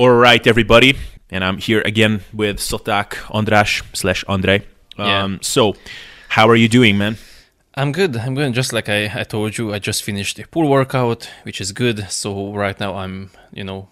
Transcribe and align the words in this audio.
All 0.00 0.08
right, 0.08 0.46
everybody, 0.46 0.96
and 1.30 1.44
I'm 1.44 1.58
here 1.58 1.82
again 1.84 2.22
with 2.32 2.58
Szoták 2.58 3.18
András 3.28 3.82
slash 3.92 4.24
Andrei. 4.26 4.62
Yeah. 4.96 5.24
Um, 5.24 5.38
so, 5.42 5.74
how 6.28 6.48
are 6.48 6.56
you 6.56 6.68
doing, 6.70 6.96
man? 6.96 7.18
I'm 7.74 7.92
good. 7.92 8.16
I'm 8.16 8.34
good. 8.34 8.54
Just 8.54 8.72
like 8.72 8.88
I, 8.88 9.20
I 9.20 9.24
told 9.24 9.58
you, 9.58 9.74
I 9.74 9.78
just 9.78 10.02
finished 10.02 10.38
a 10.38 10.48
pool 10.48 10.70
workout, 10.70 11.28
which 11.42 11.60
is 11.60 11.72
good. 11.72 12.10
So 12.10 12.54
right 12.54 12.80
now 12.80 12.96
I'm, 12.96 13.28
you 13.52 13.62
know, 13.62 13.88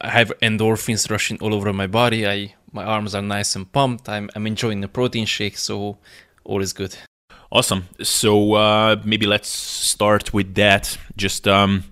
I 0.00 0.08
have 0.08 0.32
endorphins 0.40 1.10
rushing 1.10 1.38
all 1.42 1.52
over 1.52 1.70
my 1.70 1.86
body. 1.86 2.26
I 2.26 2.54
my 2.72 2.84
arms 2.84 3.14
are 3.14 3.20
nice 3.20 3.54
and 3.56 3.70
pumped. 3.70 4.08
I'm 4.08 4.30
I'm 4.34 4.46
enjoying 4.46 4.80
the 4.80 4.88
protein 4.88 5.26
shake, 5.26 5.58
so 5.58 5.98
all 6.44 6.62
is 6.62 6.72
good. 6.72 6.96
Awesome. 7.52 7.82
So 8.02 8.54
uh, 8.54 8.96
maybe 9.04 9.26
let's 9.26 9.50
start 9.50 10.32
with 10.32 10.54
that. 10.54 10.96
Just 11.14 11.46
um, 11.46 11.84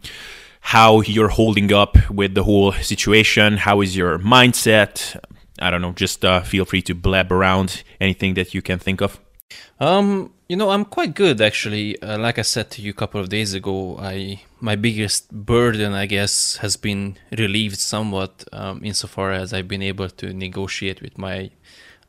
how 0.65 1.03
you're 1.03 1.29
holding 1.29 1.71
up 1.75 1.99
with 2.11 2.35
the 2.35 2.43
whole 2.43 2.73
situation. 2.73 3.59
How 3.59 3.83
is 3.83 3.95
your 3.95 4.19
mindset? 4.19 5.15
I 5.59 5.71
don't 5.71 5.83
know. 5.83 5.93
Just 5.93 6.25
uh, 6.25 6.41
feel 6.41 6.65
free 6.65 6.81
to 6.83 6.95
blab 6.95 7.31
around 7.31 7.83
anything 8.01 8.33
that 8.35 8.55
you 8.55 8.63
can 8.63 8.79
think 8.79 9.03
of. 9.03 9.21
Um, 9.79 10.33
you 10.49 10.57
know, 10.57 10.71
I'm 10.71 10.87
quite 10.87 11.15
good 11.15 11.43
actually. 11.43 12.01
Uh, 12.01 12.19
like 12.19 12.39
I 12.39 12.43
said 12.43 12.71
to 12.73 12.83
you 12.83 12.91
a 12.93 12.95
couple 12.95 13.21
of 13.21 13.29
days 13.29 13.53
ago, 13.53 13.99
I 14.01 14.41
my 14.59 14.75
biggest 14.75 15.31
burden, 15.31 15.93
I 15.93 16.07
guess, 16.07 16.57
has 16.57 16.79
been 16.79 17.19
relieved 17.37 17.79
somewhat 17.79 18.45
um, 18.51 18.81
insofar 18.83 19.33
as 19.33 19.53
I've 19.53 19.69
been 19.69 19.83
able 19.83 20.09
to 20.09 20.33
negotiate 20.33 21.03
with 21.03 21.19
my 21.19 21.51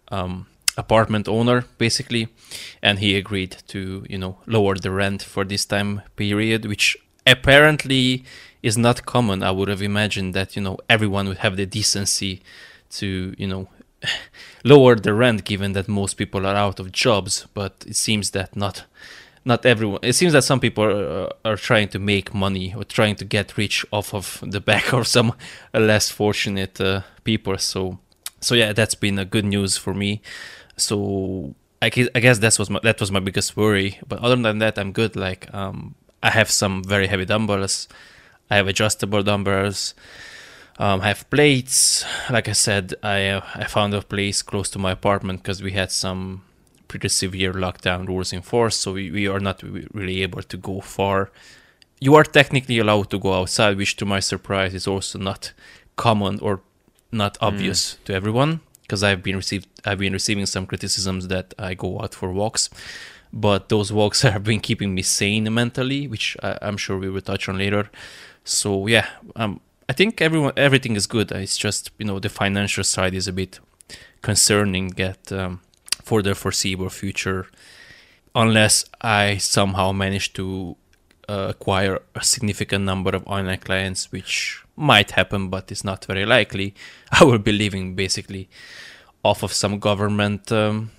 um, 0.07 0.47
apartment 0.77 1.27
owner, 1.27 1.65
basically, 1.77 2.29
and 2.81 2.99
he 2.99 3.17
agreed 3.17 3.57
to 3.67 4.05
you 4.09 4.17
know 4.17 4.37
lower 4.47 4.75
the 4.75 4.91
rent 4.91 5.21
for 5.21 5.43
this 5.43 5.65
time 5.65 6.01
period, 6.15 6.65
which 6.65 6.97
apparently 7.25 8.23
is 8.61 8.77
not 8.77 9.05
common. 9.05 9.43
I 9.43 9.51
would 9.51 9.67
have 9.67 9.81
imagined 9.81 10.33
that 10.33 10.55
you 10.55 10.61
know 10.61 10.77
everyone 10.89 11.27
would 11.27 11.37
have 11.37 11.55
the 11.55 11.65
decency 11.65 12.41
to 12.91 13.35
you 13.37 13.47
know 13.47 13.67
lower 14.63 14.95
the 14.95 15.13
rent 15.13 15.43
given 15.43 15.73
that 15.73 15.87
most 15.87 16.15
people 16.15 16.45
are 16.45 16.55
out 16.55 16.79
of 16.79 16.91
jobs. 16.91 17.45
But 17.53 17.85
it 17.87 17.95
seems 17.95 18.31
that 18.31 18.55
not 18.55 18.85
not 19.43 19.65
everyone 19.65 19.99
it 20.01 20.13
seems 20.13 20.33
that 20.33 20.43
some 20.43 20.59
people 20.59 20.83
are, 20.83 21.29
are 21.45 21.57
trying 21.57 21.89
to 21.89 21.99
make 21.99 22.33
money 22.33 22.73
or 22.75 22.83
trying 22.83 23.15
to 23.17 23.25
get 23.25 23.57
rich 23.57 23.85
off 23.91 24.13
of 24.13 24.43
the 24.45 24.59
back 24.59 24.93
of 24.93 25.07
some 25.07 25.33
less 25.73 26.09
fortunate 26.09 26.81
uh, 26.81 27.01
people. 27.23 27.57
So 27.57 27.99
so 28.41 28.55
yeah 28.55 28.73
that's 28.73 28.95
been 28.95 29.19
a 29.19 29.25
good 29.25 29.45
news 29.45 29.77
for 29.77 29.93
me. 29.93 30.21
So 30.77 31.55
I 31.81 31.89
guess, 31.89 32.09
I 32.15 32.19
guess 32.19 32.39
that 32.39 32.57
was 32.57 32.69
my, 32.69 32.79
that 32.81 32.99
was 32.99 33.11
my 33.11 33.19
biggest 33.19 33.55
worry. 33.55 33.99
But 34.07 34.19
other 34.19 34.35
than 34.35 34.57
that 34.59 34.79
I'm 34.79 34.91
good. 34.91 35.15
Like 35.15 35.53
um, 35.53 35.93
I 36.27 36.31
have 36.31 36.49
some 36.49 36.83
very 36.83 37.07
heavy 37.07 37.25
dumbbells 37.25 37.87
I 38.49 38.55
have 38.57 38.67
adjustable 38.67 39.23
dumbbells 39.23 39.93
um, 40.77 41.01
I 41.01 41.07
have 41.07 41.29
plates. 41.29 42.03
Like 42.29 42.49
I 42.49 42.53
said, 42.53 42.95
I 43.01 43.29
uh, 43.29 43.41
I 43.55 43.65
found 43.65 43.93
a 43.93 44.01
place 44.01 44.41
close 44.41 44.69
to 44.71 44.79
my 44.79 44.91
apartment 44.91 45.41
because 45.41 45.63
we 45.63 45.71
had 45.71 45.91
some 45.91 46.41
pretty 46.87 47.07
severe 47.07 47.53
lockdown 47.53 48.07
rules 48.07 48.33
in 48.33 48.41
force, 48.41 48.75
so 48.75 48.93
we, 48.93 49.09
we 49.09 49.27
are 49.27 49.39
not 49.39 49.63
really 49.63 50.21
able 50.21 50.43
to 50.43 50.57
go 50.57 50.81
far. 50.81 51.31
You 52.01 52.15
are 52.15 52.25
technically 52.25 52.77
allowed 52.79 53.09
to 53.11 53.19
go 53.19 53.33
outside, 53.33 53.77
which 53.77 53.95
to 53.97 54.05
my 54.05 54.19
surprise 54.19 54.73
is 54.73 54.85
also 54.85 55.17
not 55.17 55.53
common 55.95 56.39
or 56.41 56.61
not 57.11 57.37
obvious 57.41 57.97
to 58.05 58.13
everyone. 58.13 58.59
Because 58.81 59.01
I've 59.01 59.23
been 59.23 59.37
received, 59.37 59.67
I've 59.83 59.97
been 59.97 60.13
receiving 60.13 60.45
some 60.45 60.67
criticisms 60.67 61.27
that 61.29 61.53
I 61.57 61.73
go 61.73 62.01
out 62.01 62.13
for 62.13 62.31
walks, 62.31 62.69
but 63.35 63.69
those 63.69 63.91
walks 63.91 64.21
have 64.33 64.43
been 64.43 64.61
keeping 64.61 64.95
me 64.95 65.01
sane 65.01 65.53
mentally, 65.53 66.07
which 66.07 66.37
I, 66.41 66.57
I'm 66.61 66.77
sure 66.77 66.97
we 66.97 67.09
will 67.09 67.21
touch 67.21 67.49
on 67.49 67.57
later. 67.57 67.91
So 68.45 68.87
yeah, 68.87 69.07
um, 69.35 69.59
I 69.89 69.93
think 69.93 70.21
everyone 70.21 70.53
everything 70.55 70.95
is 70.95 71.05
good. 71.05 71.31
It's 71.31 71.57
just 71.57 71.91
you 71.99 72.05
know 72.05 72.19
the 72.19 72.29
financial 72.29 72.83
side 72.83 73.13
is 73.13 73.27
a 73.27 73.33
bit 73.33 73.59
concerning 74.21 74.99
at 74.99 75.31
um, 75.31 75.61
for 76.03 76.21
the 76.21 76.33
foreseeable 76.33 76.89
future, 76.89 77.47
unless 78.33 78.85
I 79.01 79.37
somehow 79.37 79.91
manage 79.91 80.33
to 80.33 80.77
uh, 81.27 81.47
acquire 81.49 82.01
a 82.15 82.23
significant 82.23 82.85
number 82.85 83.15
of 83.15 83.27
online 83.27 83.59
clients, 83.59 84.11
which 84.11 84.63
might 84.75 85.11
happen, 85.11 85.49
but 85.49 85.71
it's 85.71 85.83
not 85.83 86.05
very 86.05 86.25
likely. 86.25 86.73
I 87.11 87.23
will 87.23 87.39
be 87.39 87.51
living 87.51 87.95
basically 87.95 88.49
off 89.23 89.43
of 89.43 89.51
some 89.51 89.79
government 89.79 90.51
um, 90.51 90.91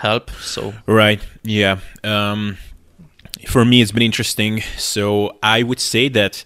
help. 0.00 0.30
So 0.30 0.74
Right. 0.86 1.20
Yeah. 1.42 1.80
Um, 2.02 2.56
for 3.46 3.64
me, 3.64 3.82
it's 3.82 3.92
been 3.92 4.02
interesting. 4.02 4.62
So 4.76 5.38
I 5.42 5.62
would 5.62 5.80
say 5.80 6.08
that 6.08 6.44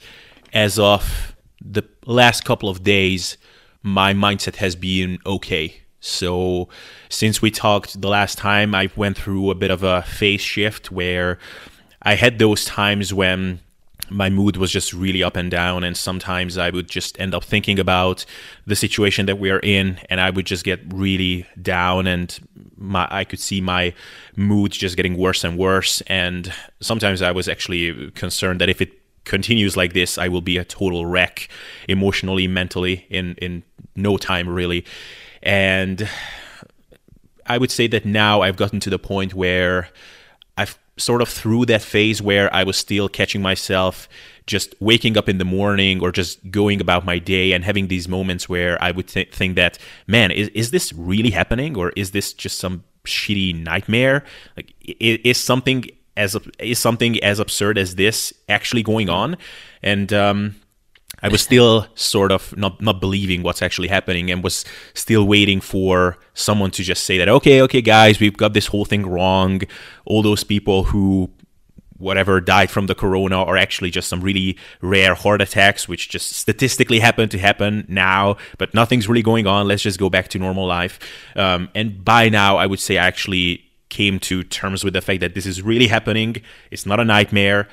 as 0.52 0.78
of 0.78 1.36
the 1.64 1.84
last 2.06 2.44
couple 2.44 2.68
of 2.68 2.82
days, 2.82 3.36
my 3.82 4.12
mindset 4.12 4.56
has 4.56 4.76
been 4.76 5.18
okay. 5.24 5.82
So 6.00 6.68
since 7.08 7.40
we 7.40 7.50
talked 7.50 8.00
the 8.00 8.08
last 8.08 8.38
time, 8.38 8.74
I 8.74 8.90
went 8.94 9.16
through 9.16 9.50
a 9.50 9.54
bit 9.54 9.70
of 9.70 9.82
a 9.82 10.02
phase 10.02 10.40
shift 10.42 10.90
where 10.90 11.38
I 12.02 12.14
had 12.16 12.38
those 12.38 12.64
times 12.64 13.14
when 13.14 13.60
my 14.10 14.28
mood 14.28 14.56
was 14.56 14.70
just 14.70 14.92
really 14.92 15.22
up 15.22 15.36
and 15.36 15.50
down 15.50 15.84
and 15.84 15.96
sometimes 15.96 16.58
i 16.58 16.70
would 16.70 16.88
just 16.88 17.18
end 17.20 17.34
up 17.34 17.44
thinking 17.44 17.78
about 17.78 18.24
the 18.66 18.76
situation 18.76 19.26
that 19.26 19.38
we 19.38 19.50
are 19.50 19.60
in 19.60 19.98
and 20.10 20.20
i 20.20 20.30
would 20.30 20.46
just 20.46 20.64
get 20.64 20.80
really 20.92 21.46
down 21.60 22.06
and 22.06 22.40
my 22.76 23.08
i 23.10 23.24
could 23.24 23.38
see 23.38 23.60
my 23.60 23.92
mood 24.36 24.72
just 24.72 24.96
getting 24.96 25.16
worse 25.16 25.44
and 25.44 25.58
worse 25.58 26.00
and 26.02 26.52
sometimes 26.80 27.22
i 27.22 27.32
was 27.32 27.48
actually 27.48 28.10
concerned 28.12 28.60
that 28.60 28.68
if 28.68 28.80
it 28.80 28.92
continues 29.24 29.76
like 29.76 29.92
this 29.94 30.18
i 30.18 30.28
will 30.28 30.42
be 30.42 30.58
a 30.58 30.64
total 30.64 31.06
wreck 31.06 31.48
emotionally 31.88 32.46
mentally 32.46 33.06
in 33.08 33.34
in 33.36 33.62
no 33.96 34.16
time 34.16 34.48
really. 34.48 34.84
And 35.42 36.08
i 37.46 37.58
would 37.58 37.70
say 37.70 37.86
that 37.86 38.04
now 38.04 38.40
i've 38.40 38.56
gotten 38.56 38.80
to 38.80 38.90
the 38.90 38.98
point 38.98 39.34
where 39.34 39.88
sort 40.96 41.22
of 41.22 41.28
through 41.28 41.66
that 41.66 41.82
phase 41.82 42.22
where 42.22 42.52
I 42.54 42.64
was 42.64 42.76
still 42.76 43.08
catching 43.08 43.42
myself 43.42 44.08
just 44.46 44.74
waking 44.80 45.16
up 45.16 45.28
in 45.28 45.38
the 45.38 45.44
morning 45.44 46.02
or 46.02 46.12
just 46.12 46.50
going 46.50 46.80
about 46.80 47.04
my 47.04 47.18
day 47.18 47.52
and 47.52 47.64
having 47.64 47.88
these 47.88 48.08
moments 48.08 48.48
where 48.48 48.82
I 48.82 48.90
would 48.90 49.08
th- 49.08 49.34
think 49.34 49.56
that, 49.56 49.78
man, 50.06 50.30
is, 50.30 50.48
is 50.48 50.70
this 50.70 50.92
really 50.92 51.30
happening 51.30 51.76
or 51.76 51.90
is 51.96 52.10
this 52.10 52.32
just 52.32 52.58
some 52.58 52.84
shitty 53.04 53.64
nightmare? 53.64 54.22
Like, 54.56 54.74
is, 54.80 55.18
is 55.24 55.38
something 55.38 55.86
as 56.16 56.36
is 56.58 56.78
something 56.78 57.22
as 57.24 57.40
absurd 57.40 57.78
as 57.78 57.94
this 57.96 58.32
actually 58.48 58.82
going 58.82 59.08
on? 59.08 59.36
And 59.82 60.12
um, 60.12 60.56
I 61.24 61.28
was 61.28 61.40
still 61.40 61.86
sort 61.94 62.30
of 62.30 62.54
not 62.54 62.82
not 62.82 63.00
believing 63.00 63.42
what's 63.42 63.62
actually 63.62 63.88
happening 63.88 64.30
and 64.30 64.44
was 64.44 64.62
still 64.92 65.26
waiting 65.26 65.60
for 65.62 66.18
someone 66.34 66.70
to 66.72 66.82
just 66.82 67.04
say 67.04 67.16
that 67.16 67.30
okay 67.30 67.62
okay 67.62 67.80
guys 67.80 68.20
we've 68.20 68.36
got 68.36 68.52
this 68.52 68.66
whole 68.66 68.84
thing 68.84 69.06
wrong. 69.06 69.62
All 70.04 70.22
those 70.22 70.44
people 70.44 70.84
who 70.84 71.30
whatever 71.96 72.42
died 72.42 72.70
from 72.70 72.88
the 72.88 72.94
corona 72.94 73.38
are 73.42 73.56
actually 73.56 73.90
just 73.90 74.08
some 74.08 74.20
really 74.20 74.58
rare 74.82 75.14
heart 75.14 75.40
attacks 75.40 75.88
which 75.88 76.10
just 76.10 76.32
statistically 76.32 76.98
happen 76.98 77.28
to 77.30 77.38
happen 77.38 77.86
now 77.88 78.36
but 78.58 78.74
nothing's 78.74 79.08
really 79.08 79.22
going 79.22 79.46
on. 79.46 79.66
Let's 79.66 79.82
just 79.82 79.98
go 79.98 80.10
back 80.10 80.28
to 80.28 80.38
normal 80.38 80.66
life. 80.66 80.98
Um, 81.36 81.70
and 81.74 82.04
by 82.04 82.28
now 82.28 82.58
i 82.58 82.66
would 82.66 82.80
say 82.80 82.98
i 82.98 83.06
actually 83.06 83.64
came 83.88 84.18
to 84.18 84.42
terms 84.42 84.84
with 84.84 84.92
the 84.92 85.00
fact 85.00 85.20
that 85.20 85.34
this 85.34 85.46
is 85.46 85.62
really 85.62 85.86
happening. 85.86 86.36
It's 86.70 86.84
not 86.84 87.00
a 87.00 87.04
nightmare 87.04 87.66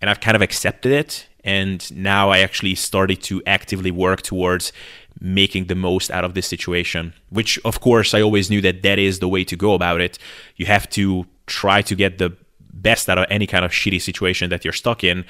and 0.00 0.10
i've 0.10 0.20
kind 0.20 0.36
of 0.36 0.42
accepted 0.42 0.92
it 0.92 1.27
and 1.44 1.90
now 1.96 2.30
I 2.30 2.38
actually 2.40 2.74
started 2.74 3.22
to 3.24 3.42
actively 3.46 3.90
work 3.90 4.22
towards 4.22 4.72
making 5.20 5.66
the 5.66 5.74
most 5.74 6.10
out 6.10 6.24
of 6.24 6.34
this 6.34 6.46
situation, 6.46 7.12
which 7.30 7.58
of 7.64 7.80
course 7.80 8.14
I 8.14 8.20
always 8.22 8.50
knew 8.50 8.60
that 8.60 8.82
that 8.82 8.98
is 8.98 9.18
the 9.18 9.28
way 9.28 9.44
to 9.44 9.56
go 9.56 9.74
about 9.74 10.00
it. 10.00 10.18
You 10.56 10.66
have 10.66 10.88
to 10.90 11.26
try 11.46 11.82
to 11.82 11.94
get 11.94 12.18
the 12.18 12.36
best 12.72 13.08
out 13.08 13.18
of 13.18 13.26
any 13.28 13.46
kind 13.46 13.64
of 13.64 13.72
shitty 13.72 14.00
situation 14.00 14.50
that 14.50 14.64
you're 14.64 14.72
stuck 14.72 15.02
in, 15.02 15.24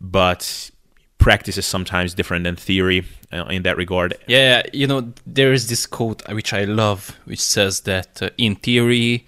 but 0.00 0.70
practice 1.18 1.56
is 1.58 1.66
sometimes 1.66 2.14
different 2.14 2.44
than 2.44 2.56
theory 2.56 3.04
uh, 3.32 3.44
in 3.46 3.62
that 3.62 3.76
regard. 3.76 4.14
Yeah, 4.26 4.62
you 4.72 4.86
know, 4.86 5.12
there 5.26 5.52
is 5.52 5.68
this 5.68 5.86
quote 5.86 6.22
uh, 6.28 6.34
which 6.34 6.52
I 6.52 6.64
love, 6.64 7.18
which 7.24 7.40
says 7.40 7.80
that 7.82 8.22
uh, 8.22 8.30
in 8.36 8.56
theory, 8.56 9.26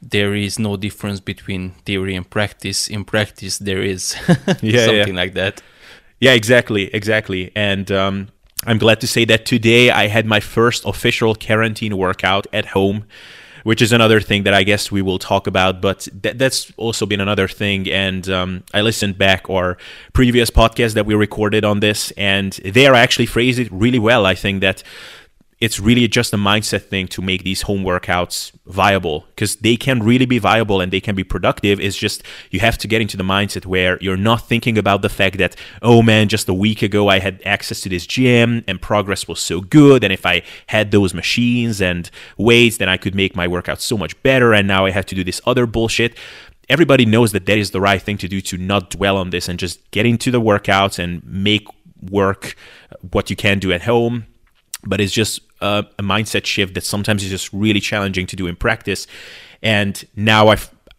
there 0.00 0.34
is 0.34 0.58
no 0.58 0.76
difference 0.76 1.20
between 1.20 1.72
theory 1.84 2.14
and 2.14 2.28
practice. 2.28 2.88
In 2.88 3.04
practice, 3.04 3.58
there 3.58 3.82
is 3.82 4.14
Yeah, 4.62 4.86
something 4.86 5.14
yeah. 5.14 5.22
like 5.22 5.34
that. 5.34 5.62
Yeah, 6.20 6.32
exactly, 6.32 6.94
exactly. 6.94 7.50
And 7.56 7.90
um, 7.90 8.28
I'm 8.66 8.78
glad 8.78 9.00
to 9.00 9.06
say 9.06 9.24
that 9.26 9.46
today 9.46 9.90
I 9.90 10.08
had 10.08 10.26
my 10.26 10.40
first 10.40 10.84
official 10.84 11.34
quarantine 11.34 11.96
workout 11.96 12.46
at 12.52 12.66
home, 12.66 13.04
which 13.64 13.80
is 13.80 13.92
another 13.92 14.20
thing 14.20 14.42
that 14.42 14.52
I 14.52 14.62
guess 14.62 14.92
we 14.92 15.00
will 15.00 15.18
talk 15.18 15.46
about. 15.46 15.80
But 15.80 16.08
th- 16.22 16.36
that's 16.36 16.72
also 16.76 17.06
been 17.06 17.20
another 17.20 17.48
thing. 17.48 17.88
And 17.88 18.28
um, 18.28 18.64
I 18.74 18.82
listened 18.82 19.16
back 19.16 19.48
our 19.48 19.78
previous 20.12 20.50
podcast 20.50 20.92
that 20.94 21.06
we 21.06 21.14
recorded 21.14 21.64
on 21.64 21.80
this, 21.80 22.10
and 22.18 22.52
there 22.64 22.94
I 22.94 23.00
actually 23.00 23.26
phrased 23.26 23.58
it 23.58 23.68
really 23.72 23.98
well. 23.98 24.26
I 24.26 24.34
think 24.34 24.60
that 24.60 24.82
it's 25.60 25.78
really 25.78 26.08
just 26.08 26.32
a 26.32 26.38
mindset 26.38 26.84
thing 26.84 27.06
to 27.06 27.20
make 27.20 27.44
these 27.44 27.62
home 27.62 27.82
workouts 27.84 28.50
viable 28.64 29.26
because 29.28 29.56
they 29.56 29.76
can 29.76 30.02
really 30.02 30.24
be 30.24 30.38
viable 30.38 30.80
and 30.80 30.90
they 30.90 31.00
can 31.00 31.14
be 31.14 31.22
productive. 31.22 31.78
It's 31.78 31.98
just 31.98 32.22
you 32.50 32.60
have 32.60 32.78
to 32.78 32.88
get 32.88 33.02
into 33.02 33.18
the 33.18 33.22
mindset 33.22 33.66
where 33.66 33.98
you're 34.00 34.16
not 34.16 34.48
thinking 34.48 34.78
about 34.78 35.02
the 35.02 35.10
fact 35.10 35.36
that, 35.36 35.56
oh 35.82 36.00
man, 36.00 36.28
just 36.28 36.48
a 36.48 36.54
week 36.54 36.80
ago 36.80 37.08
I 37.08 37.18
had 37.18 37.42
access 37.44 37.82
to 37.82 37.90
this 37.90 38.06
gym 38.06 38.64
and 38.66 38.80
progress 38.80 39.28
was 39.28 39.38
so 39.38 39.60
good. 39.60 40.02
And 40.02 40.14
if 40.14 40.24
I 40.24 40.42
had 40.68 40.92
those 40.92 41.12
machines 41.12 41.82
and 41.82 42.10
weights, 42.38 42.78
then 42.78 42.88
I 42.88 42.96
could 42.96 43.14
make 43.14 43.36
my 43.36 43.46
workout 43.46 43.82
so 43.82 43.98
much 43.98 44.20
better. 44.22 44.54
And 44.54 44.66
now 44.66 44.86
I 44.86 44.92
have 44.92 45.06
to 45.06 45.14
do 45.14 45.24
this 45.24 45.42
other 45.46 45.66
bullshit 45.66 46.16
everybody 46.68 47.04
knows 47.04 47.32
that 47.32 47.46
that 47.46 47.58
is 47.58 47.72
the 47.72 47.80
right 47.80 48.00
thing 48.00 48.16
to 48.16 48.28
do 48.28 48.40
to 48.40 48.56
not 48.56 48.90
dwell 48.90 49.16
on 49.16 49.30
this 49.30 49.48
and 49.48 49.58
just 49.58 49.90
get 49.90 50.06
into 50.06 50.30
the 50.30 50.40
workouts 50.40 51.00
and 51.00 51.20
make 51.24 51.66
work 52.00 52.54
what 53.10 53.28
you 53.28 53.34
can 53.34 53.58
do 53.58 53.72
at 53.72 53.82
home 53.82 54.24
but 54.84 55.00
it's 55.00 55.12
just 55.12 55.40
a, 55.60 55.86
a 55.98 56.02
mindset 56.02 56.46
shift 56.46 56.74
that 56.74 56.84
sometimes 56.84 57.22
is 57.22 57.30
just 57.30 57.52
really 57.52 57.80
challenging 57.80 58.26
to 58.26 58.36
do 58.36 58.46
in 58.46 58.56
practice. 58.56 59.06
And 59.62 60.04
now 60.16 60.48
I 60.48 60.56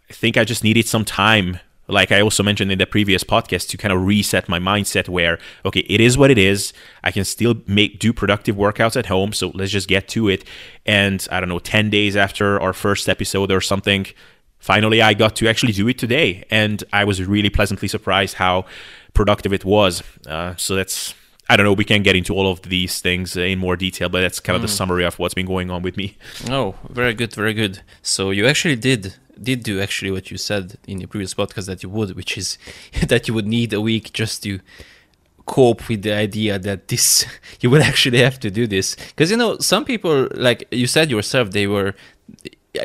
think 0.10 0.38
I 0.38 0.44
just 0.44 0.64
needed 0.64 0.88
some 0.88 1.06
time 1.06 1.60
like 1.92 2.12
I 2.12 2.22
also 2.22 2.42
mentioned 2.42 2.72
in 2.72 2.78
the 2.78 2.86
previous 2.86 3.24
podcast, 3.24 3.68
to 3.70 3.78
kind 3.78 3.92
of 3.94 4.06
reset 4.06 4.48
my 4.48 4.60
mindset 4.60 5.10
where, 5.10 5.38
okay, 5.66 5.82
it 5.82 6.00
is 6.00 6.18
what 6.18 6.32
it 6.32 6.38
is. 6.38 6.74
I 7.04 7.12
can 7.12 7.26
still 7.26 7.56
make 7.68 8.00
do 8.00 8.14
productive 8.14 8.56
workouts 8.56 8.96
at 8.96 9.08
home. 9.08 9.34
So 9.34 9.52
let's 9.54 9.72
just 9.72 9.88
get 9.88 10.08
to 10.10 10.30
it. 10.30 10.46
And 10.86 11.28
I 11.32 11.40
don't 11.40 11.50
know, 11.50 11.60
10 11.60 11.90
days 11.90 12.16
after 12.16 12.60
our 12.62 12.74
first 12.74 13.10
episode 13.10 13.52
or 13.52 13.62
something, 13.62 14.08
finally 14.60 15.02
I 15.02 15.14
got 15.14 15.36
to 15.38 15.50
actually 15.50 15.74
do 15.74 15.88
it 15.88 15.98
today. 15.98 16.46
And 16.50 16.84
I 16.94 17.04
was 17.04 17.24
really 17.24 17.50
pleasantly 17.50 17.88
surprised 17.88 18.36
how 18.36 18.66
productive 19.14 19.52
it 19.54 19.66
was. 19.66 20.02
Uh, 20.26 20.56
so 20.56 20.76
that's 20.76 21.14
I 21.52 21.58
don't 21.58 21.66
know. 21.66 21.74
We 21.74 21.84
can 21.84 22.02
get 22.02 22.16
into 22.16 22.34
all 22.34 22.50
of 22.50 22.62
these 22.62 23.02
things 23.02 23.36
in 23.36 23.60
more 23.60 23.76
detail, 23.76 24.08
but 24.08 24.22
that's 24.22 24.40
kind 24.40 24.56
of 24.56 24.62
mm. 24.62 24.68
the 24.68 24.72
summary 24.72 25.04
of 25.04 25.20
what's 25.20 25.34
been 25.34 25.46
going 25.46 25.70
on 25.70 25.82
with 25.82 25.98
me. 25.98 26.16
Oh, 26.50 26.76
very 26.90 27.14
good, 27.14 27.34
very 27.36 27.54
good. 27.54 27.82
So 28.02 28.32
you 28.32 28.48
actually 28.48 28.78
did 28.78 29.16
did 29.50 29.64
do 29.64 29.82
actually 29.82 30.12
what 30.12 30.32
you 30.32 30.38
said 30.38 30.78
in 30.88 31.02
your 31.02 31.10
previous 31.10 31.34
podcast 31.34 31.66
that 31.66 31.84
you 31.84 31.90
would, 31.90 32.16
which 32.16 32.38
is 32.38 32.58
that 33.10 33.28
you 33.28 33.34
would 33.34 33.48
need 33.48 33.74
a 33.74 33.82
week 33.82 34.14
just 34.14 34.44
to 34.44 34.62
cope 35.46 35.90
with 35.90 36.04
the 36.04 36.14
idea 36.14 36.58
that 36.58 36.88
this 36.88 37.26
you 37.60 37.70
would 37.70 37.82
actually 37.82 38.20
have 38.20 38.40
to 38.40 38.50
do 38.50 38.66
this 38.66 38.96
because 38.96 39.30
you 39.30 39.36
know 39.36 39.58
some 39.58 39.84
people 39.84 40.30
like 40.36 40.66
you 40.72 40.88
said 40.88 41.12
yourself 41.12 41.52
they 41.52 41.68
were 41.68 41.94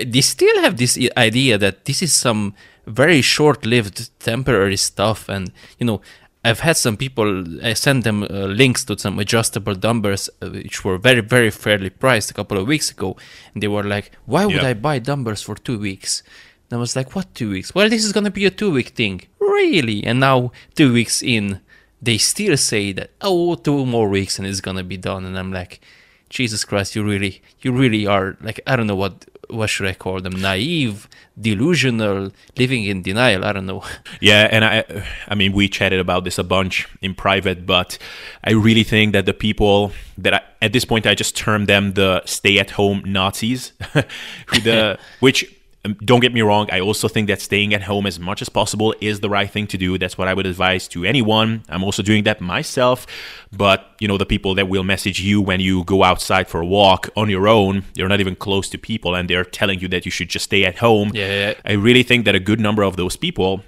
they 0.04 0.22
still 0.22 0.60
have 0.62 0.76
this 0.78 0.98
idea 1.16 1.56
that 1.58 1.84
this 1.84 2.02
is 2.02 2.12
some 2.12 2.54
very 2.86 3.20
short-lived 3.20 4.10
temporary 4.18 4.76
stuff 4.76 5.28
and 5.28 5.52
you 5.78 5.86
know 5.86 6.00
I've 6.46 6.60
had 6.60 6.76
some 6.76 6.96
people, 6.96 7.28
I 7.64 7.72
sent 7.72 8.04
them 8.04 8.22
uh, 8.22 8.46
links 8.62 8.84
to 8.84 8.96
some 8.96 9.18
adjustable 9.18 9.74
dumbbells, 9.74 10.30
uh, 10.40 10.48
which 10.48 10.84
were 10.84 10.96
very, 10.96 11.20
very 11.20 11.50
fairly 11.50 11.90
priced 11.90 12.30
a 12.30 12.34
couple 12.34 12.56
of 12.56 12.68
weeks 12.68 12.88
ago. 12.88 13.16
And 13.52 13.60
they 13.60 13.66
were 13.66 13.82
like, 13.82 14.12
why 14.26 14.46
would 14.46 14.62
yeah. 14.62 14.68
I 14.68 14.74
buy 14.74 15.00
dumbbells 15.00 15.42
for 15.42 15.56
two 15.56 15.76
weeks? 15.76 16.22
And 16.70 16.76
I 16.76 16.80
was 16.80 16.94
like, 16.94 17.16
what 17.16 17.34
two 17.34 17.50
weeks? 17.50 17.74
Well, 17.74 17.88
this 17.88 18.04
is 18.04 18.12
going 18.12 18.24
to 18.24 18.30
be 18.30 18.46
a 18.46 18.52
two 18.52 18.70
week 18.70 18.90
thing. 18.90 19.22
Really? 19.40 20.04
And 20.04 20.20
now, 20.20 20.52
two 20.76 20.92
weeks 20.92 21.20
in, 21.20 21.60
they 22.00 22.18
still 22.18 22.56
say 22.56 22.92
that, 22.92 23.10
oh, 23.20 23.56
two 23.56 23.84
more 23.84 24.08
weeks 24.08 24.38
and 24.38 24.46
it's 24.46 24.60
going 24.60 24.76
to 24.76 24.84
be 24.84 24.96
done. 24.96 25.24
And 25.24 25.36
I'm 25.36 25.52
like, 25.52 25.80
Jesus 26.28 26.64
Christ, 26.64 26.94
you 26.94 27.02
really, 27.02 27.42
you 27.60 27.72
really 27.72 28.06
are 28.06 28.36
like, 28.40 28.60
I 28.68 28.76
don't 28.76 28.86
know 28.86 28.94
what 28.94 29.24
what 29.48 29.68
should 29.68 29.86
I 29.86 29.94
call 29.94 30.20
them? 30.20 30.34
Naive, 30.40 31.08
delusional, 31.40 32.32
living 32.56 32.84
in 32.84 33.02
denial. 33.02 33.44
I 33.44 33.52
don't 33.52 33.66
know. 33.66 33.82
Yeah, 34.20 34.48
and 34.50 34.64
I, 34.64 34.84
I 35.28 35.34
mean, 35.34 35.52
we 35.52 35.68
chatted 35.68 36.00
about 36.00 36.24
this 36.24 36.38
a 36.38 36.44
bunch 36.44 36.88
in 37.02 37.14
private, 37.14 37.66
but 37.66 37.98
I 38.44 38.52
really 38.52 38.82
think 38.82 39.12
that 39.12 39.26
the 39.26 39.34
people 39.34 39.92
that 40.18 40.34
I, 40.34 40.40
at 40.62 40.72
this 40.72 40.84
point 40.84 41.06
I 41.06 41.14
just 41.14 41.36
term 41.36 41.66
them 41.66 41.92
the 41.92 42.22
stay-at-home 42.24 43.02
Nazis, 43.04 43.72
the 44.64 44.98
which 45.20 45.55
Um, 45.86 45.96
don't 46.04 46.20
get 46.20 46.34
me 46.34 46.42
wrong, 46.42 46.68
I 46.72 46.80
also 46.80 47.06
think 47.06 47.28
that 47.28 47.40
staying 47.40 47.72
at 47.72 47.82
home 47.82 48.06
as 48.06 48.18
much 48.18 48.42
as 48.42 48.48
possible 48.48 48.94
is 49.00 49.20
the 49.20 49.30
right 49.30 49.48
thing 49.48 49.68
to 49.68 49.78
do. 49.78 49.98
That's 49.98 50.18
what 50.18 50.26
I 50.26 50.34
would 50.34 50.46
advise 50.46 50.88
to 50.88 51.04
anyone. 51.04 51.62
I'm 51.68 51.84
also 51.84 52.02
doing 52.02 52.24
that 52.24 52.40
myself. 52.40 53.06
But, 53.52 53.86
you 54.00 54.08
know, 54.08 54.18
the 54.18 54.26
people 54.26 54.54
that 54.56 54.68
will 54.68 54.82
message 54.82 55.20
you 55.20 55.40
when 55.40 55.60
you 55.60 55.84
go 55.84 56.02
outside 56.02 56.48
for 56.48 56.60
a 56.60 56.66
walk 56.66 57.08
on 57.16 57.30
your 57.30 57.46
own, 57.46 57.84
you're 57.94 58.08
not 58.08 58.20
even 58.20 58.34
close 58.34 58.68
to 58.70 58.78
people 58.78 59.14
and 59.14 59.30
they're 59.30 59.44
telling 59.44 59.78
you 59.78 59.88
that 59.88 60.04
you 60.04 60.10
should 60.10 60.28
just 60.28 60.46
stay 60.46 60.64
at 60.64 60.78
home. 60.78 61.12
Yeah. 61.14 61.54
I 61.64 61.72
really 61.72 62.02
think 62.02 62.24
that 62.24 62.34
a 62.34 62.40
good 62.40 62.58
number 62.58 62.82
of 62.82 62.96
those 62.96 63.16
people 63.16 63.62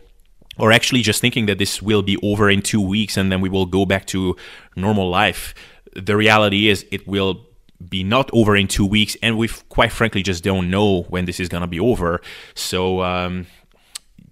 are 0.59 0.73
actually 0.73 1.03
just 1.03 1.21
thinking 1.21 1.47
that 1.47 1.59
this 1.59 1.81
will 1.81 2.03
be 2.03 2.17
over 2.23 2.51
in 2.51 2.63
two 2.63 2.81
weeks 2.81 3.17
and 3.17 3.31
then 3.31 3.41
we 3.41 3.49
will 3.49 3.67
go 3.67 3.87
back 3.87 4.07
to 4.07 4.37
normal 4.75 5.09
life. 5.09 5.55
The 5.95 6.17
reality 6.17 6.69
is 6.69 6.85
it 6.91 7.07
will 7.07 7.47
be 7.87 8.03
not 8.03 8.31
over 8.33 8.57
in 8.57 8.69
two 8.69 8.87
weeks, 8.87 9.17
and 9.23 9.39
we 9.39 9.49
quite 9.69 9.93
frankly 9.93 10.23
just 10.23 10.43
don't 10.43 10.71
know 10.71 11.03
when 11.03 11.25
this 11.25 11.41
is 11.41 11.49
gonna 11.49 11.67
be 11.67 11.81
over. 11.81 12.21
So 12.55 13.03
um, 13.03 13.47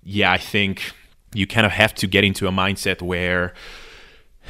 yeah, 0.02 0.32
I 0.32 0.38
think 0.38 0.92
you 1.34 1.46
kind 1.46 1.66
of 1.66 1.72
have 1.72 1.94
to 1.96 2.06
get 2.06 2.24
into 2.24 2.46
a 2.46 2.50
mindset 2.50 3.02
where 3.02 3.54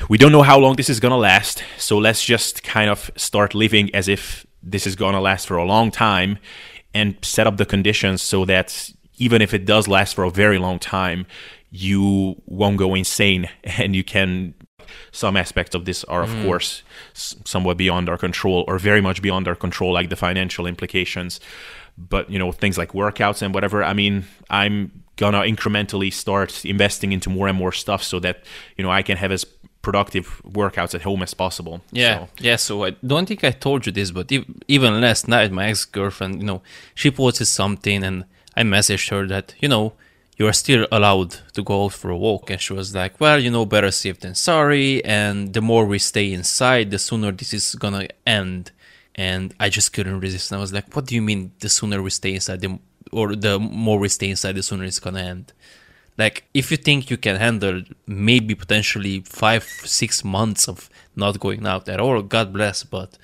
we 0.08 0.18
don't 0.18 0.32
know 0.32 0.42
how 0.42 0.58
long 0.58 0.76
this 0.76 0.88
is 0.88 1.00
gonna 1.00 1.16
last. 1.16 1.62
So 1.78 1.98
let's 1.98 2.24
just 2.24 2.62
kind 2.62 2.90
of 2.90 3.10
start 3.16 3.54
living 3.54 3.94
as 3.94 4.08
if 4.08 4.46
this 4.62 4.86
is 4.86 4.96
gonna 4.96 5.20
last 5.20 5.46
for 5.46 5.56
a 5.56 5.64
long 5.64 5.90
time, 5.90 6.38
and 6.94 7.16
set 7.22 7.46
up 7.46 7.58
the 7.58 7.66
conditions 7.66 8.22
so 8.22 8.44
that 8.46 8.90
even 9.18 9.42
if 9.42 9.52
it 9.52 9.64
does 9.64 9.88
last 9.88 10.14
for 10.14 10.24
a 10.24 10.30
very 10.30 10.58
long 10.58 10.78
time, 10.78 11.26
you 11.70 12.40
won't 12.46 12.76
go 12.76 12.94
insane 12.94 13.48
and 13.64 13.94
you 13.94 14.04
can 14.04 14.54
some 15.12 15.36
aspects 15.36 15.74
of 15.74 15.84
this 15.84 16.04
are, 16.04 16.22
of 16.22 16.30
mm. 16.30 16.44
course, 16.44 16.82
somewhat 17.12 17.76
beyond 17.76 18.08
our 18.08 18.18
control 18.18 18.64
or 18.68 18.78
very 18.78 19.00
much 19.00 19.22
beyond 19.22 19.48
our 19.48 19.54
control, 19.54 19.92
like 19.92 20.10
the 20.10 20.16
financial 20.16 20.66
implications. 20.66 21.40
But, 21.98 22.30
you 22.30 22.38
know, 22.38 22.52
things 22.52 22.76
like 22.76 22.92
workouts 22.92 23.42
and 23.42 23.54
whatever, 23.54 23.82
I 23.82 23.94
mean, 23.94 24.26
I'm 24.50 25.02
gonna 25.16 25.40
incrementally 25.40 26.12
start 26.12 26.64
investing 26.64 27.12
into 27.12 27.30
more 27.30 27.48
and 27.48 27.56
more 27.56 27.72
stuff 27.72 28.02
so 28.02 28.20
that, 28.20 28.44
you 28.76 28.84
know, 28.84 28.90
I 28.90 29.02
can 29.02 29.16
have 29.16 29.32
as 29.32 29.46
productive 29.86 30.42
workouts 30.44 30.94
at 30.96 31.02
home 31.02 31.22
as 31.22 31.32
possible. 31.32 31.80
Yeah, 31.92 32.16
so. 32.18 32.28
yeah. 32.40 32.56
So 32.56 32.84
I 32.84 32.90
don't 33.10 33.26
think 33.26 33.44
I 33.44 33.52
told 33.52 33.86
you 33.86 33.92
this, 33.92 34.10
but 34.10 34.32
even 34.66 35.00
last 35.00 35.28
night, 35.28 35.52
my 35.52 35.66
ex 35.68 35.84
girlfriend, 35.84 36.40
you 36.40 36.46
know, 36.50 36.60
she 36.94 37.10
posted 37.10 37.46
something, 37.46 38.02
and 38.02 38.24
I 38.56 38.62
messaged 38.62 39.10
her 39.10 39.26
that 39.28 39.54
you 39.60 39.68
know 39.68 39.92
you 40.36 40.46
are 40.46 40.52
still 40.52 40.86
allowed 40.92 41.30
to 41.54 41.62
go 41.62 41.84
out 41.84 41.92
for 41.92 42.10
a 42.10 42.16
walk. 42.16 42.50
And 42.50 42.60
she 42.60 42.72
was 42.74 42.94
like, 42.94 43.18
well, 43.20 43.38
you 43.38 43.50
know, 43.50 43.64
better 43.64 43.90
safe 43.90 44.20
than 44.20 44.34
sorry. 44.34 45.02
And 45.04 45.54
the 45.54 45.62
more 45.62 45.86
we 45.86 45.98
stay 45.98 46.32
inside, 46.32 46.90
the 46.90 46.98
sooner 46.98 47.32
this 47.32 47.54
is 47.54 47.74
gonna 47.74 48.08
end. 48.26 48.70
And 49.14 49.54
I 49.58 49.70
just 49.70 49.94
couldn't 49.94 50.20
resist. 50.20 50.50
And 50.50 50.58
I 50.58 50.60
was 50.60 50.74
like, 50.74 50.94
what 50.94 51.06
do 51.06 51.14
you 51.14 51.22
mean 51.22 51.52
the 51.60 51.70
sooner 51.70 52.02
we 52.02 52.10
stay 52.10 52.34
inside, 52.34 52.60
the, 52.60 52.78
or 53.12 53.34
the 53.34 53.58
more 53.58 53.98
we 53.98 54.10
stay 54.10 54.28
inside, 54.28 54.56
the 54.56 54.62
sooner 54.62 54.84
it's 54.84 55.00
gonna 55.00 55.20
end? 55.20 55.54
Like, 56.18 56.44
if 56.52 56.70
you 56.70 56.76
think 56.76 57.10
you 57.10 57.16
can 57.16 57.36
handle 57.36 57.82
maybe 58.06 58.54
potentially 58.54 59.20
five, 59.20 59.64
six 59.64 60.22
months 60.24 60.68
of 60.68 60.90
not 61.14 61.40
going 61.40 61.66
out 61.66 61.88
at 61.88 62.00
all, 62.00 62.20
God 62.22 62.52
bless. 62.52 62.84
But 62.84 63.16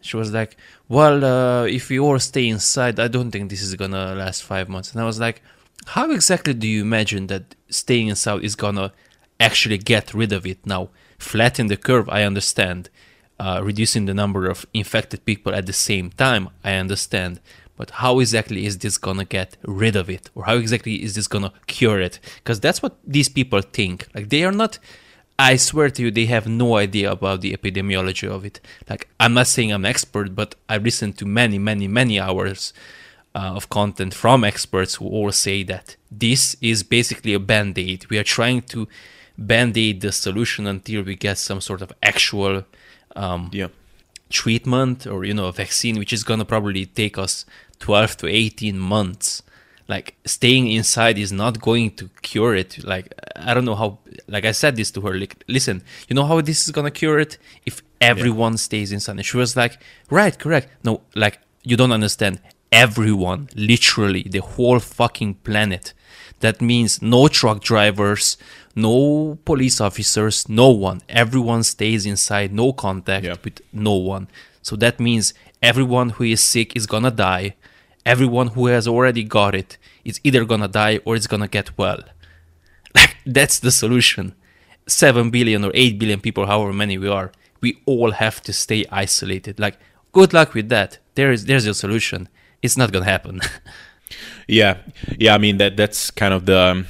she 0.00 0.16
was 0.16 0.32
like, 0.32 0.56
well, 0.88 1.24
uh, 1.24 1.64
if 1.66 1.90
we 1.90 2.00
all 2.00 2.18
stay 2.18 2.48
inside, 2.48 2.98
I 2.98 3.06
don't 3.06 3.30
think 3.30 3.50
this 3.50 3.62
is 3.62 3.74
gonna 3.76 4.16
last 4.16 4.42
five 4.42 4.68
months. 4.68 4.92
And 4.92 5.00
I 5.00 5.04
was 5.04 5.20
like, 5.20 5.42
how 5.86 6.10
exactly 6.10 6.54
do 6.54 6.66
you 6.66 6.82
imagine 6.82 7.28
that 7.28 7.54
staying 7.68 8.08
inside 8.08 8.42
is 8.44 8.54
gonna 8.54 8.92
actually 9.38 9.78
get 9.78 10.12
rid 10.12 10.32
of 10.32 10.46
it 10.46 10.66
now? 10.66 10.90
Flatten 11.18 11.68
the 11.68 11.76
curve, 11.76 12.08
I 12.08 12.22
understand. 12.22 12.90
Uh, 13.38 13.60
reducing 13.62 14.06
the 14.06 14.14
number 14.14 14.48
of 14.48 14.66
infected 14.72 15.24
people 15.24 15.54
at 15.54 15.66
the 15.66 15.72
same 15.72 16.10
time, 16.10 16.48
I 16.64 16.74
understand. 16.74 17.40
But 17.76 17.90
how 17.90 18.18
exactly 18.18 18.66
is 18.66 18.78
this 18.78 18.98
gonna 18.98 19.24
get 19.24 19.56
rid 19.64 19.94
of 19.94 20.10
it? 20.10 20.30
Or 20.34 20.44
how 20.44 20.56
exactly 20.56 21.02
is 21.02 21.14
this 21.14 21.28
gonna 21.28 21.52
cure 21.66 22.00
it? 22.00 22.18
Because 22.36 22.58
that's 22.60 22.82
what 22.82 22.96
these 23.06 23.28
people 23.28 23.60
think. 23.60 24.08
Like, 24.14 24.30
they 24.30 24.44
are 24.44 24.52
not. 24.52 24.78
I 25.38 25.56
swear 25.56 25.90
to 25.90 26.02
you, 26.02 26.10
they 26.10 26.24
have 26.26 26.46
no 26.48 26.76
idea 26.76 27.12
about 27.12 27.42
the 27.42 27.54
epidemiology 27.54 28.26
of 28.26 28.44
it. 28.46 28.60
Like, 28.88 29.08
I'm 29.20 29.34
not 29.34 29.46
saying 29.46 29.70
I'm 29.70 29.84
an 29.84 29.90
expert, 29.90 30.34
but 30.34 30.54
I've 30.68 30.84
listened 30.84 31.18
to 31.18 31.26
many, 31.26 31.58
many, 31.58 31.86
many 31.86 32.18
hours 32.18 32.72
uh, 33.36 33.52
of 33.54 33.68
content 33.68 34.14
from 34.14 34.44
experts 34.44 34.94
who 34.94 35.06
all 35.06 35.30
say 35.30 35.62
that 35.62 35.96
this 36.10 36.56
is 36.62 36.82
basically 36.82 37.34
a 37.34 37.38
band 37.38 37.76
aid. 37.78 38.06
We 38.08 38.16
are 38.18 38.24
trying 38.24 38.62
to 38.72 38.88
band 39.36 39.76
aid 39.76 40.00
the 40.00 40.10
solution 40.10 40.66
until 40.66 41.02
we 41.02 41.16
get 41.16 41.36
some 41.36 41.60
sort 41.60 41.82
of 41.82 41.92
actual 42.02 42.64
um, 43.14 43.50
yeah. 43.52 43.68
treatment 44.30 45.06
or 45.06 45.24
you 45.24 45.34
know 45.34 45.46
a 45.46 45.52
vaccine, 45.52 45.98
which 45.98 46.14
is 46.14 46.24
gonna 46.24 46.46
probably 46.46 46.86
take 46.86 47.18
us 47.18 47.44
12 47.80 48.16
to 48.18 48.26
18 48.26 48.78
months. 48.78 49.42
Like 49.86 50.16
staying 50.24 50.68
inside 50.68 51.18
is 51.18 51.30
not 51.30 51.60
going 51.60 51.90
to 51.96 52.08
cure 52.22 52.54
it. 52.56 52.82
Like 52.84 53.12
I 53.36 53.52
don't 53.52 53.66
know 53.66 53.76
how. 53.76 53.98
Like 54.26 54.46
I 54.46 54.52
said 54.52 54.76
this 54.76 54.90
to 54.92 55.02
her. 55.02 55.14
Like 55.14 55.44
listen, 55.46 55.82
you 56.08 56.14
know 56.16 56.24
how 56.24 56.40
this 56.40 56.64
is 56.64 56.72
gonna 56.72 56.90
cure 56.90 57.18
it 57.20 57.36
if 57.66 57.82
everyone 58.00 58.54
yeah. 58.54 58.66
stays 58.68 58.92
inside. 58.92 59.16
And 59.16 59.26
she 59.26 59.36
was 59.36 59.56
like, 59.56 59.78
right, 60.10 60.36
correct. 60.36 60.68
No, 60.82 61.02
like 61.14 61.38
you 61.62 61.76
don't 61.76 61.92
understand 61.92 62.40
everyone, 62.72 63.48
literally 63.54 64.22
the 64.22 64.40
whole 64.40 64.78
fucking 64.80 65.34
planet, 65.44 65.92
That 66.40 66.60
means 66.60 67.00
no 67.00 67.28
truck 67.28 67.62
drivers, 67.62 68.36
no 68.74 69.38
police 69.46 69.80
officers, 69.80 70.46
no 70.50 70.68
one. 70.68 71.00
Everyone 71.08 71.62
stays 71.62 72.04
inside, 72.04 72.52
no 72.52 72.74
contact 72.74 73.24
Yeah. 73.24 73.36
with 73.42 73.62
no 73.72 73.94
one. 73.94 74.28
So 74.60 74.76
that 74.76 75.00
means 75.00 75.32
everyone 75.62 76.10
who 76.10 76.24
is 76.24 76.42
sick 76.42 76.76
is 76.76 76.86
gonna 76.86 77.10
die. 77.10 77.54
Everyone 78.04 78.48
who 78.48 78.66
has 78.66 78.86
already 78.86 79.24
got 79.24 79.54
it 79.54 79.78
is 80.04 80.20
either 80.24 80.44
gonna 80.44 80.68
die 80.68 81.00
or 81.06 81.16
is 81.16 81.26
gonna 81.26 81.48
get 81.48 81.70
well. 81.78 82.00
Like 82.94 83.16
that's 83.24 83.58
the 83.58 83.70
solution. 83.70 84.34
Seven 84.86 85.30
billion 85.30 85.64
or 85.64 85.70
eight 85.74 85.98
billion 85.98 86.20
people, 86.20 86.44
however 86.46 86.72
many 86.72 86.98
we 86.98 87.08
are, 87.08 87.32
we 87.62 87.80
all 87.86 88.10
have 88.12 88.42
to 88.42 88.52
stay 88.52 88.84
isolated. 88.92 89.58
Like, 89.58 89.78
good 90.12 90.32
luck 90.34 90.52
with 90.54 90.68
that. 90.68 90.98
There 91.14 91.32
is 91.32 91.46
there's 91.46 91.64
your 91.64 91.74
solution. 91.74 92.28
It's 92.62 92.76
not 92.76 92.92
gonna 92.92 93.04
happen. 93.04 93.40
Yeah, 94.48 94.78
yeah. 95.18 95.34
I 95.34 95.38
mean 95.38 95.58
that 95.58 95.76
that's 95.76 96.10
kind 96.10 96.32
of 96.32 96.46
the 96.46 96.58
um, 96.58 96.86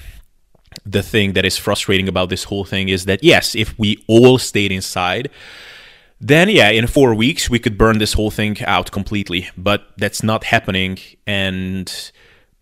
the 0.84 1.02
thing 1.02 1.32
that 1.32 1.44
is 1.44 1.56
frustrating 1.56 2.08
about 2.08 2.28
this 2.28 2.44
whole 2.44 2.64
thing 2.64 2.88
is 2.88 3.06
that 3.06 3.24
yes, 3.24 3.54
if 3.54 3.78
we 3.78 4.04
all 4.08 4.38
stayed 4.38 4.72
inside, 4.72 5.30
then 6.20 6.48
yeah, 6.48 6.68
in 6.68 6.86
four 6.86 7.14
weeks 7.14 7.48
we 7.48 7.58
could 7.58 7.78
burn 7.78 7.98
this 7.98 8.12
whole 8.12 8.30
thing 8.30 8.62
out 8.64 8.90
completely. 8.92 9.48
But 9.56 9.86
that's 9.96 10.22
not 10.22 10.44
happening, 10.44 10.98
and 11.26 11.90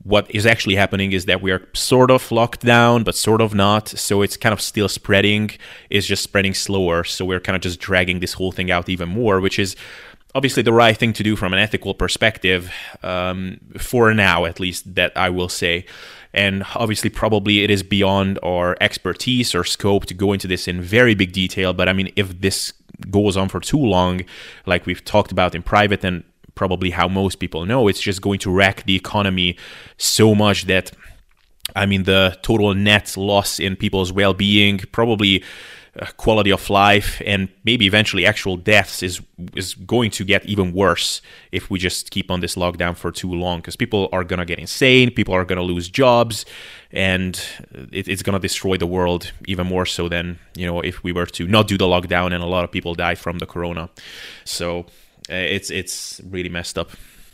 what 0.04 0.30
is 0.30 0.46
actually 0.46 0.76
happening 0.76 1.12
is 1.12 1.24
that 1.24 1.40
we 1.40 1.50
are 1.50 1.66
sort 1.72 2.10
of 2.10 2.30
locked 2.30 2.60
down, 2.60 3.04
but 3.04 3.16
sort 3.16 3.40
of 3.40 3.54
not. 3.54 3.88
So 3.88 4.22
it's 4.22 4.36
kind 4.36 4.52
of 4.52 4.60
still 4.60 4.88
spreading. 4.88 5.50
It's 5.88 6.06
just 6.06 6.22
spreading 6.22 6.52
slower. 6.54 7.04
So 7.04 7.24
we're 7.24 7.40
kind 7.40 7.56
of 7.56 7.62
just 7.62 7.80
dragging 7.80 8.20
this 8.20 8.34
whole 8.34 8.52
thing 8.52 8.70
out 8.70 8.88
even 8.88 9.08
more, 9.08 9.40
which 9.40 9.58
is 9.58 9.74
obviously 10.34 10.62
the 10.62 10.72
right 10.72 10.96
thing 10.96 11.12
to 11.14 11.22
do 11.22 11.36
from 11.36 11.52
an 11.52 11.58
ethical 11.58 11.94
perspective, 11.94 12.72
um, 13.02 13.58
for 13.78 14.12
now 14.12 14.44
at 14.44 14.58
least, 14.60 14.94
that 14.94 15.12
I 15.16 15.30
will 15.30 15.48
say. 15.48 15.86
And 16.32 16.64
obviously, 16.74 17.10
probably 17.10 17.62
it 17.62 17.70
is 17.70 17.82
beyond 17.82 18.40
our 18.42 18.76
expertise 18.80 19.54
or 19.54 19.62
scope 19.62 20.06
to 20.06 20.14
go 20.14 20.32
into 20.32 20.48
this 20.48 20.66
in 20.66 20.80
very 20.82 21.14
big 21.14 21.32
detail. 21.32 21.72
But 21.72 21.88
I 21.88 21.92
mean, 21.92 22.12
if 22.16 22.40
this 22.40 22.72
goes 23.10 23.36
on 23.36 23.48
for 23.48 23.60
too 23.60 23.78
long, 23.78 24.22
like 24.66 24.86
we've 24.86 25.04
talked 25.04 25.30
about 25.30 25.54
in 25.54 25.62
private 25.62 26.04
and 26.04 26.24
probably 26.56 26.90
how 26.90 27.06
most 27.06 27.36
people 27.36 27.64
know, 27.66 27.86
it's 27.86 28.00
just 28.00 28.20
going 28.20 28.40
to 28.40 28.50
wreck 28.50 28.84
the 28.84 28.96
economy 28.96 29.56
so 29.96 30.34
much 30.34 30.66
that 30.66 30.90
I 31.76 31.86
mean, 31.86 32.04
the 32.04 32.38
total 32.42 32.74
net 32.74 33.16
loss 33.16 33.58
in 33.58 33.76
people's 33.76 34.12
well 34.12 34.34
being, 34.34 34.78
probably 34.92 35.42
uh, 36.00 36.06
quality 36.16 36.50
of 36.50 36.68
life, 36.70 37.22
and 37.24 37.48
maybe 37.64 37.86
eventually 37.86 38.26
actual 38.26 38.56
deaths 38.56 39.02
is 39.02 39.20
is 39.54 39.74
going 39.74 40.10
to 40.10 40.24
get 40.24 40.44
even 40.46 40.72
worse 40.72 41.22
if 41.52 41.70
we 41.70 41.78
just 41.78 42.10
keep 42.10 42.30
on 42.30 42.40
this 42.40 42.56
lockdown 42.56 42.96
for 42.96 43.10
too 43.12 43.32
long. 43.32 43.58
Because 43.58 43.76
people 43.76 44.08
are 44.12 44.24
gonna 44.24 44.44
get 44.44 44.58
insane, 44.58 45.10
people 45.10 45.34
are 45.34 45.44
gonna 45.44 45.62
lose 45.62 45.88
jobs, 45.88 46.44
and 46.90 47.40
it, 47.92 48.08
it's 48.08 48.22
gonna 48.22 48.38
destroy 48.38 48.76
the 48.76 48.86
world 48.86 49.32
even 49.46 49.66
more 49.66 49.86
so 49.86 50.08
than 50.08 50.38
you 50.56 50.66
know 50.66 50.80
if 50.80 51.04
we 51.04 51.12
were 51.12 51.26
to 51.26 51.46
not 51.46 51.68
do 51.68 51.78
the 51.78 51.86
lockdown 51.86 52.32
and 52.34 52.42
a 52.42 52.46
lot 52.46 52.64
of 52.64 52.72
people 52.72 52.94
die 52.94 53.14
from 53.14 53.38
the 53.38 53.46
corona. 53.46 53.88
So 54.44 54.86
uh, 55.30 55.34
it's 55.34 55.70
it's 55.70 56.20
really 56.28 56.48
messed 56.48 56.78
up. 56.78 56.90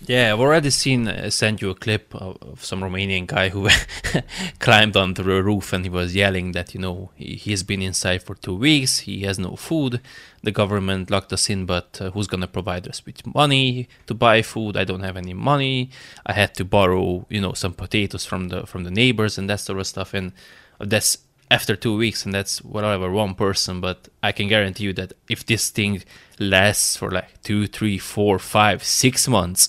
Yeah, 0.07 0.33
I've 0.33 0.41
already 0.41 0.71
seen 0.71 1.07
uh, 1.07 1.29
sent 1.29 1.61
you 1.61 1.69
a 1.69 1.75
clip 1.75 2.15
of, 2.15 2.39
of 2.41 2.65
some 2.65 2.81
Romanian 2.81 3.27
guy 3.27 3.51
who 3.51 3.69
climbed 4.59 4.97
onto 4.97 5.23
the 5.23 5.43
roof 5.43 5.75
and 5.75 5.85
he 5.85 5.91
was 5.91 6.15
yelling 6.15 6.53
that 6.53 6.73
you 6.73 6.81
know 6.81 7.11
he, 7.17 7.35
he's 7.35 7.63
been 7.63 7.83
inside 7.83 8.23
for 8.23 8.35
two 8.35 8.55
weeks, 8.55 9.01
he 9.01 9.23
has 9.25 9.39
no 9.39 9.57
food, 9.57 10.01
the 10.43 10.53
government 10.53 11.11
locked 11.11 11.35
us 11.35 11.51
in, 11.51 11.67
but 11.67 11.99
uh, 12.01 12.11
who's 12.13 12.27
gonna 12.27 12.47
provide 12.47 12.89
us 12.89 13.05
with 13.05 13.27
money 13.35 13.89
to 14.07 14.15
buy 14.15 14.41
food? 14.41 14.75
I 14.75 14.85
don't 14.85 15.03
have 15.03 15.19
any 15.19 15.35
money. 15.35 15.91
I 16.25 16.33
had 16.33 16.55
to 16.55 16.65
borrow 16.65 17.27
you 17.29 17.43
know 17.43 17.53
some 17.53 17.75
potatoes 17.75 18.25
from 18.25 18.49
the 18.49 18.67
from 18.67 18.85
the 18.85 18.91
neighbors 18.91 19.37
and 19.37 19.51
that 19.51 19.61
sort 19.61 19.81
of 19.81 19.87
stuff, 19.87 20.15
and 20.15 20.33
that's 20.79 21.19
after 21.51 21.75
two 21.77 21.97
weeks, 21.97 22.25
and 22.25 22.35
that's 22.35 22.63
whatever 22.63 23.11
one 23.11 23.35
person. 23.35 23.81
But 23.81 24.09
I 24.23 24.33
can 24.33 24.49
guarantee 24.49 24.85
you 24.85 24.93
that 24.95 25.13
if 25.29 25.45
this 25.47 25.71
thing 25.71 26.03
lasts 26.39 26.97
for 26.97 27.11
like 27.11 27.43
two, 27.43 27.67
three, 27.67 27.99
four, 27.99 28.39
five, 28.39 28.85
six 28.85 29.29
months 29.29 29.69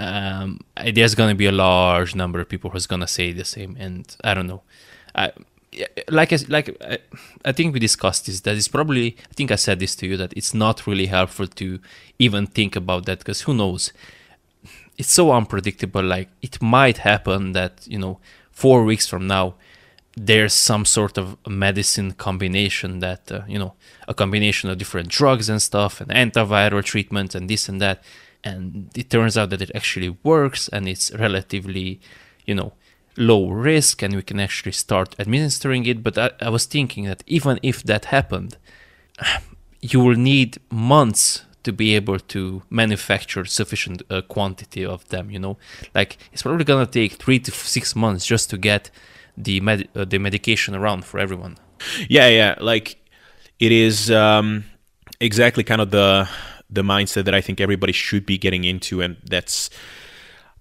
um, 0.00 0.60
there's 0.94 1.14
gonna 1.14 1.34
be 1.34 1.46
a 1.46 1.52
large 1.52 2.14
number 2.14 2.40
of 2.40 2.48
people 2.48 2.70
who's 2.70 2.86
gonna 2.86 3.06
say 3.06 3.32
the 3.32 3.44
same, 3.44 3.76
and 3.78 4.16
I 4.24 4.32
don't 4.34 4.46
know. 4.46 4.62
I, 5.14 5.32
like 6.08 6.32
like 6.48 6.76
I, 6.82 6.98
I 7.44 7.52
think 7.52 7.74
we 7.74 7.80
discussed 7.80 8.26
this. 8.26 8.40
That 8.40 8.56
is 8.56 8.66
probably 8.66 9.16
I 9.30 9.34
think 9.34 9.50
I 9.50 9.56
said 9.56 9.78
this 9.78 9.94
to 9.96 10.06
you 10.06 10.16
that 10.16 10.32
it's 10.34 10.54
not 10.54 10.86
really 10.86 11.06
helpful 11.06 11.46
to 11.46 11.80
even 12.18 12.46
think 12.46 12.76
about 12.76 13.04
that 13.06 13.18
because 13.18 13.42
who 13.42 13.52
knows? 13.52 13.92
It's 14.96 15.12
so 15.12 15.32
unpredictable. 15.32 16.02
Like 16.02 16.30
it 16.40 16.62
might 16.62 16.98
happen 16.98 17.52
that 17.52 17.86
you 17.86 17.98
know 17.98 18.20
four 18.50 18.84
weeks 18.84 19.06
from 19.06 19.26
now 19.26 19.54
there's 20.22 20.52
some 20.52 20.84
sort 20.84 21.16
of 21.16 21.38
medicine 21.46 22.12
combination 22.12 22.98
that 22.98 23.32
uh, 23.32 23.40
you 23.48 23.58
know 23.58 23.72
a 24.06 24.12
combination 24.12 24.68
of 24.68 24.76
different 24.76 25.08
drugs 25.08 25.48
and 25.48 25.62
stuff 25.62 26.00
and 26.00 26.10
antiviral 26.10 26.84
treatments 26.84 27.34
and 27.34 27.48
this 27.48 27.68
and 27.68 27.80
that. 27.80 28.02
And 28.44 28.90
it 28.94 29.10
turns 29.10 29.36
out 29.38 29.50
that 29.50 29.62
it 29.62 29.70
actually 29.74 30.16
works 30.22 30.68
and 30.68 30.86
it's 30.88 31.10
relatively 31.14 32.00
you 32.44 32.54
know 32.54 32.74
low 33.16 33.48
risk 33.48 34.02
and 34.02 34.14
we 34.14 34.22
can 34.22 34.38
actually 34.40 34.72
start 34.72 35.16
administering 35.18 35.86
it. 35.86 36.02
But 36.02 36.18
I, 36.18 36.30
I 36.40 36.50
was 36.50 36.66
thinking 36.66 37.04
that 37.06 37.22
even 37.26 37.58
if 37.62 37.82
that 37.84 38.06
happened 38.06 38.58
you 39.80 40.00
will 40.00 40.16
need 40.16 40.58
months 40.70 41.46
to 41.62 41.72
be 41.72 41.94
able 41.94 42.18
to 42.18 42.62
manufacture 42.68 43.44
sufficient 43.46 44.02
uh, 44.10 44.20
quantity 44.22 44.84
of 44.84 45.08
them 45.08 45.30
you 45.30 45.38
know? 45.38 45.56
Like 45.94 46.18
it's 46.30 46.42
probably 46.42 46.64
gonna 46.64 46.84
take 46.84 47.14
three 47.14 47.38
to 47.38 47.50
six 47.50 47.96
months 47.96 48.26
just 48.26 48.50
to 48.50 48.58
get 48.58 48.90
the 49.36 49.60
med- 49.60 49.88
uh, 49.94 50.04
the 50.04 50.18
medication 50.18 50.74
around 50.74 51.04
for 51.04 51.18
everyone 51.18 51.56
Yeah, 52.08 52.28
yeah. 52.28 52.54
Like 52.60 52.96
it 53.58 53.72
is 53.72 54.10
um, 54.10 54.64
exactly 55.20 55.64
kind 55.64 55.80
of 55.80 55.90
the 55.90 56.28
the 56.68 56.82
mindset 56.82 57.24
that 57.24 57.34
I 57.34 57.40
think 57.40 57.60
everybody 57.60 57.92
should 57.92 58.24
be 58.26 58.38
getting 58.38 58.64
into, 58.64 59.00
and 59.00 59.16
that's 59.24 59.70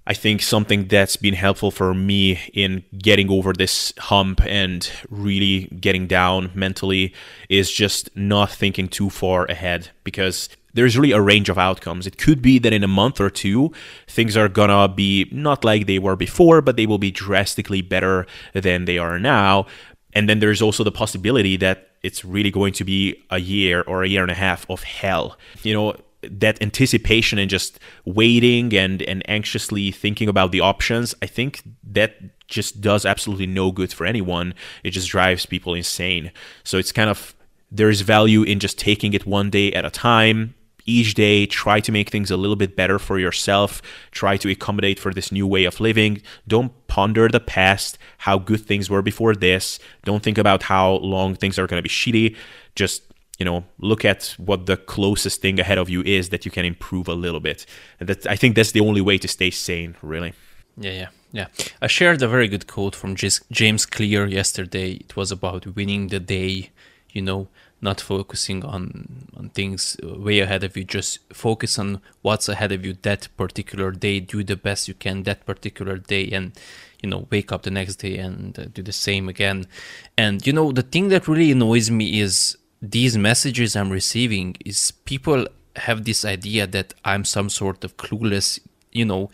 I 0.07 0.13
think 0.13 0.41
something 0.41 0.87
that's 0.87 1.17
been 1.17 1.35
helpful 1.35 1.71
for 1.71 1.93
me 1.93 2.39
in 2.53 2.83
getting 2.97 3.29
over 3.29 3.53
this 3.53 3.93
hump 3.97 4.41
and 4.41 4.89
really 5.09 5.65
getting 5.79 6.07
down 6.07 6.49
mentally 6.55 7.13
is 7.47 7.71
just 7.71 8.15
not 8.15 8.49
thinking 8.49 8.87
too 8.87 9.11
far 9.11 9.45
ahead 9.45 9.89
because 10.03 10.49
there's 10.73 10.97
really 10.97 11.11
a 11.11 11.21
range 11.21 11.49
of 11.49 11.57
outcomes. 11.57 12.07
It 12.07 12.17
could 12.17 12.41
be 12.41 12.59
that 12.59 12.73
in 12.73 12.83
a 12.83 12.87
month 12.87 13.19
or 13.19 13.29
two, 13.29 13.71
things 14.07 14.37
are 14.37 14.49
gonna 14.49 14.87
be 14.87 15.27
not 15.31 15.63
like 15.63 15.85
they 15.85 15.99
were 15.99 16.15
before, 16.15 16.61
but 16.61 16.75
they 16.75 16.85
will 16.85 16.97
be 16.97 17.11
drastically 17.11 17.81
better 17.81 18.25
than 18.53 18.85
they 18.85 18.97
are 18.97 19.19
now. 19.19 19.65
And 20.13 20.27
then 20.27 20.39
there's 20.39 20.61
also 20.61 20.83
the 20.83 20.91
possibility 20.91 21.55
that 21.57 21.89
it's 22.01 22.23
really 22.25 22.51
going 22.51 22.73
to 22.73 22.83
be 22.83 23.21
a 23.29 23.39
year 23.39 23.81
or 23.81 24.03
a 24.03 24.07
year 24.07 24.21
and 24.21 24.31
a 24.31 24.35
half 24.35 24.69
of 24.69 24.83
hell. 24.83 25.37
You 25.63 25.73
know, 25.73 25.95
that 26.21 26.61
anticipation 26.61 27.39
and 27.39 27.49
just 27.49 27.79
waiting 28.05 28.73
and 28.73 29.01
and 29.03 29.27
anxiously 29.29 29.91
thinking 29.91 30.27
about 30.27 30.51
the 30.51 30.59
options 30.59 31.15
i 31.21 31.25
think 31.25 31.61
that 31.81 32.17
just 32.47 32.81
does 32.81 33.05
absolutely 33.05 33.47
no 33.47 33.71
good 33.71 33.93
for 33.93 34.05
anyone 34.05 34.53
it 34.83 34.91
just 34.91 35.07
drives 35.07 35.45
people 35.45 35.73
insane 35.73 36.29
so 36.63 36.77
it's 36.77 36.91
kind 36.91 37.09
of 37.09 37.33
there's 37.71 38.01
value 38.01 38.43
in 38.43 38.59
just 38.59 38.77
taking 38.77 39.13
it 39.13 39.25
one 39.25 39.49
day 39.49 39.71
at 39.71 39.85
a 39.85 39.89
time 39.89 40.55
each 40.89 41.13
day 41.13 41.45
try 41.45 41.79
to 41.79 41.91
make 41.91 42.09
things 42.09 42.31
a 42.31 42.37
little 42.37 42.55
bit 42.55 42.75
better 42.75 42.99
for 42.99 43.19
yourself 43.19 43.81
try 44.11 44.37
to 44.37 44.49
accommodate 44.49 44.99
for 44.99 45.13
this 45.13 45.31
new 45.31 45.47
way 45.47 45.65
of 45.65 45.79
living. 45.79 46.21
Don't 46.47 46.71
ponder 46.87 47.27
the 47.27 47.39
past 47.39 47.97
how 48.19 48.37
good 48.37 48.61
things 48.65 48.89
were 48.89 49.01
before 49.01 49.35
this. 49.35 49.79
Don't 50.03 50.23
think 50.23 50.37
about 50.37 50.63
how 50.63 50.93
long 50.93 51.35
things 51.35 51.57
are 51.59 51.67
going 51.67 51.79
to 51.79 51.89
be 51.89 51.89
shitty. 51.89 52.35
Just 52.75 53.03
you 53.37 53.45
know 53.45 53.63
look 53.79 54.03
at 54.03 54.35
what 54.37 54.65
the 54.65 54.77
closest 54.77 55.41
thing 55.41 55.59
ahead 55.59 55.77
of 55.77 55.89
you 55.89 56.01
is 56.01 56.29
that 56.29 56.43
you 56.45 56.51
can 56.51 56.65
improve 56.65 57.07
a 57.07 57.13
little 57.13 57.39
bit. 57.39 57.65
And 57.99 58.09
that 58.09 58.27
i 58.27 58.35
think 58.35 58.55
that's 58.55 58.73
the 58.73 58.81
only 58.81 59.01
way 59.01 59.17
to 59.17 59.27
stay 59.27 59.51
sane 59.51 59.95
really. 60.01 60.33
Yeah, 60.77 60.91
yeah, 60.91 61.07
yeah. 61.33 61.47
I 61.81 61.87
shared 61.87 62.21
a 62.21 62.27
very 62.27 62.47
good 62.47 62.65
quote 62.65 62.95
from 62.95 63.15
James 63.15 63.85
Clear 63.85 64.25
yesterday. 64.27 64.91
It 64.93 65.15
was 65.17 65.29
about 65.29 65.75
winning 65.75 66.07
the 66.07 66.21
day, 66.21 66.69
you 67.11 67.21
know, 67.21 67.49
not 67.81 68.01
focusing 68.01 68.63
on 68.63 69.27
on 69.35 69.49
things 69.49 69.97
way 70.03 70.39
ahead 70.39 70.63
of 70.63 70.75
you. 70.75 70.83
Just 70.83 71.19
focus 71.33 71.79
on 71.79 72.01
what's 72.21 72.49
ahead 72.49 72.71
of 72.71 72.85
you 72.85 72.93
that 73.01 73.27
particular 73.37 73.91
day. 73.91 74.19
Do 74.19 74.43
the 74.43 74.55
best 74.55 74.87
you 74.87 74.93
can 74.93 75.23
that 75.23 75.45
particular 75.45 75.97
day, 75.97 76.29
and 76.31 76.51
you 77.01 77.09
know, 77.09 77.27
wake 77.29 77.51
up 77.51 77.63
the 77.63 77.71
next 77.71 77.97
day 77.97 78.17
and 78.17 78.57
uh, 78.59 78.65
do 78.65 78.81
the 78.81 78.91
same 78.91 79.29
again. 79.29 79.67
And 80.17 80.45
you 80.45 80.53
know, 80.53 80.71
the 80.71 80.81
thing 80.81 81.09
that 81.09 81.27
really 81.27 81.51
annoys 81.51 81.89
me 81.89 82.19
is 82.19 82.57
these 82.81 83.17
messages 83.17 83.75
I'm 83.75 83.89
receiving 83.89 84.55
is 84.65 84.91
people 85.05 85.47
have 85.75 86.03
this 86.03 86.25
idea 86.25 86.67
that 86.67 86.93
I'm 87.05 87.23
some 87.23 87.49
sort 87.49 87.83
of 87.83 87.95
clueless, 87.97 88.59
you 88.91 89.05
know, 89.05 89.29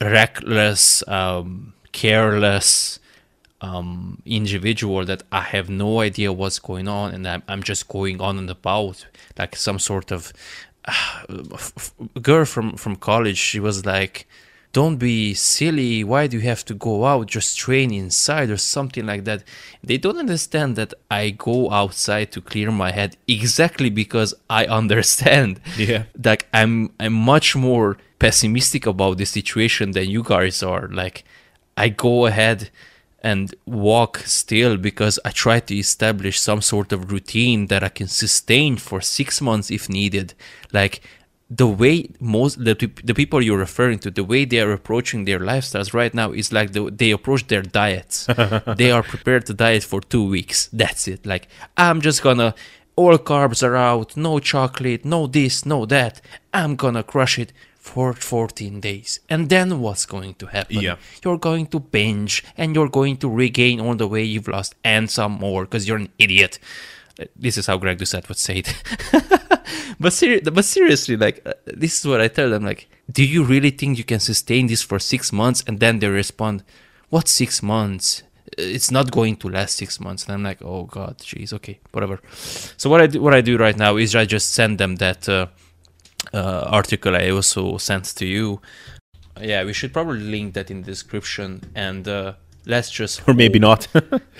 reckless, 0.00 1.06
um, 1.08 1.74
careless 1.92 2.99
um, 3.60 4.22
individual 4.24 5.04
that 5.04 5.22
I 5.32 5.42
have 5.42 5.68
no 5.68 6.00
idea 6.00 6.32
what's 6.32 6.58
going 6.58 6.88
on 6.88 7.12
and 7.14 7.26
I'm, 7.28 7.42
I'm 7.48 7.62
just 7.62 7.88
going 7.88 8.20
on 8.20 8.38
and 8.38 8.48
about 8.50 9.06
like 9.38 9.56
some 9.56 9.78
sort 9.78 10.10
of 10.10 10.32
uh, 10.86 11.24
f- 11.52 11.92
girl 12.22 12.44
from, 12.44 12.76
from 12.76 12.96
college. 12.96 13.36
She 13.36 13.60
was 13.60 13.84
like, 13.84 14.26
don't 14.72 14.98
be 14.98 15.34
silly 15.34 16.04
why 16.04 16.28
do 16.28 16.36
you 16.36 16.44
have 16.44 16.64
to 16.64 16.74
go 16.74 17.04
out 17.04 17.26
just 17.26 17.58
train 17.58 17.92
inside 17.92 18.48
or 18.50 18.56
something 18.56 19.04
like 19.04 19.24
that 19.24 19.42
they 19.82 19.98
don't 19.98 20.16
understand 20.16 20.76
that 20.76 20.94
i 21.10 21.30
go 21.30 21.68
outside 21.72 22.30
to 22.30 22.40
clear 22.40 22.70
my 22.70 22.92
head 22.92 23.16
exactly 23.26 23.90
because 23.90 24.32
i 24.48 24.64
understand 24.80 25.60
Yeah. 25.76 26.04
like 26.24 26.46
i'm 26.54 26.92
i'm 27.00 27.14
much 27.14 27.56
more 27.56 27.96
pessimistic 28.20 28.86
about 28.86 29.18
the 29.18 29.24
situation 29.24 29.90
than 29.90 30.08
you 30.08 30.22
guys 30.22 30.62
are 30.62 30.86
like 30.86 31.24
i 31.76 31.88
go 31.88 32.26
ahead 32.26 32.70
and 33.22 33.54
walk 33.66 34.18
still 34.18 34.76
because 34.76 35.18
I 35.24 35.30
try 35.30 35.60
to 35.60 35.76
establish 35.76 36.40
some 36.40 36.62
sort 36.62 36.92
of 36.92 37.10
routine 37.12 37.66
that 37.66 37.84
I 37.84 37.88
can 37.88 38.08
sustain 38.08 38.76
for 38.76 39.00
six 39.00 39.40
months 39.40 39.70
if 39.70 39.88
needed. 39.88 40.34
Like 40.72 41.02
the 41.50 41.66
way 41.66 42.08
most 42.20 42.64
the, 42.64 42.74
the 43.04 43.14
people 43.14 43.42
you're 43.42 43.58
referring 43.58 43.98
to, 44.00 44.10
the 44.10 44.24
way 44.24 44.44
they 44.44 44.60
are 44.60 44.72
approaching 44.72 45.24
their 45.24 45.40
lifestyles 45.40 45.92
right 45.92 46.14
now 46.14 46.32
is 46.32 46.52
like 46.52 46.72
the, 46.72 46.90
they 46.90 47.10
approach 47.10 47.46
their 47.48 47.62
diets. 47.62 48.26
they 48.76 48.90
are 48.90 49.02
prepared 49.02 49.46
to 49.46 49.54
diet 49.54 49.82
for 49.82 50.00
two 50.00 50.26
weeks. 50.26 50.68
That's 50.72 51.08
it. 51.08 51.26
Like 51.26 51.48
I'm 51.76 52.00
just 52.00 52.22
gonna 52.22 52.54
all 52.96 53.18
carbs 53.18 53.62
are 53.62 53.76
out, 53.76 54.16
no 54.16 54.38
chocolate, 54.38 55.04
no 55.04 55.26
this, 55.26 55.64
no 55.66 55.86
that. 55.86 56.20
I'm 56.52 56.76
gonna 56.76 57.02
crush 57.02 57.38
it 57.38 57.52
for 57.92 58.12
14 58.12 58.80
days. 58.80 59.20
And 59.28 59.48
then 59.48 59.80
what's 59.80 60.06
going 60.06 60.34
to 60.34 60.46
happen? 60.46 60.80
Yeah. 60.80 60.96
You're 61.24 61.38
going 61.38 61.66
to 61.68 61.80
binge 61.80 62.44
and 62.56 62.74
you're 62.74 62.88
going 62.88 63.16
to 63.18 63.28
regain 63.28 63.80
all 63.80 63.96
the 63.96 64.06
weight 64.06 64.30
you've 64.34 64.48
lost 64.48 64.74
and 64.84 65.10
some 65.10 65.32
more 65.32 65.64
because 65.64 65.86
you're 65.88 65.98
an 65.98 66.10
idiot. 66.18 66.58
Uh, 67.20 67.24
This 67.36 67.56
is 67.58 67.66
how 67.66 67.76
Greg 67.78 67.98
Doucette 67.98 68.28
would 68.28 68.38
say 68.38 68.56
it. 68.62 68.68
but, 70.00 70.12
seri- 70.12 70.40
but 70.40 70.64
seriously, 70.64 71.16
like, 71.16 71.42
uh, 71.44 71.54
this 71.66 71.98
is 71.98 72.06
what 72.06 72.20
I 72.20 72.28
tell 72.28 72.50
them. 72.50 72.64
Like, 72.64 72.88
do 73.10 73.24
you 73.24 73.42
really 73.44 73.70
think 73.70 73.98
you 73.98 74.04
can 74.04 74.20
sustain 74.20 74.66
this 74.68 74.82
for 74.82 74.98
six 74.98 75.32
months? 75.32 75.64
And 75.66 75.80
then 75.80 75.98
they 75.98 76.08
respond, 76.08 76.62
what 77.10 77.26
six 77.28 77.62
months? 77.62 78.22
It's 78.58 78.90
not 78.90 79.10
going 79.10 79.36
to 79.36 79.48
last 79.48 79.76
six 79.76 79.98
months. 80.00 80.24
And 80.24 80.32
I'm 80.34 80.42
like, 80.50 80.62
oh 80.62 80.84
God, 80.84 81.18
jeez, 81.18 81.52
okay, 81.52 81.78
whatever. 81.92 82.20
So 82.76 82.88
what 82.90 83.00
I 83.00 83.06
do, 83.08 83.20
what 83.20 83.34
I 83.34 83.42
do 83.42 83.56
right 83.56 83.76
now 83.76 83.96
is 83.96 84.14
I 84.14 84.24
just 84.26 84.48
send 84.54 84.78
them 84.78 84.96
that 84.96 85.28
uh, 85.28 85.46
uh, 86.32 86.64
article 86.66 87.16
I 87.16 87.30
also 87.30 87.78
sent 87.78 88.04
to 88.16 88.26
you. 88.26 88.60
Yeah, 89.40 89.64
we 89.64 89.72
should 89.72 89.92
probably 89.92 90.20
link 90.20 90.54
that 90.54 90.70
in 90.70 90.82
the 90.82 90.86
description 90.86 91.62
and 91.74 92.06
uh, 92.06 92.34
let's 92.66 92.90
just 92.90 93.22
Or 93.28 93.34
maybe 93.34 93.58
not. 93.58 93.88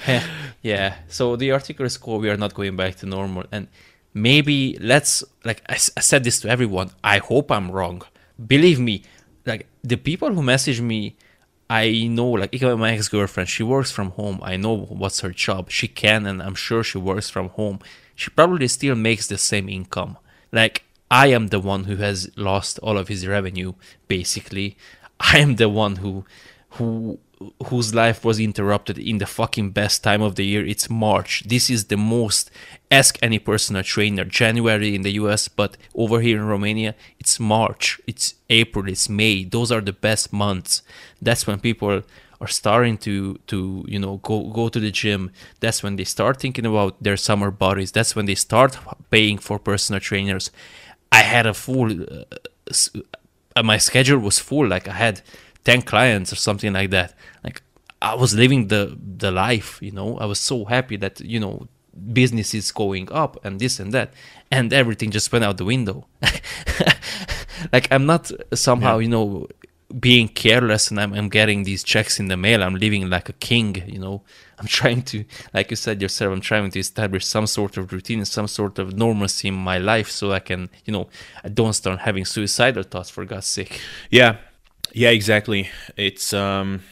yeah. 0.62 0.96
So 1.08 1.36
the 1.36 1.52
article 1.52 1.86
is 1.86 1.96
called 1.96 2.22
"We 2.22 2.30
Are 2.30 2.36
Not 2.36 2.54
Going 2.54 2.76
Back 2.76 2.96
to 2.96 3.06
Normal," 3.06 3.44
and 3.52 3.68
maybe 4.14 4.76
let's 4.80 5.24
like 5.44 5.62
I 5.68 5.76
said 5.76 6.24
this 6.24 6.40
to 6.40 6.48
everyone. 6.48 6.90
I 7.02 7.18
hope 7.18 7.50
I'm 7.50 7.70
wrong. 7.70 8.02
Believe 8.46 8.80
me, 8.80 9.02
like 9.46 9.66
the 9.82 9.96
people 9.96 10.32
who 10.32 10.42
message 10.42 10.80
me, 10.80 11.16
I 11.68 12.06
know. 12.08 12.30
Like 12.30 12.54
even 12.54 12.78
my 12.78 12.92
ex 12.92 13.08
girlfriend, 13.08 13.48
she 13.48 13.62
works 13.62 13.90
from 13.90 14.10
home. 14.12 14.40
I 14.42 14.56
know 14.56 14.76
what's 14.76 15.20
her 15.20 15.30
job. 15.30 15.70
She 15.70 15.88
can, 15.88 16.26
and 16.26 16.42
I'm 16.42 16.54
sure 16.54 16.82
she 16.82 16.98
works 16.98 17.30
from 17.30 17.48
home. 17.50 17.80
She 18.14 18.30
probably 18.30 18.68
still 18.68 18.94
makes 18.96 19.26
the 19.28 19.38
same 19.38 19.68
income. 19.68 20.18
Like 20.52 20.84
I 21.10 21.28
am 21.28 21.48
the 21.48 21.60
one 21.60 21.84
who 21.84 21.96
has 21.96 22.30
lost 22.36 22.78
all 22.80 22.96
of 22.96 23.08
his 23.08 23.26
revenue. 23.26 23.74
Basically, 24.06 24.76
I 25.18 25.38
am 25.38 25.56
the 25.56 25.68
one 25.68 25.96
who 25.96 26.24
who 26.74 27.18
whose 27.66 27.94
life 27.94 28.22
was 28.22 28.38
interrupted 28.38 28.98
in 28.98 29.16
the 29.18 29.26
fucking 29.26 29.70
best 29.70 30.04
time 30.04 30.20
of 30.20 30.34
the 30.34 30.44
year. 30.44 30.64
It's 30.64 30.90
March. 30.90 31.42
This 31.46 31.70
is 31.70 31.86
the 31.86 31.96
most 31.96 32.50
ask 32.90 33.18
any 33.22 33.38
personal 33.38 33.82
trainer 33.82 34.24
January 34.24 34.94
in 34.94 35.02
the 35.02 35.12
US, 35.12 35.48
but 35.48 35.76
over 35.94 36.20
here 36.20 36.36
in 36.36 36.46
Romania, 36.46 36.94
it's 37.18 37.40
March, 37.40 37.98
it's 38.06 38.34
April, 38.50 38.88
it's 38.88 39.08
May. 39.08 39.44
Those 39.44 39.72
are 39.72 39.80
the 39.80 39.94
best 39.94 40.32
months. 40.32 40.82
That's 41.20 41.46
when 41.46 41.60
people 41.60 42.02
are 42.42 42.48
starting 42.48 42.96
to 42.96 43.38
to 43.46 43.84
you 43.88 43.98
know 43.98 44.18
go 44.18 44.50
go 44.50 44.68
to 44.68 44.78
the 44.78 44.90
gym. 44.90 45.30
That's 45.60 45.82
when 45.82 45.96
they 45.96 46.04
start 46.04 46.38
thinking 46.38 46.66
about 46.66 47.02
their 47.02 47.16
summer 47.16 47.50
bodies. 47.50 47.90
That's 47.90 48.14
when 48.14 48.26
they 48.26 48.36
start 48.36 48.78
paying 49.10 49.38
for 49.38 49.58
personal 49.58 50.00
trainers. 50.00 50.50
I 51.12 51.22
had 51.22 51.46
a 51.46 51.54
full 51.54 51.90
uh, 52.02 52.24
uh, 53.56 53.62
my 53.62 53.78
schedule 53.78 54.18
was 54.18 54.38
full. 54.38 54.66
Like 54.66 54.88
I 54.88 54.92
had 54.92 55.22
ten 55.64 55.82
clients 55.82 56.32
or 56.32 56.36
something 56.36 56.72
like 56.72 56.90
that. 56.90 57.14
Like 57.44 57.62
I 58.00 58.14
was 58.14 58.34
living 58.34 58.68
the 58.68 58.96
the 59.18 59.30
life. 59.30 59.78
You 59.82 59.92
know, 59.92 60.18
I 60.18 60.26
was 60.26 60.38
so 60.38 60.64
happy 60.64 60.96
that 60.96 61.20
you 61.20 61.40
know 61.40 61.68
business 62.12 62.54
is 62.54 62.70
going 62.72 63.10
up 63.12 63.44
and 63.44 63.60
this 63.60 63.80
and 63.80 63.92
that, 63.92 64.12
and 64.50 64.72
everything 64.72 65.10
just 65.10 65.32
went 65.32 65.44
out 65.44 65.58
the 65.58 65.64
window. 65.64 66.06
like 67.72 67.88
I'm 67.90 68.06
not 68.06 68.30
somehow 68.54 68.98
you 68.98 69.08
know 69.08 69.48
being 69.98 70.28
careless 70.28 70.90
and 70.90 71.00
I'm, 71.00 71.12
I'm 71.14 71.28
getting 71.28 71.64
these 71.64 71.82
checks 71.82 72.20
in 72.20 72.28
the 72.28 72.36
mail. 72.36 72.62
I'm 72.62 72.74
living 72.74 73.08
like 73.08 73.28
a 73.28 73.34
king 73.34 73.82
you 73.86 73.98
know. 73.98 74.22
I'm 74.58 74.66
trying 74.80 75.02
to 75.04 75.24
like 75.54 75.70
you 75.70 75.76
said 75.76 76.02
yourself 76.02 76.34
i'm 76.34 76.42
trying 76.42 76.70
to 76.70 76.78
establish 76.78 77.26
some 77.26 77.46
sort 77.46 77.78
of 77.78 77.92
routine 77.94 78.22
some 78.26 78.46
sort 78.46 78.78
of 78.78 78.94
normalcy 78.94 79.48
in 79.48 79.54
my 79.54 79.78
life 79.78 80.10
so 80.10 80.32
i 80.32 80.38
can 80.38 80.68
you 80.84 80.92
know 80.92 81.08
i 81.42 81.48
don't 81.48 81.72
start 81.72 82.00
having 82.00 82.26
suicidal 82.26 82.82
thoughts 82.82 83.08
for 83.08 83.24
god's 83.24 83.46
sake. 83.46 83.80
Yeah, 84.10 84.36
yeah, 84.92 85.10
exactly. 85.10 85.70
It's 85.96 86.32
um, 86.32 86.82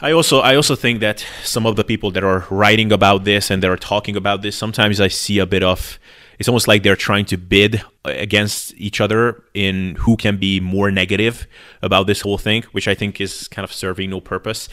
I 0.00 0.12
also 0.12 0.40
I 0.40 0.56
also 0.56 0.74
think 0.74 1.00
that 1.00 1.24
some 1.42 1.66
of 1.66 1.76
the 1.76 1.84
people 1.84 2.10
that 2.12 2.24
are 2.24 2.44
writing 2.50 2.92
about 2.92 3.24
this 3.24 3.50
and 3.50 3.62
that 3.62 3.70
are 3.70 3.76
talking 3.76 4.16
about 4.16 4.42
this, 4.42 4.56
sometimes 4.56 5.00
I 5.00 5.08
see 5.08 5.38
a 5.38 5.46
bit 5.46 5.62
of 5.62 5.98
it's 6.38 6.48
almost 6.48 6.68
like 6.68 6.82
they're 6.82 6.96
trying 6.96 7.24
to 7.26 7.36
bid 7.36 7.82
against 8.04 8.74
each 8.76 9.00
other 9.00 9.42
in 9.54 9.96
who 9.96 10.16
can 10.16 10.36
be 10.36 10.60
more 10.60 10.90
negative 10.90 11.46
about 11.82 12.06
this 12.06 12.20
whole 12.20 12.38
thing, 12.38 12.62
which 12.72 12.88
I 12.88 12.94
think 12.94 13.20
is 13.20 13.48
kind 13.48 13.64
of 13.64 13.72
serving 13.72 14.10
no 14.10 14.20
purpose. 14.20 14.68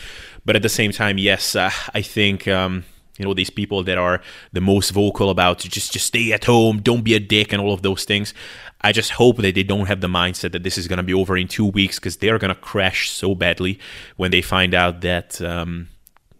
But 0.46 0.56
at 0.56 0.62
the 0.62 0.70
same 0.70 0.92
time, 0.92 1.18
yes, 1.18 1.56
uh, 1.56 1.72
I 1.94 2.02
think 2.02 2.48
um, 2.48 2.84
you 3.18 3.26
know 3.26 3.34
these 3.34 3.50
people 3.50 3.84
that 3.84 3.98
are 3.98 4.22
the 4.52 4.62
most 4.62 4.92
vocal 4.92 5.30
about 5.30 5.60
just 5.60 5.94
just 5.94 6.08
stay 6.08 6.34
at 6.34 6.46
home, 6.46 6.82
don't 6.82 7.04
be 7.04 7.14
a 7.14 7.20
dick, 7.20 7.54
and 7.54 7.62
all 7.62 7.74
of 7.74 7.82
those 7.82 8.04
things. 8.04 8.34
I 8.82 8.92
just 8.92 9.12
hope 9.12 9.38
that 9.38 9.56
they 9.56 9.64
don't 9.64 9.88
have 9.88 10.02
the 10.02 10.08
mindset 10.08 10.52
that 10.52 10.64
this 10.64 10.78
is 10.78 10.90
going 10.90 10.98
to 10.98 11.04
be 11.04 11.14
over 11.14 11.38
in 11.38 11.48
two 11.48 11.66
weeks 11.66 12.00
because 12.00 12.18
they're 12.18 12.38
going 12.38 12.54
to 12.54 12.60
crash 12.60 13.10
so 13.10 13.34
badly 13.34 13.80
when 14.18 14.32
they 14.32 14.42
find 14.42 14.74
out 14.74 15.00
that 15.02 15.42
um, 15.42 15.88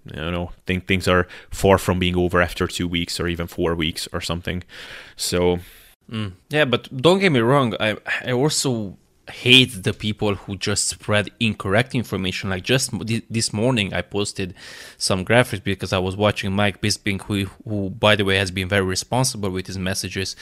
you 0.06 0.32
know 0.32 0.52
think 0.66 0.88
things 0.88 1.08
are 1.08 1.28
far 1.50 1.78
from 1.78 2.00
being 2.00 2.16
over 2.16 2.42
after 2.42 2.68
two 2.68 2.88
weeks 2.88 3.20
or 3.20 3.28
even 3.28 3.48
four 3.48 3.76
weeks 3.76 4.08
or 4.14 4.22
something. 4.22 4.64
So 5.16 5.60
mm. 6.10 6.34
yeah 6.50 6.66
but 6.66 6.96
don't 6.96 7.20
get 7.20 7.32
me 7.32 7.40
wrong 7.40 7.76
i 7.80 7.96
i 8.26 8.32
also 8.32 8.98
hate 9.30 9.84
the 9.84 9.94
people 9.94 10.36
who 10.36 10.58
just 10.58 10.88
spread 10.90 11.30
incorrect 11.40 11.96
information. 11.96 12.50
Like 12.50 12.64
just 12.64 12.92
this 13.30 13.54
morning 13.54 13.94
i 13.94 14.02
posted 14.02 14.54
some 14.98 15.24
graphics 15.24 15.64
because 15.64 15.94
i 15.94 15.98
was 15.98 16.16
watching 16.16 16.52
mike 16.54 16.82
bisping 16.82 17.22
who 17.24 17.46
who 17.68 17.90
by 17.90 18.16
the 18.16 18.26
way 18.26 18.38
has 18.38 18.52
been 18.52 18.68
very 18.68 18.84
responsible 18.84 19.50
with 19.50 19.68
his 19.68 19.78
messages 19.78 20.36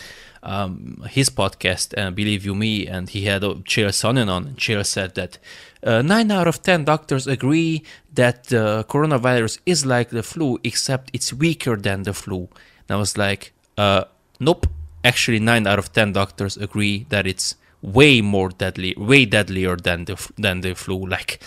um, 0.44 1.04
his 1.10 1.30
podcast 1.30 1.98
uh, 1.98 2.12
believe 2.12 2.46
you 2.46 2.56
me. 2.56 2.88
And 2.88 3.10
he 3.10 3.26
had 3.26 3.44
uh, 3.44 3.56
Chael 3.64 3.90
Sonnen 3.90 4.30
on. 4.30 4.48
And 4.48 4.58
Chael 4.58 4.86
said 4.86 5.16
that 5.16 5.38
uh, 5.84 6.02
9 6.02 6.32
out 6.32 6.48
of 6.48 6.62
10 6.62 6.86
doctors 6.86 7.28
agree 7.28 7.84
that 8.14 8.46
the 8.46 8.86
coronavirus 8.90 9.60
is 9.66 9.86
like 9.86 10.10
the 10.10 10.24
flu 10.24 10.60
except 10.64 11.10
it's 11.14 11.34
weaker 11.34 11.76
than 11.76 12.04
the 12.04 12.14
flu. 12.14 12.50
And 12.88 12.92
i 12.92 12.96
was 12.96 13.18
like 13.18 13.54
uh, 13.78 14.06
nope. 14.40 14.68
Actually 15.04 15.40
9 15.40 15.66
out 15.66 15.80
of 15.80 15.92
10 15.94 16.14
doctors 16.14 16.58
agree 16.58 17.06
that 17.10 17.26
it's 17.26 17.56
way 17.82 18.22
more 18.22 18.50
deadly 18.50 18.94
way 18.98 19.26
deadlier 19.26 19.76
than 19.76 20.06
the 20.06 20.32
than 20.38 20.62
the 20.62 20.74
flu 20.74 21.06
like 21.08 21.42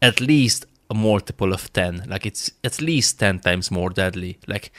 at 0.00 0.20
least 0.20 0.66
a 0.92 0.94
multiple 0.94 1.52
of 1.54 1.72
10 1.72 2.04
like 2.06 2.26
it's 2.26 2.50
at 2.62 2.80
least 2.80 3.18
10 3.18 3.40
times 3.40 3.70
more 3.70 3.90
deadly. 3.90 4.38
Like 4.46 4.72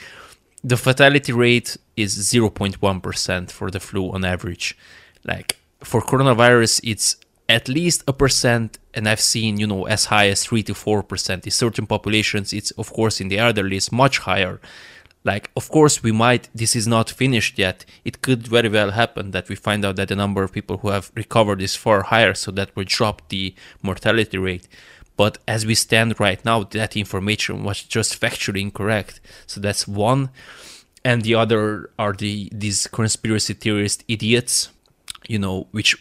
the 0.63 0.77
fatality 0.77 1.33
rate 1.33 1.75
is 1.97 2.11
0.1% 2.17 3.51
for 3.51 3.71
the 3.71 3.79
flu 3.79 4.11
on 4.11 4.23
average. 4.23 4.77
Like 5.25 5.57
for 5.81 6.01
coronavirus 6.01 6.81
it's 6.83 7.17
at 7.49 7.67
least 7.67 7.99
a 8.07 8.13
percent 8.13 8.79
and 8.93 9.03
i've 9.09 9.19
seen 9.19 9.59
you 9.61 9.67
know 9.67 9.83
as 9.95 10.05
high 10.05 10.29
as 10.29 10.45
3 10.45 10.63
to 10.63 10.73
4% 10.73 11.43
in 11.43 11.51
certain 11.51 11.85
populations 11.85 12.53
it's 12.53 12.71
of 12.71 12.93
course 12.93 13.19
in 13.19 13.27
the 13.27 13.37
elderly 13.37 13.75
it's 13.75 13.91
much 13.91 14.19
higher 14.19 14.61
like 15.23 15.49
of 15.55 15.69
course 15.69 16.03
we 16.03 16.11
might 16.11 16.49
this 16.53 16.75
is 16.75 16.87
not 16.87 17.09
finished 17.09 17.57
yet. 17.57 17.85
It 18.03 18.21
could 18.21 18.47
very 18.47 18.69
well 18.69 18.91
happen 18.91 19.31
that 19.31 19.49
we 19.49 19.55
find 19.55 19.85
out 19.85 19.95
that 19.95 20.09
the 20.09 20.15
number 20.15 20.43
of 20.43 20.51
people 20.51 20.77
who 20.77 20.89
have 20.89 21.11
recovered 21.15 21.61
is 21.61 21.75
far 21.75 22.03
higher 22.03 22.33
so 22.33 22.51
that 22.51 22.75
will 22.75 22.85
drop 22.85 23.29
the 23.29 23.55
mortality 23.81 24.37
rate. 24.37 24.67
But 25.15 25.37
as 25.47 25.65
we 25.65 25.75
stand 25.75 26.19
right 26.19 26.43
now 26.43 26.63
that 26.63 26.97
information 26.97 27.63
was 27.63 27.83
just 27.83 28.19
factually 28.19 28.61
incorrect. 28.61 29.21
So 29.45 29.59
that's 29.59 29.87
one. 29.87 30.29
And 31.05 31.21
the 31.21 31.35
other 31.35 31.89
are 31.99 32.13
the 32.13 32.49
these 32.51 32.87
conspiracy 32.87 33.53
theorist 33.53 34.03
idiots 34.07 34.69
you 35.27 35.39
know 35.39 35.67
which 35.71 35.97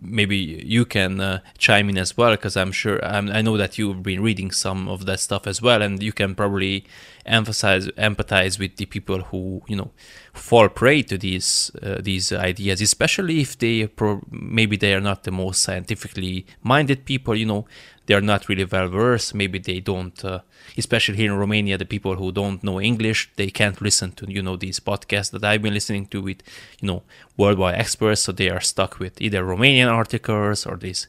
maybe 0.00 0.36
you 0.36 0.84
can 0.84 1.20
uh, 1.20 1.40
chime 1.58 1.88
in 1.88 1.98
as 1.98 2.16
well 2.16 2.32
because 2.32 2.56
i'm 2.56 2.72
sure 2.72 3.04
I'm, 3.04 3.30
i 3.30 3.42
know 3.42 3.56
that 3.56 3.78
you've 3.78 4.02
been 4.02 4.22
reading 4.22 4.50
some 4.50 4.88
of 4.88 5.06
that 5.06 5.20
stuff 5.20 5.46
as 5.46 5.60
well 5.60 5.82
and 5.82 6.02
you 6.02 6.12
can 6.12 6.34
probably 6.34 6.84
emphasize 7.26 7.86
empathize 7.88 8.58
with 8.58 8.76
the 8.76 8.86
people 8.86 9.20
who 9.22 9.62
you 9.68 9.76
know 9.76 9.90
fall 10.32 10.68
prey 10.68 11.02
to 11.02 11.18
these 11.18 11.70
uh, 11.82 11.98
these 12.00 12.32
ideas, 12.32 12.80
especially 12.80 13.40
if 13.40 13.58
they 13.58 13.86
pro- 13.86 14.22
maybe 14.30 14.76
they 14.76 14.94
are 14.94 15.00
not 15.00 15.24
the 15.24 15.30
most 15.30 15.62
scientifically 15.62 16.46
minded 16.62 17.04
people. 17.04 17.36
You 17.36 17.46
know, 17.46 17.66
they 18.06 18.14
are 18.14 18.20
not 18.20 18.48
really 18.48 18.64
well 18.64 18.88
versed. 18.88 19.34
Maybe 19.34 19.58
they 19.58 19.80
don't, 19.80 20.24
uh, 20.24 20.40
especially 20.76 21.16
here 21.16 21.32
in 21.32 21.38
Romania, 21.38 21.78
the 21.78 21.84
people 21.84 22.16
who 22.16 22.32
don't 22.32 22.62
know 22.64 22.80
English, 22.80 23.30
they 23.36 23.50
can't 23.50 23.80
listen 23.80 24.12
to 24.12 24.30
you 24.30 24.42
know 24.42 24.56
these 24.56 24.80
podcasts 24.80 25.30
that 25.32 25.44
I've 25.44 25.62
been 25.62 25.74
listening 25.74 26.06
to 26.06 26.22
with 26.22 26.42
you 26.80 26.88
know 26.88 27.02
worldwide 27.36 27.76
experts. 27.76 28.22
So 28.22 28.32
they 28.32 28.50
are 28.50 28.60
stuck 28.60 28.98
with 28.98 29.20
either 29.20 29.44
Romanian 29.44 29.90
articles 29.92 30.66
or 30.66 30.76
these 30.76 31.06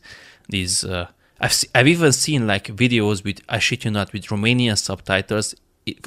these. 0.49 0.84
Uh, 0.84 1.08
I've 1.39 1.54
se- 1.54 1.69
I've 1.73 1.88
even 1.88 2.12
seen 2.12 2.45
like 2.45 2.67
videos 2.67 3.23
with 3.23 3.41
I 3.49 3.60
shit 3.60 3.86
you 3.86 3.91
not 3.91 4.13
with 4.13 4.25
Romanian 4.27 4.77
subtitles 4.77 5.56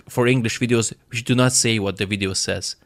for 0.08 0.28
English 0.28 0.60
videos 0.60 0.92
which 1.10 1.24
do 1.24 1.34
not 1.34 1.52
say 1.52 1.78
what 1.78 1.96
the 1.96 2.06
video 2.06 2.32
says. 2.34 2.76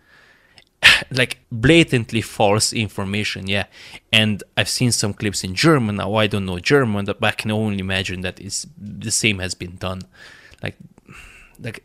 like 1.11 1.41
blatantly 1.51 2.21
false 2.21 2.73
information, 2.73 3.47
yeah. 3.47 3.67
And 4.13 4.43
I've 4.57 4.69
seen 4.69 4.93
some 4.93 5.15
clips 5.15 5.45
in 5.45 5.55
German. 5.55 5.97
Now 5.97 6.15
I 6.15 6.27
don't 6.27 6.47
know 6.47 6.59
German, 6.59 7.05
but 7.05 7.23
I 7.23 7.33
can 7.33 7.51
only 7.51 7.81
imagine 7.81 8.21
that 8.23 8.41
it's 8.41 8.67
the 8.77 9.11
same 9.11 9.39
has 9.39 9.55
been 9.55 9.77
done. 9.77 10.03
Like, 10.63 10.77
like 11.61 11.85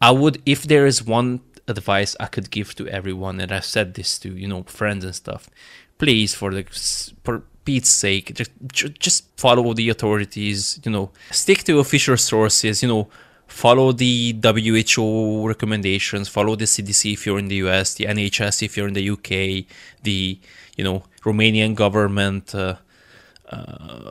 I 0.00 0.10
would 0.10 0.42
if 0.46 0.62
there 0.62 0.86
is 0.86 1.04
one 1.04 1.40
advice 1.66 2.16
I 2.18 2.26
could 2.26 2.50
give 2.50 2.74
to 2.76 2.88
everyone, 2.88 3.40
and 3.40 3.52
I've 3.52 3.64
said 3.64 3.94
this 3.94 4.18
to 4.20 4.34
you 4.34 4.48
know 4.48 4.62
friends 4.64 5.04
and 5.04 5.14
stuff. 5.14 5.50
Please, 5.98 6.34
for 6.34 6.52
the 6.52 6.64
for 7.24 7.42
Pete's 7.64 7.90
sake, 7.90 8.34
just 8.34 8.50
just 8.98 9.24
follow 9.36 9.72
the 9.74 9.88
authorities. 9.88 10.80
You 10.84 10.92
know, 10.92 11.10
stick 11.30 11.64
to 11.64 11.80
official 11.80 12.16
sources. 12.16 12.82
You 12.82 12.88
know, 12.88 13.08
follow 13.48 13.92
the 13.92 14.36
WHO 14.42 15.48
recommendations. 15.48 16.28
Follow 16.28 16.54
the 16.54 16.66
CDC 16.66 17.14
if 17.14 17.26
you're 17.26 17.38
in 17.38 17.48
the 17.48 17.56
US, 17.66 17.94
the 17.94 18.04
NHS 18.04 18.62
if 18.62 18.76
you're 18.76 18.88
in 18.88 18.94
the 18.94 19.10
UK, 19.10 19.66
the 20.02 20.38
you 20.76 20.84
know 20.84 21.02
Romanian 21.22 21.74
government 21.74 22.54
uh, 22.54 22.76
uh, 23.50 24.10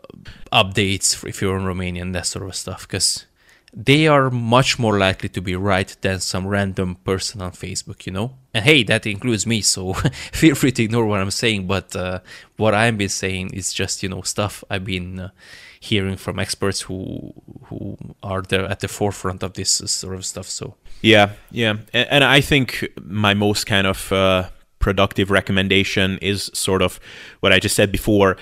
updates 0.52 1.24
if 1.28 1.42
you're 1.42 1.58
in 1.58 1.66
Romania 1.66 2.02
and 2.02 2.14
that 2.14 2.26
sort 2.26 2.46
of 2.46 2.56
stuff. 2.56 2.82
Because 2.88 3.26
they 3.74 4.08
are 4.08 4.30
much 4.30 4.80
more 4.80 4.98
likely 4.98 5.30
to 5.30 5.42
be 5.42 5.56
right 5.56 5.96
than 6.02 6.20
some 6.20 6.48
random 6.48 6.96
person 6.96 7.42
on 7.42 7.52
Facebook, 7.52 8.06
you 8.06 8.12
know? 8.12 8.34
And 8.54 8.64
hey, 8.66 8.84
that 8.84 9.06
includes 9.06 9.46
me, 9.46 9.62
so 9.62 9.94
feel 10.32 10.56
free 10.56 10.72
to 10.72 10.84
ignore 10.84 11.06
what 11.06 11.22
I'm 11.22 11.32
saying, 11.32 11.68
but 11.68 11.96
uh, 11.96 12.22
what 12.56 12.74
I've 12.74 12.98
been 12.98 13.10
saying 13.10 13.52
is 13.54 13.74
just, 13.74 14.02
you 14.02 14.10
know, 14.10 14.22
stuff 14.22 14.64
I've 14.70 14.86
been 14.86 15.20
uh, 15.20 15.30
hearing 15.90 16.18
from 16.18 16.40
experts 16.40 16.82
who 16.82 17.34
who 17.66 17.98
are 18.22 18.42
there 18.42 18.66
at 18.66 18.80
the 18.80 18.88
forefront 18.88 19.44
of 19.44 19.54
this 19.54 19.72
sort 19.72 20.16
of 20.16 20.26
stuff, 20.26 20.48
so. 20.48 20.76
Yeah, 21.02 21.32
yeah. 21.52 21.74
And, 21.94 22.08
and 22.10 22.24
I 22.24 22.42
think 22.42 22.88
my 23.02 23.34
most 23.34 23.66
kind 23.66 23.88
of 23.88 24.12
uh, 24.12 24.50
productive 24.80 25.32
recommendation 25.32 26.18
is 26.22 26.50
sort 26.54 26.82
of 26.82 27.00
what 27.42 27.52
I 27.54 27.60
just 27.60 27.76
said 27.76 27.92
before 27.92 28.38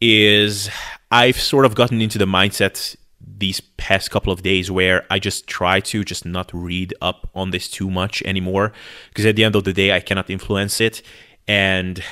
is 0.00 0.70
I've 1.10 1.38
sort 1.38 1.66
of 1.66 1.74
gotten 1.74 2.00
into 2.00 2.18
the 2.18 2.26
mindset 2.26 2.96
these 3.38 3.60
past 3.76 4.10
couple 4.10 4.32
of 4.32 4.42
days 4.42 4.70
where 4.70 5.04
I 5.10 5.18
just 5.18 5.46
try 5.46 5.80
to 5.80 6.04
just 6.04 6.24
not 6.24 6.50
read 6.52 6.94
up 7.00 7.28
on 7.34 7.50
this 7.50 7.68
too 7.68 7.90
much 7.90 8.22
anymore 8.22 8.72
because 9.08 9.26
at 9.26 9.36
the 9.36 9.44
end 9.44 9.56
of 9.56 9.64
the 9.64 9.72
day 9.72 9.92
I 9.92 10.00
cannot 10.00 10.30
influence 10.30 10.80
it 10.80 11.02
and 11.46 12.02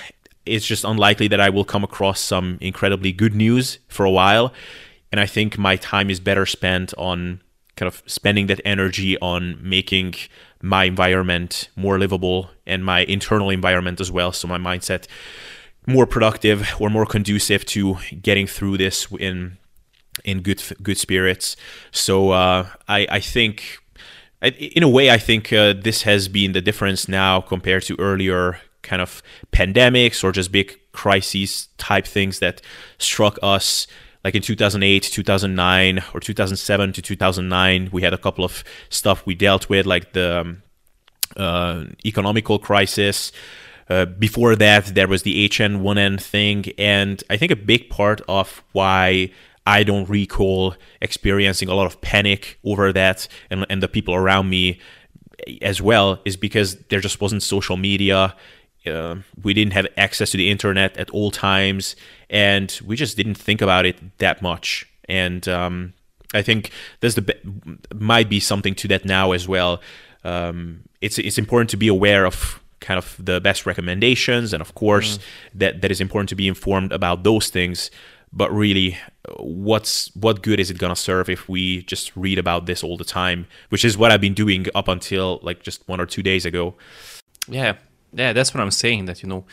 it's 0.49 0.67
just 0.67 0.85
unlikely 0.85 1.29
that 1.29 1.41
I 1.41 1.51
will 1.51 1.65
come 1.65 1.85
across 1.85 2.21
some 2.21 2.59
incredibly 2.61 3.13
good 3.13 3.35
news 3.35 3.79
for 3.89 4.05
a 4.05 4.11
while 4.11 4.53
and 5.11 5.21
I 5.21 5.27
think 5.27 5.59
my 5.59 5.77
time 5.77 6.11
is 6.11 6.21
better 6.21 6.47
spent 6.47 6.95
on 6.99 7.41
kind 7.77 7.87
of 7.87 8.03
spending 8.07 8.49
that 8.49 8.61
energy 8.65 9.19
on 9.21 9.59
making 9.63 10.15
my 10.61 10.85
environment 10.85 11.69
more 11.77 11.99
livable 11.99 12.51
and 12.67 12.85
my 12.85 13.01
internal 13.01 13.51
environment 13.51 14.01
as 14.01 14.11
well 14.11 14.33
so 14.33 14.49
my 14.49 14.59
mindset 14.59 15.07
more 15.87 16.07
productive 16.07 16.69
or 16.79 16.91
more 16.91 17.07
conducive 17.07 17.65
to 17.65 17.97
getting 18.21 18.47
through 18.47 18.77
this 18.77 19.07
in 19.19 19.57
in 20.25 20.43
good 20.43 20.63
good 20.83 20.99
spirits. 20.99 21.57
So 21.91 22.31
uh, 22.31 22.69
I 22.87 23.07
I 23.11 23.21
think 23.21 23.79
in 24.43 24.83
a 24.83 24.89
way 24.89 25.11
I 25.11 25.19
think 25.19 25.53
uh, 25.53 25.73
this 25.73 26.03
has 26.03 26.29
been 26.29 26.53
the 26.53 26.61
difference 26.61 27.09
now 27.09 27.41
compared 27.41 27.83
to 27.85 27.97
earlier 27.99 28.61
kind 28.83 29.03
of 29.03 29.23
pandemics 29.53 30.23
or 30.25 30.33
just 30.33 30.53
big 30.53 30.79
crises 30.93 31.69
type 31.79 32.07
things 32.07 32.39
that 32.39 32.61
struck 32.99 33.39
us 33.43 33.87
like 34.25 34.35
in 34.35 34.43
2008 34.43 35.03
2009 35.03 36.03
or 36.15 36.21
2007 36.21 36.93
to 36.93 37.03
2009 37.03 37.89
we 37.93 38.03
had 38.03 38.13
a 38.13 38.19
couple 38.19 38.45
of 38.45 38.65
stuff 38.89 39.25
we 39.27 39.35
dealt 39.35 39.69
with 39.69 39.87
like 39.87 40.13
the 40.13 40.41
um, 40.41 40.63
uh, 41.37 41.85
economical 42.05 42.59
crisis 42.59 43.33
uh, 43.91 44.05
before 44.05 44.57
that 44.57 44.87
there 44.87 45.09
was 45.09 45.23
the 45.23 45.49
H1N1 45.49 46.21
thing 46.21 46.65
and 46.79 47.23
i 47.31 47.37
think 47.37 47.53
a 47.53 47.57
big 47.57 47.89
part 47.91 48.21
of 48.29 48.63
why 48.73 49.31
I 49.69 49.83
don't 49.83 50.09
recall 50.09 50.75
experiencing 51.03 51.69
a 51.69 51.75
lot 51.75 51.85
of 51.85 52.01
panic 52.01 52.59
over 52.65 52.91
that, 52.95 53.29
and, 53.51 53.67
and 53.69 53.83
the 53.83 53.87
people 53.87 54.15
around 54.15 54.49
me 54.49 54.81
as 55.61 55.83
well, 55.83 56.23
is 56.25 56.39
because 56.39 56.77
there 56.89 57.01
just 57.01 57.21
wasn't 57.21 57.43
social 57.43 57.77
media. 57.77 58.35
Uh, 58.89 59.17
we 59.43 59.55
didn't 59.55 59.73
have 59.73 59.87
access 59.97 60.31
to 60.31 60.37
the 60.37 60.51
internet 60.51 60.97
at 60.97 61.11
all 61.11 61.31
times, 61.31 61.97
and 62.31 62.79
we 62.85 62.97
just 62.97 63.17
didn't 63.17 63.37
think 63.37 63.61
about 63.61 63.87
it 63.87 64.19
that 64.19 64.43
much. 64.43 64.87
And 65.09 65.47
um, 65.49 65.95
I 66.35 66.43
think 66.43 66.71
there's 67.01 67.15
the 67.15 67.37
might 67.95 68.29
be 68.29 68.41
something 68.41 68.75
to 68.77 68.89
that 68.89 69.05
now 69.05 69.33
as 69.33 69.49
well. 69.49 69.81
Um, 70.25 70.85
it's 71.01 71.19
it's 71.19 71.39
important 71.39 71.71
to 71.71 71.77
be 71.77 71.89
aware 71.89 72.25
of 72.27 72.61
kind 72.81 72.99
of 72.99 73.17
the 73.19 73.41
best 73.41 73.67
recommendations, 73.67 74.53
and 74.53 74.61
of 74.61 74.75
course 74.75 75.19
mm. 75.19 75.23
that 75.55 75.81
that 75.83 75.91
is 75.91 76.01
important 76.01 76.29
to 76.31 76.37
be 76.37 76.49
informed 76.49 76.93
about 76.93 77.23
those 77.25 77.49
things 77.49 77.91
but 78.33 78.53
really 78.53 78.99
what's 79.39 80.15
what 80.15 80.43
good 80.43 80.61
is 80.61 80.71
it 80.71 80.79
going 80.79 80.95
to 80.95 81.01
serve 81.01 81.29
if 81.29 81.49
we 81.49 81.83
just 81.83 82.15
read 82.17 82.39
about 82.39 82.67
this 82.67 82.83
all 82.83 82.97
the 82.97 83.05
time 83.05 83.47
which 83.71 83.85
is 83.85 83.97
what 83.97 84.11
i've 84.11 84.21
been 84.21 84.35
doing 84.35 84.67
up 84.75 84.89
until 84.89 85.39
like 85.43 85.63
just 85.63 85.87
one 85.89 86.01
or 86.01 86.07
two 86.07 86.23
days 86.23 86.45
ago 86.45 86.75
yeah 87.49 87.77
yeah 88.13 88.33
that's 88.33 88.55
what 88.55 88.61
i'm 88.61 88.71
saying 88.71 89.07
that 89.07 89.23
you 89.23 89.29
know 89.29 89.45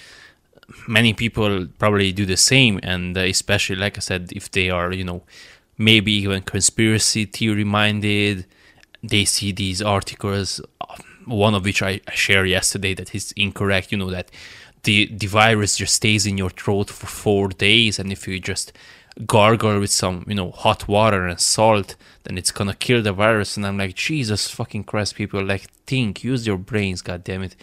many 0.88 1.13
people 1.13 1.68
probably 1.78 2.12
do 2.12 2.26
the 2.26 2.38
same 2.38 2.80
and 2.84 3.18
uh, 3.18 3.22
especially 3.22 3.76
like 3.76 3.98
i 3.98 4.02
said 4.02 4.32
if 4.36 4.50
they 4.52 4.70
are 4.70 4.91
you 4.91 5.04
know 5.04 5.22
maybe 5.78 6.12
even 6.12 6.41
conspiracy 6.41 7.26
theory 7.26 7.63
minded 7.63 8.46
they 9.04 9.26
see 9.26 9.52
these 9.52 9.82
articles 9.82 10.62
one 11.26 11.54
of 11.54 11.63
which 11.63 11.82
i 11.84 12.00
shared 12.13 12.48
yesterday 12.48 12.94
that 12.94 13.13
is 13.13 13.32
incorrect 13.34 13.91
you 13.91 13.98
know 13.98 14.10
that 14.10 14.32
the 14.86 15.08
the 15.08 15.28
virus 15.28 15.78
just 15.78 15.96
stays 15.96 16.26
in 16.26 16.38
your 16.38 16.50
throat 16.50 16.89
for 16.89 17.08
four 17.08 17.50
days, 17.50 18.00
and 18.00 18.12
if 18.12 18.28
you 18.28 18.39
just 18.39 18.72
gargle 19.25 19.80
with 19.80 19.91
some 19.91 20.25
you 20.28 20.36
know 20.36 20.51
hot 20.51 20.88
water 20.88 21.25
and 21.25 21.39
salt, 21.39 21.95
then 22.23 22.38
it's 22.38 22.51
gonna 22.51 22.73
kill 22.73 23.01
the 23.01 23.13
virus. 23.13 23.56
And 23.58 23.65
I'm 23.65 23.78
like, 23.78 23.95
Jesus 23.95 24.49
fucking 24.49 24.84
Christ, 24.86 25.15
people 25.15 25.43
like 25.43 25.69
think, 25.86 26.23
use 26.23 26.45
your 26.45 26.58
brains, 26.58 27.01
god 27.01 27.23
damn 27.23 27.43
it. 27.43 27.56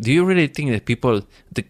Do 0.00 0.12
you 0.12 0.24
really 0.24 0.46
think 0.46 0.70
that 0.70 0.84
people 0.86 1.22
the 1.52 1.64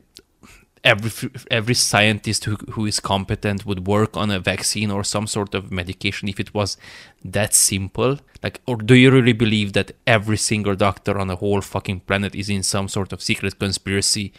every 0.82 1.30
every 1.50 1.74
scientist 1.74 2.44
who, 2.44 2.56
who 2.70 2.86
is 2.86 3.00
competent 3.00 3.66
would 3.66 3.86
work 3.86 4.16
on 4.16 4.30
a 4.30 4.40
vaccine 4.40 4.90
or 4.90 5.04
some 5.04 5.26
sort 5.26 5.54
of 5.54 5.70
medication 5.70 6.28
if 6.28 6.40
it 6.40 6.54
was 6.54 6.76
that 7.24 7.52
simple 7.52 8.18
like 8.42 8.60
or 8.66 8.76
do 8.76 8.94
you 8.94 9.10
really 9.10 9.34
believe 9.34 9.74
that 9.74 9.92
every 10.06 10.38
single 10.38 10.74
doctor 10.74 11.18
on 11.18 11.28
the 11.28 11.36
whole 11.36 11.60
fucking 11.60 12.00
planet 12.00 12.34
is 12.34 12.48
in 12.48 12.62
some 12.62 12.88
sort 12.88 13.12
of 13.12 13.20
secret 13.20 13.58
conspiracy 13.58 14.32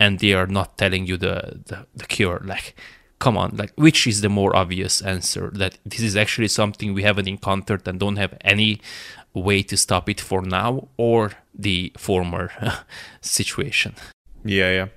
and 0.00 0.18
they 0.18 0.32
are 0.32 0.48
not 0.48 0.76
telling 0.76 1.06
you 1.06 1.16
the, 1.16 1.60
the, 1.66 1.86
the 1.94 2.04
cure 2.06 2.42
like 2.44 2.74
come 3.18 3.36
on 3.36 3.56
like 3.56 3.72
which 3.76 4.06
is 4.06 4.20
the 4.20 4.28
more 4.28 4.54
obvious 4.56 5.00
answer? 5.00 5.50
That 5.54 5.78
this 5.84 6.00
is 6.00 6.16
actually 6.16 6.48
something 6.48 6.94
we 6.94 7.02
haven't 7.02 7.28
encountered 7.28 7.86
and 7.88 7.98
don't 7.98 8.16
have 8.16 8.34
any 8.42 8.80
way 9.32 9.62
to 9.62 9.76
stop 9.76 10.08
it 10.08 10.20
for 10.20 10.42
now 10.42 10.88
or 10.96 11.32
the 11.54 11.92
former 11.96 12.50
situation. 13.20 13.94
Yeah 14.44 14.88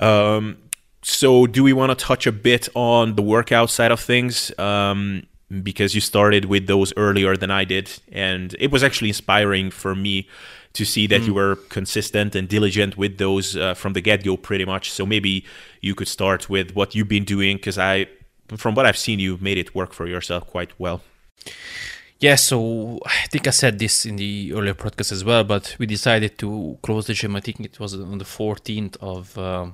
yeah. 0.00 0.18
Um 0.36 0.58
so 1.02 1.46
do 1.46 1.62
we 1.62 1.72
want 1.72 1.96
to 1.96 2.04
touch 2.04 2.26
a 2.26 2.32
bit 2.32 2.68
on 2.74 3.14
the 3.14 3.22
workout 3.22 3.70
side 3.70 3.92
of 3.92 4.00
things? 4.00 4.56
Um 4.58 5.26
because 5.62 5.94
you 5.94 6.00
started 6.00 6.46
with 6.46 6.66
those 6.66 6.92
earlier 6.96 7.36
than 7.36 7.50
I 7.52 7.64
did 7.64 7.90
and 8.10 8.56
it 8.58 8.72
was 8.72 8.82
actually 8.82 9.08
inspiring 9.08 9.70
for 9.70 9.94
me 9.94 10.28
to 10.76 10.84
see 10.84 11.06
that 11.06 11.22
mm. 11.22 11.26
you 11.28 11.34
were 11.34 11.56
consistent 11.70 12.34
and 12.34 12.48
diligent 12.48 12.96
with 12.96 13.16
those 13.18 13.56
uh, 13.56 13.74
from 13.74 13.94
the 13.94 14.02
get 14.02 14.22
go, 14.24 14.36
pretty 14.36 14.66
much. 14.66 14.90
So 14.92 15.06
maybe 15.06 15.44
you 15.80 15.94
could 15.94 16.08
start 16.08 16.50
with 16.50 16.74
what 16.74 16.94
you've 16.94 17.08
been 17.08 17.24
doing, 17.24 17.56
because 17.56 17.78
I, 17.78 18.06
from 18.56 18.74
what 18.74 18.84
I've 18.86 18.98
seen, 18.98 19.18
you've 19.18 19.42
made 19.42 19.58
it 19.58 19.74
work 19.74 19.92
for 19.92 20.06
yourself 20.06 20.46
quite 20.46 20.72
well. 20.78 21.00
Yeah, 22.18 22.36
so 22.36 22.98
I 23.06 23.26
think 23.28 23.46
I 23.46 23.50
said 23.50 23.78
this 23.78 24.06
in 24.06 24.16
the 24.16 24.52
earlier 24.54 24.74
podcast 24.74 25.12
as 25.12 25.22
well, 25.24 25.44
but 25.44 25.76
we 25.78 25.86
decided 25.86 26.38
to 26.38 26.78
close 26.82 27.06
the 27.06 27.14
gym. 27.14 27.36
I 27.36 27.40
think 27.40 27.60
it 27.60 27.78
was 27.78 27.94
on 27.94 28.18
the 28.18 28.24
14th 28.24 28.96
of 29.00 29.36
uh, 29.36 29.66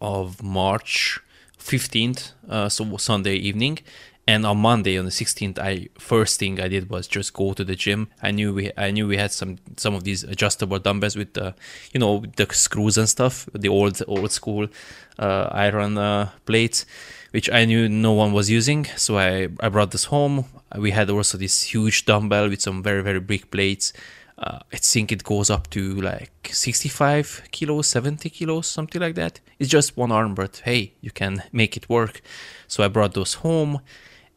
of 0.00 0.42
March, 0.42 1.20
15th, 1.58 2.32
uh, 2.48 2.68
so 2.68 2.96
Sunday 2.98 3.36
evening, 3.36 3.78
And 4.26 4.46
on 4.46 4.56
Monday, 4.58 4.98
on 4.98 5.04
the 5.04 5.10
16th, 5.10 5.58
I 5.58 5.88
first 5.98 6.40
thing 6.40 6.58
I 6.58 6.68
did 6.68 6.88
was 6.88 7.06
just 7.06 7.34
go 7.34 7.52
to 7.52 7.62
the 7.62 7.76
gym. 7.76 8.08
I 8.22 8.30
knew 8.30 8.54
we 8.54 8.72
I 8.76 8.90
knew 8.90 9.06
we 9.06 9.18
had 9.18 9.32
some 9.32 9.58
some 9.76 9.94
of 9.94 10.04
these 10.04 10.24
adjustable 10.24 10.78
dumbbells 10.78 11.14
with 11.14 11.34
the 11.34 11.54
you 11.92 12.00
know 12.00 12.24
the 12.36 12.46
screws 12.52 12.96
and 12.96 13.08
stuff, 13.08 13.46
the 13.52 13.68
old 13.68 14.00
old 14.08 14.32
school 14.32 14.68
uh, 15.18 15.48
iron 15.52 15.98
uh, 15.98 16.30
plates, 16.46 16.86
which 17.32 17.50
I 17.50 17.66
knew 17.66 17.86
no 17.88 18.12
one 18.12 18.32
was 18.32 18.48
using. 18.48 18.86
So 18.96 19.18
I 19.18 19.48
I 19.60 19.68
brought 19.68 19.90
this 19.90 20.04
home. 20.04 20.46
We 20.74 20.92
had 20.92 21.10
also 21.10 21.36
this 21.36 21.62
huge 21.62 22.06
dumbbell 22.06 22.48
with 22.48 22.62
some 22.62 22.82
very 22.82 23.02
very 23.02 23.20
big 23.20 23.50
plates. 23.50 23.92
Uh, 24.38 24.58
I 24.72 24.78
think 24.78 25.12
it 25.12 25.22
goes 25.22 25.48
up 25.48 25.70
to 25.70 26.00
like 26.00 26.50
65 26.50 27.42
kilos, 27.52 27.86
70 27.86 28.28
kilos, 28.30 28.66
something 28.66 29.00
like 29.00 29.14
that. 29.14 29.38
It's 29.60 29.70
just 29.70 29.96
one 29.96 30.10
arm, 30.10 30.34
but 30.34 30.62
hey, 30.64 30.94
you 31.00 31.12
can 31.12 31.44
make 31.52 31.76
it 31.76 31.88
work. 31.88 32.20
So 32.66 32.82
I 32.82 32.88
brought 32.88 33.14
those 33.14 33.34
home 33.34 33.80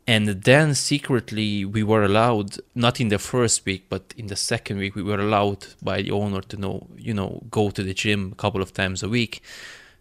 and 0.07 0.29
then 0.29 0.73
secretly 0.73 1.65
we 1.65 1.83
were 1.83 2.03
allowed 2.03 2.55
not 2.73 3.01
in 3.01 3.09
the 3.09 3.19
first 3.19 3.65
week 3.65 3.85
but 3.89 4.13
in 4.15 4.27
the 4.27 4.35
second 4.37 4.77
week 4.77 4.95
we 4.95 5.03
were 5.03 5.19
allowed 5.19 5.67
by 5.81 6.01
the 6.01 6.11
owner 6.11 6.41
to 6.41 6.55
know 6.55 6.87
you 6.97 7.13
know 7.13 7.43
go 7.51 7.69
to 7.69 7.83
the 7.83 7.93
gym 7.93 8.31
a 8.31 8.35
couple 8.35 8.61
of 8.61 8.73
times 8.73 9.03
a 9.03 9.09
week. 9.09 9.41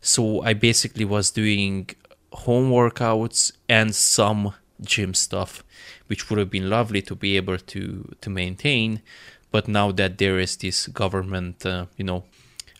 So 0.00 0.42
i 0.42 0.54
basically 0.54 1.04
was 1.04 1.30
doing 1.32 1.90
home 2.32 2.70
workouts 2.70 3.52
and 3.68 3.94
some 3.94 4.54
gym 4.80 5.14
stuff 5.14 5.64
which 6.06 6.30
would 6.30 6.38
have 6.38 6.50
been 6.50 6.70
lovely 6.70 7.02
to 7.02 7.16
be 7.16 7.36
able 7.36 7.58
to 7.58 8.14
to 8.20 8.30
maintain. 8.30 9.02
But 9.50 9.68
now 9.68 9.90
that 9.92 10.18
there 10.18 10.38
is 10.38 10.56
this 10.56 10.86
government 10.86 11.66
uh, 11.66 11.86
you 11.96 12.04
know 12.04 12.24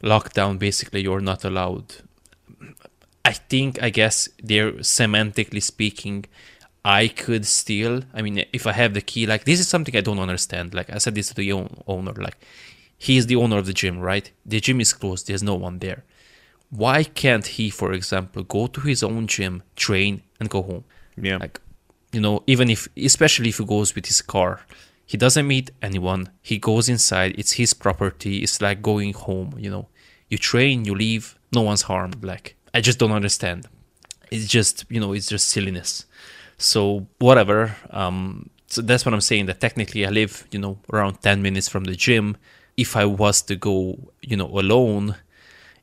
lockdown 0.03 0.59
basically 0.59 1.03
you're 1.03 1.21
not 1.33 1.45
allowed. 1.45 1.87
I 3.25 3.33
think 3.33 3.83
i 3.83 3.91
guess 3.91 4.29
they're 4.41 4.75
semantically 4.75 5.61
speaking 5.61 6.27
I 6.87 7.09
could 7.09 7.44
still, 7.46 8.03
I 8.14 8.22
mean, 8.22 8.44
if 8.53 8.64
I 8.64 8.70
have 8.70 8.94
the 8.94 9.01
key, 9.01 9.27
like 9.27 9.44
this 9.44 9.59
is 9.59 9.66
something 9.66 9.96
I 9.96 10.03
don't 10.03 10.20
understand. 10.20 10.72
Like 10.72 10.88
I 10.88 10.99
said 10.99 11.16
this 11.16 11.29
to 11.31 11.35
the 11.35 11.53
owner, 11.53 12.12
like 12.12 12.38
he 12.96 13.16
is 13.16 13.27
the 13.27 13.35
owner 13.35 13.59
of 13.59 13.66
the 13.66 13.72
gym, 13.72 13.99
right? 13.99 14.31
The 14.46 14.61
gym 14.61 14.81
is 14.81 14.92
closed, 14.92 15.27
there's 15.27 15.42
no 15.42 15.57
one 15.57 15.81
there. 15.81 16.05
Why 16.70 17.03
can't 17.03 17.44
he, 17.44 17.70
for 17.70 17.92
example, 17.92 18.44
go 18.44 18.68
to 18.68 18.81
his 18.83 19.03
own 19.03 19.27
gym, 19.27 19.64
train, 19.75 20.22
and 20.38 20.49
go 20.49 20.62
home? 20.62 20.85
Yeah. 21.20 21.38
Like, 21.38 21.61
you 22.12 22.20
know, 22.20 22.44
even 22.46 22.70
if, 22.70 22.87
especially 22.96 23.49
if 23.49 23.59
he 23.59 23.64
goes 23.64 23.96
with 23.96 24.07
his 24.07 24.22
car, 24.22 24.61
he 25.05 25.16
doesn't 25.16 25.46
meet 25.46 25.72
anyone. 25.83 26.31
He 26.40 26.59
goes 26.59 26.88
inside, 26.88 27.35
it's 27.37 27.53
his 27.53 27.75
property. 27.75 28.44
It's 28.44 28.61
like 28.62 28.81
going 28.81 29.12
home, 29.12 29.55
you 29.59 29.70
know. 29.70 29.88
You 30.29 30.38
train, 30.38 30.85
you 30.85 30.94
leave, 30.94 31.37
no 31.53 31.62
one's 31.62 31.83
harmed. 31.83 32.25
Like, 32.25 32.55
I 32.72 32.81
just 32.81 33.01
don't 33.01 33.12
understand. 33.12 33.66
It's 34.31 34.46
just, 34.46 34.85
you 34.88 35.01
know, 35.01 35.12
it's 35.12 35.27
just 35.27 35.49
silliness. 35.49 36.07
So 36.59 37.07
whatever. 37.19 37.77
Um, 37.90 38.51
so 38.66 38.83
that's 38.83 39.05
what 39.05 39.14
I'm 39.14 39.21
saying. 39.21 39.47
That 39.47 39.61
technically 39.61 40.07
I 40.07 40.11
live, 40.11 40.47
you 40.51 40.59
know, 40.59 40.79
around 40.92 41.23
10 41.23 41.42
minutes 41.42 41.69
from 41.69 41.85
the 41.85 41.95
gym. 41.95 42.37
If 42.77 42.97
I 42.97 43.05
was 43.05 43.42
to 43.42 43.57
go, 43.57 44.12
you 44.23 44.37
know, 44.37 44.47
alone, 44.47 45.16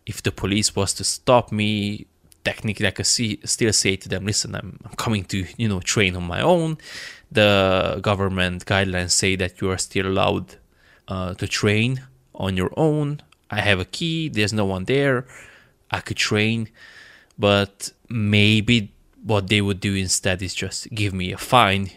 if 0.06 0.22
the 0.22 0.32
police 0.32 0.76
was 0.76 0.94
to 0.96 1.04
stop 1.04 1.52
me, 1.52 2.08
technically 2.44 2.88
I 2.88 2.92
could 2.92 3.06
see, 3.08 3.40
still 3.46 3.74
say 3.74 3.96
to 3.96 4.10
them, 4.10 4.26
listen, 4.26 4.56
I'm, 4.56 4.80
I'm 4.86 4.96
coming 4.96 5.24
to, 5.26 5.46
you 5.58 5.68
know, 5.68 5.80
train 5.80 6.16
on 6.16 6.24
my 6.24 6.42
own. 6.42 6.78
The 7.32 8.00
government 8.02 8.66
guidelines 8.66 9.12
say 9.12 9.36
that 9.38 9.62
you 9.62 9.72
are 9.72 9.78
still 9.78 10.08
allowed 10.08 10.56
uh, 11.08 11.34
to 11.36 11.48
train 11.48 12.04
on 12.36 12.58
your 12.58 12.72
own. 12.78 13.22
I 13.50 13.62
have 13.62 13.80
a 13.80 13.86
key. 13.86 14.30
There's 14.30 14.54
no 14.54 14.66
one 14.66 14.86
there. 14.86 15.26
I 15.90 16.00
could 16.00 16.18
train, 16.18 16.70
but 17.38 17.92
maybe 18.10 18.93
what 19.24 19.48
they 19.48 19.62
would 19.62 19.80
do 19.80 19.96
instead 19.96 20.42
is 20.42 20.54
just 20.54 20.90
give 20.92 21.14
me 21.14 21.32
a 21.32 21.38
fine 21.38 21.90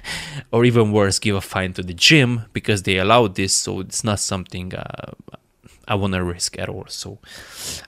or 0.52 0.64
even 0.64 0.92
worse 0.92 1.18
give 1.18 1.36
a 1.36 1.40
fine 1.40 1.72
to 1.74 1.82
the 1.82 1.94
gym 1.94 2.46
because 2.52 2.82
they 2.82 2.96
allowed 2.96 3.34
this 3.34 3.54
so 3.54 3.80
it's 3.80 4.02
not 4.02 4.18
something 4.18 4.74
uh, 4.74 5.12
i 5.86 5.94
want 5.94 6.14
to 6.14 6.24
risk 6.24 6.58
at 6.58 6.68
all. 6.68 6.86
So 6.88 7.18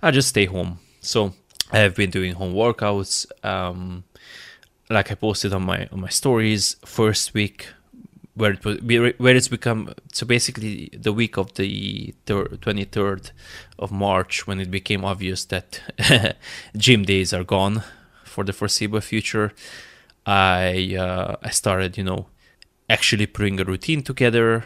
i 0.02 0.11
just 0.11 0.28
stay 0.28 0.46
home. 0.46 0.78
So 1.00 1.33
i 1.72 1.78
have 1.78 1.94
been 1.94 2.11
doing 2.11 2.35
home 2.35 2.55
workouts 2.55 3.26
um, 3.44 4.05
like 4.90 5.11
i 5.11 5.14
posted 5.14 5.55
on 5.55 5.62
my 5.62 5.88
on 5.90 6.00
my 6.00 6.09
stories 6.09 6.76
first 6.85 7.33
week 7.33 7.68
where 8.35 8.52
it 8.52 9.20
where 9.20 9.37
it's 9.37 9.48
become 9.48 9.94
so 10.12 10.26
basically 10.26 10.90
the 10.92 11.12
week 11.12 11.37
of 11.37 11.55
the 11.55 12.14
23rd 12.26 13.31
of 13.78 13.92
march 13.92 14.46
when 14.46 14.59
it 14.61 14.70
became 14.70 15.05
obvious 15.05 15.44
that 15.46 15.81
gym 16.76 17.02
days 17.05 17.33
are 17.35 17.44
gone 17.44 17.83
for 18.33 18.45
the 18.45 18.53
foreseeable 18.53 19.01
future, 19.01 19.53
I 20.27 20.97
uh, 20.99 21.37
I 21.42 21.51
started, 21.51 21.97
you 21.99 22.05
know, 22.05 22.27
actually 22.88 23.27
putting 23.27 23.61
a 23.61 23.64
routine 23.64 24.03
together. 24.03 24.64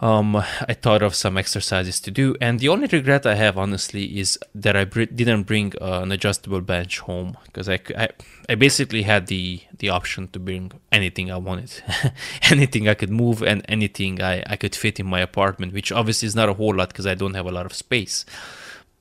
Um, 0.00 0.36
I 0.36 0.74
thought 0.74 1.02
of 1.02 1.16
some 1.16 1.36
exercises 1.36 1.98
to 2.02 2.12
do, 2.12 2.36
and 2.40 2.60
the 2.60 2.68
only 2.68 2.86
regret 2.86 3.26
I 3.26 3.34
have, 3.34 3.58
honestly, 3.58 4.20
is 4.20 4.38
that 4.54 4.76
I 4.76 4.84
br- 4.84 5.12
didn't 5.20 5.42
bring 5.42 5.72
uh, 5.80 6.02
an 6.02 6.12
adjustable 6.12 6.60
bench 6.60 7.00
home 7.00 7.36
because 7.46 7.68
I, 7.68 7.80
I, 7.96 8.08
I 8.48 8.54
basically 8.54 9.02
had 9.02 9.26
the 9.26 9.60
the 9.78 9.88
option 9.88 10.28
to 10.28 10.38
bring 10.38 10.70
anything 10.92 11.32
I 11.32 11.38
wanted, 11.38 11.82
anything 12.42 12.88
I 12.88 12.94
could 12.94 13.10
move, 13.10 13.42
and 13.42 13.64
anything 13.68 14.22
I, 14.22 14.44
I 14.46 14.54
could 14.54 14.76
fit 14.76 15.00
in 15.00 15.06
my 15.06 15.20
apartment, 15.20 15.72
which 15.72 15.90
obviously 15.90 16.26
is 16.26 16.36
not 16.36 16.48
a 16.48 16.54
whole 16.54 16.76
lot 16.76 16.90
because 16.90 17.06
I 17.06 17.14
don't 17.14 17.34
have 17.34 17.46
a 17.46 17.56
lot 17.58 17.66
of 17.66 17.72
space 17.72 18.24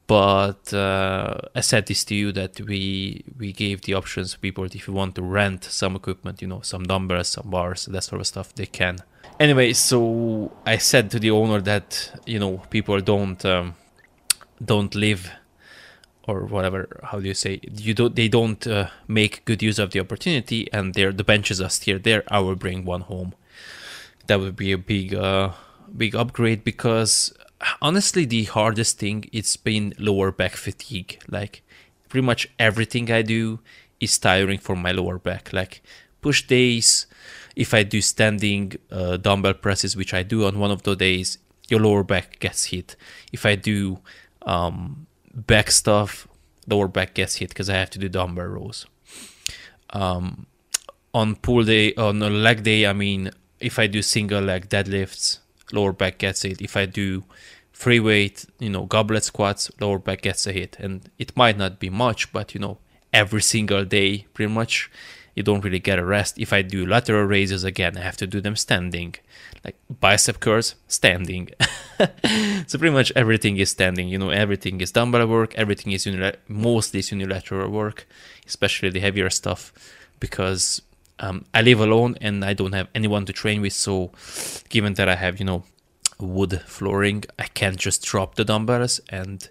but 0.08 0.74
uh, 0.74 1.38
I 1.54 1.62
said 1.62 1.86
this 1.86 2.06
to 2.06 2.15
you 2.15 2.32
that 2.32 2.60
we 2.62 3.24
we 3.38 3.52
gave 3.52 3.82
the 3.82 3.93
options 3.93 4.34
to 4.34 4.39
people 4.39 4.63
if 4.63 4.88
you 4.88 4.93
want 4.93 5.15
to 5.15 5.22
rent 5.22 5.65
some 5.65 5.96
equipment, 5.96 6.41
you 6.41 6.48
know, 6.48 6.62
some 6.62 6.84
dumbbells, 6.84 7.28
some 7.28 7.50
bars, 7.50 7.86
that 7.86 8.04
sort 8.04 8.22
of 8.22 8.28
stuff, 8.28 8.56
they 8.56 8.65
can. 8.65 9.00
Anyway, 9.39 9.74
so 9.74 10.52
I 10.65 10.78
said 10.78 11.12
to 11.12 11.20
the 11.20 11.32
owner 11.32 11.62
that 11.62 12.12
you 12.26 12.39
know 12.39 12.62
people 12.70 13.00
don't 13.02 13.43
um, 13.46 13.76
don't 14.63 14.96
live 14.96 15.30
or 16.28 16.41
whatever 16.46 17.00
how 17.04 17.20
do 17.20 17.28
you 17.28 17.34
say 17.34 17.60
you 17.72 17.93
don't 17.93 18.15
they 18.15 18.28
don't 18.28 18.67
uh, 18.67 18.88
make 19.08 19.46
good 19.46 19.63
use 19.63 19.80
of 19.80 19.91
the 19.91 20.00
opportunity 20.00 20.72
and 20.74 20.93
there 20.93 21.13
the 21.13 21.24
benches 21.24 21.62
are 21.62 21.70
still 21.70 21.98
there 21.98 22.24
i 22.28 22.39
will 22.39 22.56
bring 22.56 22.84
one 22.84 23.02
home 23.02 23.34
that 24.28 24.39
would 24.39 24.56
be 24.56 24.74
a 24.74 24.78
big 24.78 25.15
uh, 25.15 25.52
big 25.96 26.13
upgrade 26.15 26.63
because 26.63 27.34
honestly 27.82 28.26
the 28.26 28.46
hardest 28.46 29.00
thing 29.00 29.30
it's 29.32 29.58
been 29.58 29.93
lower 29.98 30.32
back 30.32 30.56
fatigue. 30.56 31.22
Like 31.28 31.63
pretty 32.10 32.26
much 32.26 32.50
everything 32.60 33.12
i 33.12 33.22
do 33.22 33.60
is 34.00 34.17
tiring 34.17 34.60
for 34.60 34.76
my 34.76 34.91
lower 34.91 35.17
back. 35.17 35.52
Like 35.54 35.82
push 36.22 36.46
days 36.48 37.08
if 37.56 37.74
i 37.74 37.84
do 37.84 38.02
standing 38.02 38.74
uh, 38.91 39.17
dumbbell 39.17 39.54
presses 39.54 39.96
which 39.96 40.13
i 40.13 40.24
do 40.24 40.46
on 40.46 40.60
one 40.60 40.72
of 40.72 40.84
the 40.84 40.96
days 40.96 41.38
your 41.70 41.80
lower 41.80 42.04
back 42.04 42.39
gets 42.39 42.65
hit. 42.65 42.96
If 43.32 43.46
i 43.46 43.56
do 43.56 44.00
um, 44.43 45.08
back 45.34 45.72
stuff 45.72 46.28
lower 46.67 46.88
back 46.88 47.13
gets 47.13 47.36
hit 47.36 47.50
because 47.50 47.70
i 47.70 47.76
have 47.76 47.89
to 47.91 48.00
do 48.00 48.10
dumbbell 48.10 48.46
rows. 48.46 48.86
Um, 49.91 50.48
on 51.13 51.36
pull 51.36 51.63
day 51.63 51.93
on 51.96 52.20
leg 52.20 52.63
day 52.63 52.86
i 52.86 52.93
mean 52.93 53.32
if 53.60 53.80
i 53.80 53.88
do 53.88 54.02
single 54.02 54.41
leg 54.41 54.70
deadlifts 54.70 55.39
lower 55.71 55.93
back 55.93 56.17
gets 56.17 56.45
it. 56.45 56.62
If 56.62 56.77
I 56.77 56.86
do 56.86 57.23
free 57.71 57.99
weight, 57.99 58.45
you 58.60 58.69
know, 58.69 58.86
goblet 58.86 59.23
squats, 59.23 59.71
lower 59.80 59.99
back 59.99 60.21
gets 60.21 60.47
a 60.47 60.51
hit. 60.51 60.77
And 60.80 61.10
it 61.17 61.36
might 61.38 61.58
not 61.58 61.80
be 61.80 61.89
much, 61.89 62.32
but 62.34 62.53
you 62.53 62.60
know, 62.60 62.77
every 63.13 63.41
single 63.41 63.86
day, 63.86 64.25
pretty 64.34 64.51
much, 64.51 64.89
you 65.38 65.43
don't 65.43 65.63
really 65.63 65.77
get 65.77 65.99
a 65.99 66.03
rest. 66.03 66.39
If 66.39 66.51
I 66.51 66.63
do 66.63 66.84
lateral 66.84 67.25
raises 67.25 67.63
again, 67.63 67.95
I 67.95 68.01
have 68.01 68.17
to 68.17 68.25
do 68.25 68.41
them 68.41 68.56
standing. 68.56 69.13
Like 69.63 69.75
bicep 69.99 70.39
curls, 70.39 70.73
standing. 70.88 71.49
so 72.67 72.80
pretty 72.80 72.95
much 72.95 73.12
everything 73.15 73.58
is 73.58 73.69
standing. 73.69 74.10
You 74.10 74.17
know, 74.17 74.32
everything 74.32 74.82
is 74.82 74.91
dumbbell 74.91 75.27
work. 75.27 75.53
Everything 75.53 75.91
is 75.91 76.08
unilateral, 76.08 76.41
mostly 76.47 77.01
is 77.01 77.12
unilateral 77.12 77.69
work, 77.69 78.08
especially 78.47 78.89
the 78.89 78.99
heavier 78.99 79.30
stuff, 79.30 79.71
because 80.19 80.82
um, 81.19 81.45
I 81.53 81.62
live 81.62 81.80
alone 81.80 82.17
and 82.21 82.43
I 82.45 82.53
don't 82.53 82.73
have 82.73 82.88
anyone 82.93 83.25
to 83.25 83.34
train 83.34 83.62
with. 83.62 83.73
So, 83.73 84.12
given 84.69 84.93
that 84.95 85.10
I 85.10 85.15
have, 85.15 85.39
you 85.39 85.45
know, 85.45 85.63
wood 86.19 86.62
flooring, 86.65 87.25
I 87.38 87.45
can't 87.45 87.77
just 87.77 88.03
drop 88.03 88.36
the 88.36 88.45
dumbbells 88.45 88.99
and 89.10 89.49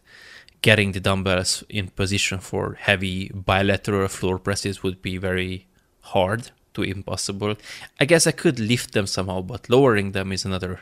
getting 0.62 0.92
the 0.92 1.00
dumbbells 1.00 1.64
in 1.68 1.88
position 1.88 2.38
for 2.40 2.74
heavy 2.74 3.30
bilateral 3.34 4.08
floor 4.08 4.38
presses 4.38 4.82
would 4.82 5.02
be 5.02 5.16
very 5.16 5.66
hard 6.00 6.50
to 6.74 6.82
impossible. 6.82 7.56
I 8.00 8.04
guess 8.04 8.26
I 8.26 8.32
could 8.32 8.58
lift 8.58 8.92
them 8.92 9.06
somehow, 9.06 9.42
but 9.42 9.68
lowering 9.68 10.12
them 10.12 10.32
is 10.32 10.44
another. 10.44 10.80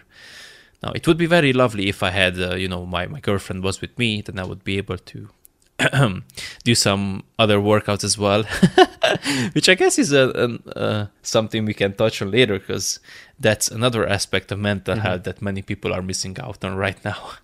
Now, 0.82 0.92
it 0.92 1.06
would 1.06 1.16
be 1.16 1.26
very 1.26 1.52
lovely 1.52 1.88
if 1.88 2.02
I 2.02 2.10
had, 2.10 2.38
uh, 2.38 2.56
you 2.56 2.68
know, 2.68 2.84
my, 2.84 3.06
my 3.06 3.20
girlfriend 3.20 3.62
was 3.62 3.80
with 3.80 3.98
me, 3.98 4.20
then 4.20 4.38
I 4.38 4.44
would 4.44 4.64
be 4.64 4.76
able 4.76 4.98
to 4.98 5.30
do 6.64 6.74
some 6.74 7.24
other 7.38 7.58
workouts 7.58 8.04
as 8.04 8.16
well, 8.16 8.44
which 9.52 9.68
I 9.68 9.74
guess 9.74 9.98
is 9.98 10.12
a, 10.12 10.28
a 10.28 10.78
uh, 10.78 11.06
something 11.22 11.64
we 11.64 11.74
can 11.74 11.94
touch 11.94 12.22
on 12.22 12.30
later 12.30 12.58
because 12.58 13.00
that's 13.40 13.68
another 13.68 14.06
aspect 14.06 14.52
of 14.52 14.58
mental 14.58 14.94
mm-hmm. 14.94 15.02
health 15.02 15.24
that 15.24 15.42
many 15.42 15.62
people 15.62 15.92
are 15.92 16.02
missing 16.02 16.36
out 16.40 16.64
on 16.64 16.76
right 16.76 17.02
now. 17.04 17.32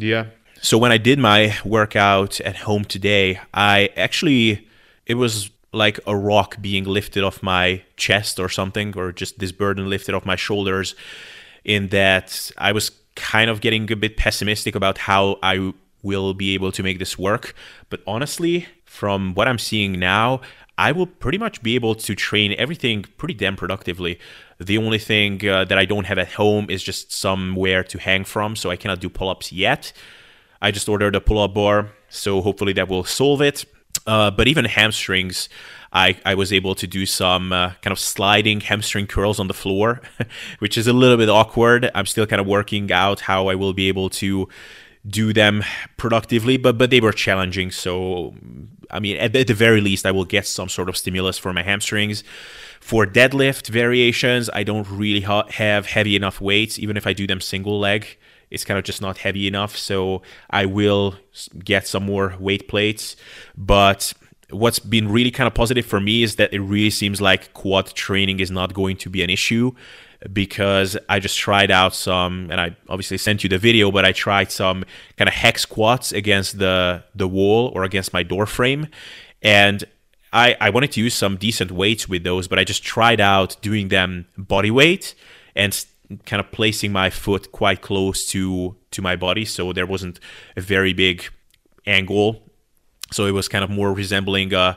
Yeah. 0.00 0.26
So 0.60 0.78
when 0.78 0.92
I 0.92 0.96
did 0.98 1.18
my 1.18 1.56
workout 1.64 2.40
at 2.42 2.58
home 2.58 2.84
today, 2.84 3.40
I 3.52 3.90
actually 3.96 4.68
it 5.06 5.14
was 5.14 5.50
like 5.72 5.98
a 6.06 6.16
rock 6.16 6.56
being 6.60 6.84
lifted 6.84 7.24
off 7.24 7.42
my 7.42 7.82
chest 7.96 8.38
or 8.38 8.48
something, 8.48 8.96
or 8.96 9.10
just 9.10 9.40
this 9.40 9.50
burden 9.50 9.90
lifted 9.90 10.14
off 10.14 10.24
my 10.24 10.36
shoulders. 10.36 10.94
In 11.64 11.88
that 11.88 12.52
I 12.58 12.70
was 12.70 12.92
kind 13.16 13.50
of 13.50 13.60
getting 13.60 13.90
a 13.90 13.96
bit 13.96 14.16
pessimistic 14.16 14.76
about 14.76 14.98
how 14.98 15.40
I 15.42 15.72
will 16.02 16.34
be 16.34 16.54
able 16.54 16.72
to 16.72 16.82
make 16.82 16.98
this 16.98 17.18
work. 17.18 17.54
But 17.90 18.00
honestly, 18.06 18.66
from 18.84 19.34
what 19.34 19.48
I'm 19.48 19.58
seeing 19.58 19.98
now, 19.98 20.40
I 20.76 20.92
will 20.92 21.06
pretty 21.06 21.38
much 21.38 21.62
be 21.62 21.74
able 21.74 21.96
to 21.96 22.14
train 22.14 22.54
everything 22.56 23.04
pretty 23.16 23.34
damn 23.34 23.56
productively. 23.56 24.20
The 24.60 24.78
only 24.78 24.98
thing 24.98 25.46
uh, 25.46 25.64
that 25.64 25.76
I 25.76 25.84
don't 25.84 26.06
have 26.06 26.18
at 26.18 26.32
home 26.32 26.70
is 26.70 26.82
just 26.82 27.12
somewhere 27.12 27.82
to 27.84 27.98
hang 27.98 28.24
from, 28.24 28.54
so 28.54 28.70
I 28.70 28.76
cannot 28.76 29.00
do 29.00 29.08
pull 29.08 29.28
ups 29.28 29.52
yet. 29.52 29.92
I 30.62 30.70
just 30.70 30.88
ordered 30.88 31.16
a 31.16 31.20
pull 31.20 31.42
up 31.42 31.54
bar, 31.54 31.90
so 32.08 32.40
hopefully 32.40 32.72
that 32.74 32.88
will 32.88 33.04
solve 33.04 33.42
it. 33.42 33.64
Uh, 34.06 34.30
but 34.30 34.48
even 34.48 34.64
hamstrings, 34.64 35.48
I, 35.92 36.18
I 36.24 36.34
was 36.34 36.52
able 36.52 36.74
to 36.76 36.86
do 36.86 37.06
some 37.06 37.52
uh, 37.52 37.72
kind 37.82 37.92
of 37.92 37.98
sliding 37.98 38.60
hamstring 38.60 39.06
curls 39.06 39.40
on 39.40 39.48
the 39.48 39.54
floor, 39.54 40.00
which 40.60 40.78
is 40.78 40.86
a 40.86 40.92
little 40.92 41.16
bit 41.16 41.28
awkward. 41.28 41.90
I'm 41.94 42.06
still 42.06 42.26
kind 42.26 42.40
of 42.40 42.46
working 42.46 42.92
out 42.92 43.20
how 43.20 43.48
I 43.48 43.54
will 43.54 43.72
be 43.72 43.88
able 43.88 44.10
to 44.10 44.48
do 45.08 45.32
them 45.32 45.64
productively, 45.96 46.56
but 46.56 46.78
but 46.78 46.90
they 46.90 47.00
were 47.00 47.12
challenging. 47.12 47.70
So 47.70 48.34
I 48.90 49.00
mean, 49.00 49.16
at, 49.16 49.34
at 49.34 49.46
the 49.46 49.54
very 49.54 49.80
least, 49.80 50.06
I 50.06 50.10
will 50.10 50.24
get 50.24 50.46
some 50.46 50.68
sort 50.68 50.88
of 50.88 50.96
stimulus 50.96 51.38
for 51.38 51.52
my 51.52 51.62
hamstrings. 51.62 52.24
For 52.80 53.06
deadlift 53.06 53.68
variations, 53.68 54.48
I 54.52 54.62
don't 54.62 54.88
really 54.90 55.20
ha- 55.20 55.48
have 55.50 55.86
heavy 55.86 56.16
enough 56.16 56.40
weights, 56.40 56.78
even 56.78 56.96
if 56.96 57.06
I 57.06 57.12
do 57.12 57.26
them 57.26 57.40
single 57.40 57.78
leg. 57.78 58.18
It's 58.50 58.64
kind 58.64 58.78
of 58.78 58.84
just 58.84 59.02
not 59.02 59.18
heavy 59.18 59.46
enough, 59.46 59.76
so 59.76 60.22
I 60.48 60.64
will 60.64 61.16
get 61.62 61.86
some 61.86 62.04
more 62.04 62.34
weight 62.38 62.66
plates. 62.66 63.14
But 63.56 64.14
what's 64.50 64.78
been 64.78 65.10
really 65.10 65.30
kind 65.30 65.46
of 65.46 65.52
positive 65.52 65.84
for 65.84 66.00
me 66.00 66.22
is 66.22 66.36
that 66.36 66.54
it 66.54 66.60
really 66.60 66.88
seems 66.90 67.20
like 67.20 67.52
quad 67.52 67.88
training 67.88 68.40
is 68.40 68.50
not 68.50 68.72
going 68.72 68.96
to 68.98 69.10
be 69.10 69.22
an 69.22 69.28
issue 69.28 69.72
because 70.32 70.96
I 71.08 71.20
just 71.20 71.38
tried 71.38 71.70
out 71.70 71.94
some, 71.94 72.50
and 72.50 72.60
I 72.60 72.76
obviously 72.88 73.18
sent 73.18 73.44
you 73.44 73.48
the 73.48 73.58
video, 73.58 73.90
but 73.90 74.04
I 74.04 74.12
tried 74.12 74.50
some 74.50 74.84
kind 75.16 75.28
of 75.28 75.34
hex 75.34 75.62
squats 75.62 76.12
against 76.12 76.58
the 76.58 77.04
the 77.14 77.28
wall 77.28 77.72
or 77.74 77.84
against 77.84 78.12
my 78.12 78.22
door 78.22 78.46
frame, 78.46 78.88
and 79.42 79.84
I 80.32 80.56
I 80.60 80.70
wanted 80.70 80.92
to 80.92 81.00
use 81.00 81.14
some 81.14 81.36
decent 81.36 81.70
weights 81.70 82.08
with 82.08 82.24
those, 82.24 82.48
but 82.48 82.58
I 82.58 82.64
just 82.64 82.82
tried 82.82 83.20
out 83.20 83.56
doing 83.62 83.88
them 83.88 84.26
body 84.36 84.70
weight 84.70 85.14
and 85.54 85.84
kind 86.24 86.40
of 86.40 86.50
placing 86.50 86.90
my 86.92 87.10
foot 87.10 87.52
quite 87.52 87.80
close 87.80 88.26
to 88.26 88.76
to 88.90 89.02
my 89.02 89.14
body, 89.16 89.44
so 89.44 89.72
there 89.72 89.86
wasn't 89.86 90.18
a 90.56 90.60
very 90.60 90.92
big 90.92 91.24
angle, 91.86 92.42
so 93.12 93.26
it 93.26 93.32
was 93.32 93.48
kind 93.48 93.62
of 93.62 93.70
more 93.70 93.92
resembling 93.92 94.52
a 94.52 94.76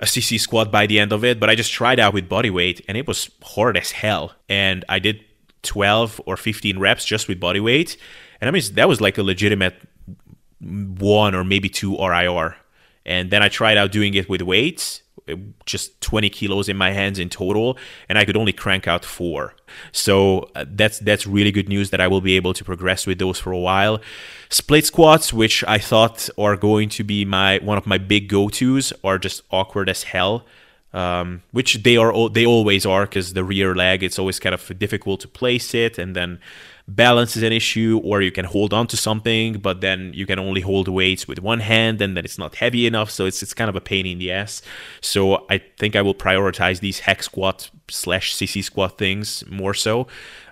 a 0.00 0.04
sissy 0.04 0.38
squat 0.38 0.70
by 0.70 0.86
the 0.86 1.00
end 1.00 1.12
of 1.12 1.24
it, 1.24 1.40
but 1.40 1.50
I 1.50 1.54
just 1.54 1.72
tried 1.72 1.98
out 1.98 2.14
with 2.14 2.28
body 2.28 2.50
weight 2.50 2.84
and 2.88 2.96
it 2.96 3.06
was 3.06 3.30
hard 3.42 3.76
as 3.76 3.90
hell. 3.90 4.32
And 4.48 4.84
I 4.88 4.98
did 4.98 5.24
12 5.62 6.20
or 6.26 6.36
15 6.36 6.78
reps 6.78 7.04
just 7.04 7.28
with 7.28 7.40
body 7.40 7.60
weight. 7.60 7.96
And 8.40 8.48
I 8.48 8.50
mean, 8.52 8.62
that 8.74 8.88
was 8.88 9.00
like 9.00 9.18
a 9.18 9.22
legitimate 9.22 9.76
one 10.60 11.34
or 11.34 11.44
maybe 11.44 11.68
two 11.68 11.96
RIR. 11.96 12.56
And 13.04 13.30
then 13.30 13.42
I 13.42 13.48
tried 13.48 13.76
out 13.76 13.90
doing 13.90 14.14
it 14.14 14.28
with 14.28 14.42
weights 14.42 15.02
just 15.66 16.00
20 16.00 16.30
kilos 16.30 16.68
in 16.68 16.76
my 16.76 16.92
hands 16.92 17.18
in 17.18 17.28
total 17.28 17.76
and 18.08 18.18
i 18.18 18.24
could 18.24 18.36
only 18.36 18.52
crank 18.52 18.86
out 18.86 19.04
four. 19.04 19.54
So 19.92 20.50
uh, 20.54 20.64
that's 20.66 20.98
that's 21.00 21.26
really 21.26 21.52
good 21.52 21.68
news 21.68 21.90
that 21.90 22.00
i 22.00 22.08
will 22.08 22.20
be 22.22 22.36
able 22.36 22.54
to 22.54 22.64
progress 22.64 23.06
with 23.06 23.18
those 23.18 23.38
for 23.38 23.52
a 23.52 23.58
while. 23.58 24.00
Split 24.48 24.86
squats 24.86 25.32
which 25.32 25.62
i 25.66 25.78
thought 25.78 26.28
are 26.38 26.56
going 26.56 26.88
to 26.90 27.04
be 27.04 27.24
my 27.24 27.58
one 27.58 27.78
of 27.78 27.86
my 27.86 27.98
big 27.98 28.28
go-to's 28.28 28.92
are 29.04 29.18
just 29.18 29.42
awkward 29.50 29.88
as 29.88 30.04
hell 30.04 30.44
um, 30.92 31.42
which 31.52 31.82
they 31.82 31.96
are 31.96 32.28
they 32.30 32.46
always 32.46 32.86
are 32.86 33.04
because 33.04 33.34
the 33.34 33.44
rear 33.44 33.74
leg 33.74 34.02
it's 34.02 34.18
always 34.18 34.40
kind 34.40 34.54
of 34.54 34.78
difficult 34.78 35.20
to 35.20 35.28
place 35.28 35.74
it 35.74 35.98
and 35.98 36.16
then 36.16 36.40
balance 36.88 37.36
is 37.36 37.42
an 37.42 37.52
issue 37.52 38.00
or 38.02 38.22
you 38.22 38.32
can 38.32 38.46
hold 38.46 38.72
on 38.72 38.86
to 38.86 38.96
something 38.96 39.58
but 39.58 39.82
then 39.82 40.10
you 40.14 40.24
can 40.24 40.38
only 40.38 40.62
hold 40.62 40.88
weights 40.88 41.28
with 41.28 41.38
one 41.38 41.60
hand 41.60 42.00
and 42.00 42.16
then 42.16 42.24
it's 42.24 42.38
not 42.38 42.54
heavy 42.54 42.86
enough 42.86 43.10
so 43.10 43.26
it's 43.26 43.42
it's 43.42 43.52
kind 43.52 43.68
of 43.68 43.76
a 43.76 43.80
pain 43.80 44.06
in 44.06 44.18
the 44.18 44.32
ass. 44.32 44.62
So 45.02 45.44
i 45.50 45.58
think 45.78 45.94
i 45.96 46.02
will 46.02 46.14
prioritize 46.14 46.80
these 46.80 47.00
hex 47.00 47.26
squat 47.26 47.70
slash 47.88 48.34
sissy 48.34 48.64
squat 48.64 48.96
things 48.96 49.44
more 49.50 49.74
so. 49.74 50.06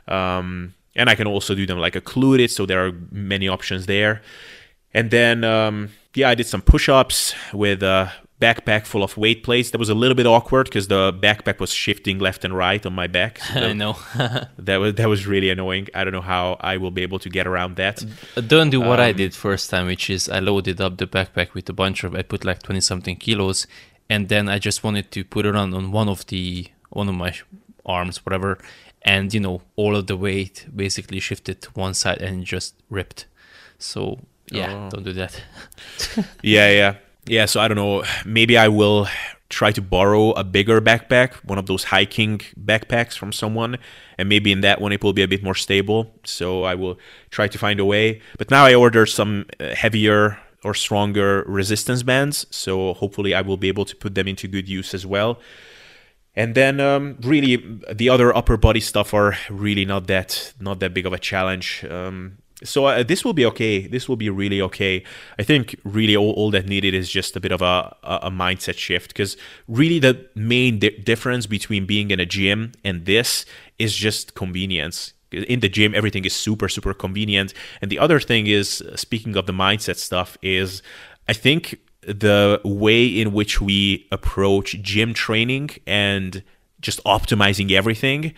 Um, 0.09 0.75
and 0.95 1.09
i 1.09 1.15
can 1.15 1.27
also 1.27 1.55
do 1.55 1.65
them 1.65 1.79
like 1.79 1.97
occluded 1.97 2.51
so 2.51 2.67
there 2.67 2.87
are 2.87 2.93
many 3.11 3.49
options 3.49 3.87
there. 3.87 4.21
And 4.93 5.11
then 5.11 5.43
um, 5.43 5.89
yeah 6.15 6.29
i 6.29 6.35
did 6.35 6.47
some 6.47 6.61
push-ups 6.61 7.35
with 7.55 7.83
uh, 7.83 8.09
backpack 8.41 8.85
full 8.87 9.03
of 9.03 9.17
weight 9.17 9.43
plates. 9.43 9.71
That 9.71 9.79
was 9.79 9.89
a 9.89 9.95
little 9.95 10.15
bit 10.15 10.27
awkward 10.27 10.67
because 10.67 10.89
the 10.89 11.13
backpack 11.13 11.59
was 11.59 11.73
shifting 11.73 12.19
left 12.19 12.45
and 12.45 12.55
right 12.57 12.85
on 12.85 12.95
my 12.95 13.07
back. 13.07 13.41
So 13.57 13.69
I 13.69 13.73
know. 13.73 13.97
that 14.59 14.77
was 14.77 14.95
that 14.95 15.09
was 15.09 15.27
really 15.27 15.49
annoying. 15.51 15.89
I 15.95 16.05
don't 16.05 16.13
know 16.13 16.21
how 16.21 16.59
I 16.61 16.77
will 16.77 16.91
be 16.91 17.03
able 17.03 17.19
to 17.21 17.31
get 17.31 17.47
around 17.47 17.77
that. 17.77 18.05
Don't 18.47 18.71
do 18.71 18.81
what 18.81 19.01
um, 19.01 19.07
I 19.07 19.13
did 19.13 19.35
first 19.35 19.71
time, 19.71 19.87
which 19.87 20.11
is 20.11 20.29
I 20.29 20.41
loaded 20.41 20.81
up 20.81 20.99
the 20.99 21.07
backpack 21.07 21.55
with 21.55 21.69
a 21.71 21.73
bunch 21.73 22.05
of 22.05 22.15
I 22.15 22.23
put 22.23 22.45
like 22.45 22.63
twenty 22.63 22.83
something 22.83 23.17
kilos, 23.17 23.67
and 24.11 24.29
then 24.29 24.49
I 24.49 24.59
just 24.59 24.85
wanted 24.85 25.11
to 25.13 25.25
put 25.25 25.47
it 25.47 25.57
on 25.57 25.73
on 25.73 25.91
one 25.91 26.09
of 26.09 26.27
the 26.27 26.67
one 26.91 27.09
of 27.09 27.15
my 27.15 27.33
arms, 27.87 28.27
whatever, 28.27 28.59
and 29.03 29.33
you 29.33 29.41
know 29.41 29.63
all 29.77 29.97
of 29.97 30.07
the 30.07 30.17
weight 30.17 30.67
basically 30.75 31.21
shifted 31.21 31.63
to 31.63 31.71
one 31.71 31.95
side 31.95 32.21
and 32.21 32.45
just 32.45 32.75
ripped. 32.91 33.27
So 33.79 34.19
yeah, 34.51 34.73
oh. 34.75 34.91
don't 34.91 35.05
do 35.05 35.15
that. 35.15 35.41
yeah, 36.43 36.71
yeah. 36.71 36.97
Yeah, 37.27 37.47
so 37.47 37.61
I 37.61 37.69
don't 37.69 37.77
know. 37.77 38.05
Maybe 38.25 38.57
I 38.57 38.69
will 38.69 39.09
try 39.49 39.71
to 39.73 39.83
borrow 39.83 40.33
a 40.33 40.45
bigger 40.45 40.81
backpack, 40.81 41.35
one 41.45 41.59
of 41.59 41.67
those 41.67 41.85
hiking 41.85 42.39
backpacks 42.59 43.17
from 43.17 43.33
someone, 43.33 43.79
and 44.19 44.29
maybe 44.29 44.51
in 44.51 44.61
that 44.61 44.81
one 44.81 44.93
it 44.93 45.03
will 45.03 45.13
be 45.13 45.23
a 45.23 45.29
bit 45.29 45.43
more 45.43 45.55
stable. 45.55 46.13
So 46.25 46.65
I 46.65 46.75
will 46.75 46.99
try 47.31 47.49
to 47.49 47.59
find 47.59 47.79
a 47.79 47.85
way. 47.85 48.21
But 48.39 48.51
now 48.51 48.65
I 48.65 48.75
ordered 48.75 49.07
some 49.07 49.47
uh, 49.61 49.75
heavier 49.75 50.39
or 50.65 50.75
stronger 50.75 51.45
resistance 51.47 52.03
bands, 52.03 52.47
so 52.51 52.95
hopefully 52.95 53.35
I 53.35 53.41
will 53.41 53.57
be 53.57 53.69
able 53.69 53.85
to 53.85 53.95
put 53.95 54.15
them 54.15 54.27
into 54.27 54.49
good 54.49 54.69
use 54.69 54.95
as 54.95 55.07
well. 55.07 55.39
And 56.35 56.55
then 56.55 56.81
um, 56.81 57.17
really 57.23 57.81
the 57.93 58.09
other 58.11 58.37
upper 58.37 58.57
body 58.57 58.81
stuff 58.81 59.15
are 59.15 59.37
really 59.49 59.85
not 59.85 60.07
that 60.09 60.53
not 60.61 60.81
that 60.81 60.93
big 60.93 61.07
of 61.07 61.13
a 61.13 61.19
challenge. 61.19 61.85
Um, 61.89 62.39
so 62.65 62.87
uh, 62.87 63.03
this 63.03 63.25
will 63.25 63.35
be 63.35 63.45
okay. 63.47 63.87
This 63.87 64.09
will 64.09 64.17
be 64.17 64.31
really 64.31 64.63
okay. 64.63 65.05
I 65.39 65.43
think 65.43 65.79
really 65.85 66.17
all, 66.17 66.33
all 66.33 66.51
that 66.53 66.67
needed 66.67 66.95
is 66.95 67.11
just 67.11 67.37
a 67.37 67.41
bit 67.41 67.53
of 67.53 67.61
a, 67.61 67.95
a 68.03 68.31
mindset 68.31 68.79
shift 68.79 69.09
because 69.09 69.37
really 69.69 69.99
the 69.99 70.27
main 70.35 70.79
di- 70.79 70.99
difference 70.99 71.47
between 71.47 71.85
being 71.85 72.11
in 72.11 72.19
a 72.19 72.27
gym 72.27 72.73
and 72.83 73.05
this 73.05 73.45
is 73.79 73.95
just 73.95 74.35
convenience. 74.35 75.13
In 75.33 75.61
the 75.61 75.69
gym, 75.69 75.95
everything 75.95 76.25
is 76.25 76.35
super, 76.35 76.69
super 76.69 76.95
convenient. 76.95 77.53
And 77.83 77.91
the 77.91 77.99
other 77.99 78.21
thing 78.21 78.47
is, 78.47 78.83
speaking 78.95 79.37
of 79.37 79.47
the 79.47 79.53
mindset 79.53 79.97
stuff, 79.97 80.39
is 80.41 80.83
I 81.29 81.35
think 81.35 81.79
the 82.01 82.61
way 82.65 83.05
in 83.05 83.33
which 83.33 83.61
we 83.61 84.07
approach 84.13 84.81
gym 84.81 85.13
training 85.13 85.71
and 85.87 86.43
just 86.81 87.03
optimizing 87.05 87.73
everything 87.73 88.33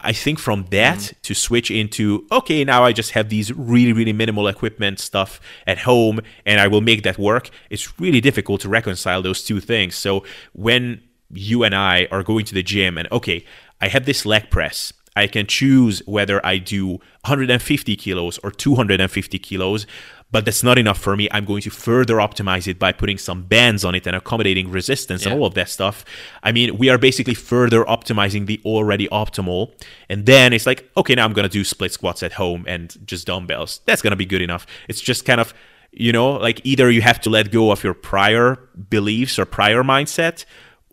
I 0.00 0.12
think 0.12 0.38
from 0.38 0.66
that 0.70 0.98
mm. 0.98 1.22
to 1.22 1.34
switch 1.34 1.70
into 1.70 2.26
okay, 2.30 2.64
now 2.64 2.84
I 2.84 2.92
just 2.92 3.12
have 3.12 3.28
these 3.28 3.52
really 3.52 3.92
really 3.92 4.12
minimal 4.12 4.48
equipment 4.48 5.00
stuff 5.00 5.40
at 5.66 5.78
home 5.78 6.20
and 6.46 6.60
I 6.60 6.68
will 6.68 6.80
make 6.80 7.02
that 7.02 7.18
work. 7.18 7.50
It's 7.70 7.98
really 7.98 8.20
difficult 8.20 8.60
to 8.62 8.68
reconcile 8.68 9.22
those 9.22 9.42
two 9.42 9.60
things. 9.60 9.96
So 9.96 10.24
when 10.52 11.02
you 11.30 11.64
and 11.64 11.74
I 11.74 12.06
are 12.10 12.22
going 12.22 12.44
to 12.46 12.54
the 12.54 12.62
gym 12.62 12.96
and 12.96 13.10
okay, 13.10 13.44
I 13.80 13.88
have 13.88 14.06
this 14.06 14.24
leg 14.24 14.50
press. 14.50 14.92
I 15.16 15.26
can 15.26 15.46
choose 15.46 16.00
whether 16.06 16.44
I 16.46 16.58
do 16.58 16.90
150 17.26 17.96
kilos 17.96 18.38
or 18.38 18.52
250 18.52 19.38
kilos 19.40 19.84
but 20.30 20.44
that's 20.44 20.62
not 20.62 20.76
enough 20.76 20.98
for 20.98 21.16
me. 21.16 21.28
I'm 21.32 21.44
going 21.44 21.62
to 21.62 21.70
further 21.70 22.16
optimize 22.16 22.66
it 22.66 22.78
by 22.78 22.92
putting 22.92 23.16
some 23.16 23.44
bands 23.44 23.84
on 23.84 23.94
it 23.94 24.06
and 24.06 24.14
accommodating 24.14 24.70
resistance 24.70 25.24
yeah. 25.24 25.32
and 25.32 25.40
all 25.40 25.46
of 25.46 25.54
that 25.54 25.70
stuff. 25.70 26.04
I 26.42 26.52
mean, 26.52 26.76
we 26.76 26.90
are 26.90 26.98
basically 26.98 27.34
further 27.34 27.84
optimizing 27.84 28.46
the 28.46 28.60
already 28.64 29.08
optimal. 29.08 29.72
And 30.08 30.26
then 30.26 30.52
it's 30.52 30.66
like, 30.66 30.90
okay, 30.96 31.14
now 31.14 31.24
I'm 31.24 31.32
going 31.32 31.48
to 31.48 31.52
do 31.52 31.64
split 31.64 31.92
squats 31.92 32.22
at 32.22 32.34
home 32.34 32.64
and 32.68 32.94
just 33.06 33.26
dumbbells. 33.26 33.80
That's 33.86 34.02
going 34.02 34.10
to 34.10 34.16
be 34.16 34.26
good 34.26 34.42
enough. 34.42 34.66
It's 34.86 35.00
just 35.00 35.24
kind 35.24 35.40
of, 35.40 35.54
you 35.92 36.12
know, 36.12 36.32
like 36.32 36.60
either 36.64 36.90
you 36.90 37.00
have 37.00 37.20
to 37.22 37.30
let 37.30 37.50
go 37.50 37.70
of 37.70 37.82
your 37.82 37.94
prior 37.94 38.56
beliefs 38.90 39.38
or 39.38 39.46
prior 39.46 39.82
mindset 39.82 40.44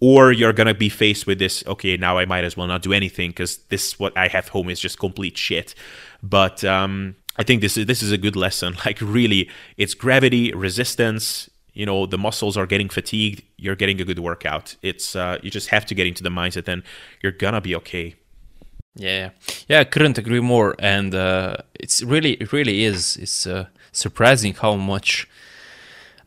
or 0.01 0.31
you're 0.31 0.53
gonna 0.53 0.73
be 0.73 0.89
faced 0.89 1.25
with 1.25 1.39
this 1.39 1.63
okay 1.67 1.95
now 1.95 2.17
i 2.17 2.25
might 2.25 2.43
as 2.43 2.57
well 2.57 2.67
not 2.67 2.81
do 2.81 2.91
anything 2.91 3.29
because 3.29 3.59
this 3.69 3.97
what 3.97 4.15
i 4.17 4.27
have 4.27 4.49
home 4.49 4.69
is 4.69 4.77
just 4.77 4.99
complete 4.99 5.37
shit 5.37 5.73
but 6.21 6.65
um 6.65 7.15
I 7.37 7.43
think 7.43 7.61
this 7.61 7.77
is 7.77 7.85
this 7.85 8.01
is 8.01 8.11
a 8.11 8.17
good 8.17 8.35
lesson. 8.35 8.75
Like 8.85 8.99
really, 9.01 9.49
it's 9.77 9.93
gravity 9.93 10.53
resistance. 10.53 11.49
You 11.73 11.85
know, 11.85 12.05
the 12.05 12.17
muscles 12.17 12.55
are 12.55 12.65
getting 12.65 12.87
fatigued. 12.87 13.41
You're 13.57 13.75
getting 13.75 13.99
a 13.99 14.05
good 14.05 14.19
workout. 14.19 14.75
It's 14.81 15.15
uh, 15.15 15.39
you 15.43 15.51
just 15.51 15.69
have 15.69 15.85
to 15.87 15.95
get 15.95 16.07
into 16.07 16.23
the 16.23 16.29
mindset, 16.29 16.67
and 16.67 16.83
you're 17.21 17.33
gonna 17.33 17.61
be 17.61 17.75
okay. 17.75 18.15
Yeah, 18.95 19.31
yeah, 19.67 19.81
I 19.81 19.83
couldn't 19.83 20.17
agree 20.17 20.39
more. 20.39 20.75
And 20.79 21.13
uh, 21.13 21.57
it's 21.73 22.01
really, 22.01 22.33
it 22.33 22.53
really 22.53 22.85
is. 22.85 23.17
It's 23.17 23.45
uh, 23.45 23.65
surprising 23.91 24.53
how 24.53 24.75
much 24.75 25.27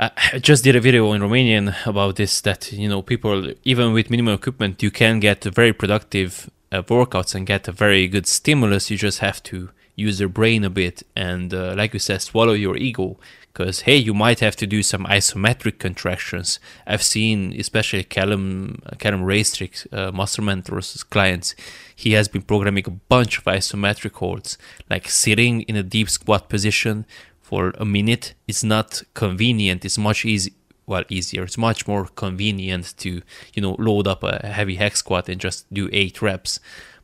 I 0.00 0.38
just 0.38 0.62
did 0.62 0.76
a 0.76 0.80
video 0.80 1.12
in 1.12 1.22
Romanian 1.22 1.74
about 1.84 2.16
this 2.16 2.40
that 2.42 2.70
you 2.72 2.88
know 2.88 3.02
people 3.02 3.52
even 3.64 3.92
with 3.92 4.10
minimal 4.10 4.34
equipment 4.34 4.80
you 4.80 4.92
can 4.92 5.18
get 5.18 5.42
very 5.42 5.72
productive 5.72 6.48
uh, 6.70 6.82
workouts 6.82 7.34
and 7.34 7.44
get 7.46 7.66
a 7.66 7.72
very 7.72 8.06
good 8.06 8.26
stimulus. 8.26 8.90
You 8.90 8.96
just 8.96 9.18
have 9.18 9.42
to 9.44 9.70
use 9.98 10.20
your 10.20 10.28
brain 10.28 10.64
a 10.64 10.70
bit 10.70 11.02
and 11.16 11.52
uh, 11.52 11.74
like 11.76 11.92
you 11.92 11.98
said 11.98 12.22
swallow 12.22 12.52
your 12.52 12.76
ego. 12.76 13.18
Because 13.52 13.80
hey 13.80 13.96
you 13.96 14.14
might 14.14 14.38
have 14.38 14.54
to 14.56 14.66
do 14.66 14.82
some 14.84 15.04
isometric 15.06 15.80
contractions. 15.80 16.60
I've 16.86 17.02
seen 17.02 17.52
especially 17.58 18.04
callum 18.04 18.80
callum 18.98 19.22
raystrick 19.22 19.74
uh, 19.92 20.12
muscle 20.12 20.44
mentors 20.44 21.02
clients 21.02 21.56
he 21.96 22.12
has 22.12 22.28
been 22.28 22.42
programming 22.42 22.86
a 22.86 22.90
bunch 22.90 23.38
of 23.38 23.44
isometric 23.44 24.12
holds 24.12 24.56
like 24.88 25.08
sitting 25.08 25.62
in 25.62 25.74
a 25.74 25.82
deep 25.82 26.08
squat 26.08 26.48
position 26.48 27.04
for 27.40 27.72
a 27.78 27.84
minute 27.84 28.34
it's 28.46 28.62
not 28.62 29.02
convenient. 29.14 29.84
It's 29.84 29.98
much 29.98 30.24
easy 30.24 30.52
well 30.86 31.04
easier. 31.08 31.42
It's 31.42 31.58
much 31.58 31.88
more 31.88 32.06
convenient 32.14 32.94
to 32.98 33.22
you 33.54 33.62
know 33.62 33.74
load 33.78 34.06
up 34.06 34.22
a 34.22 34.46
heavy 34.46 34.76
hex 34.76 35.00
squat 35.00 35.28
and 35.28 35.40
just 35.40 35.72
do 35.72 35.90
eight 35.92 36.22
reps. 36.22 36.60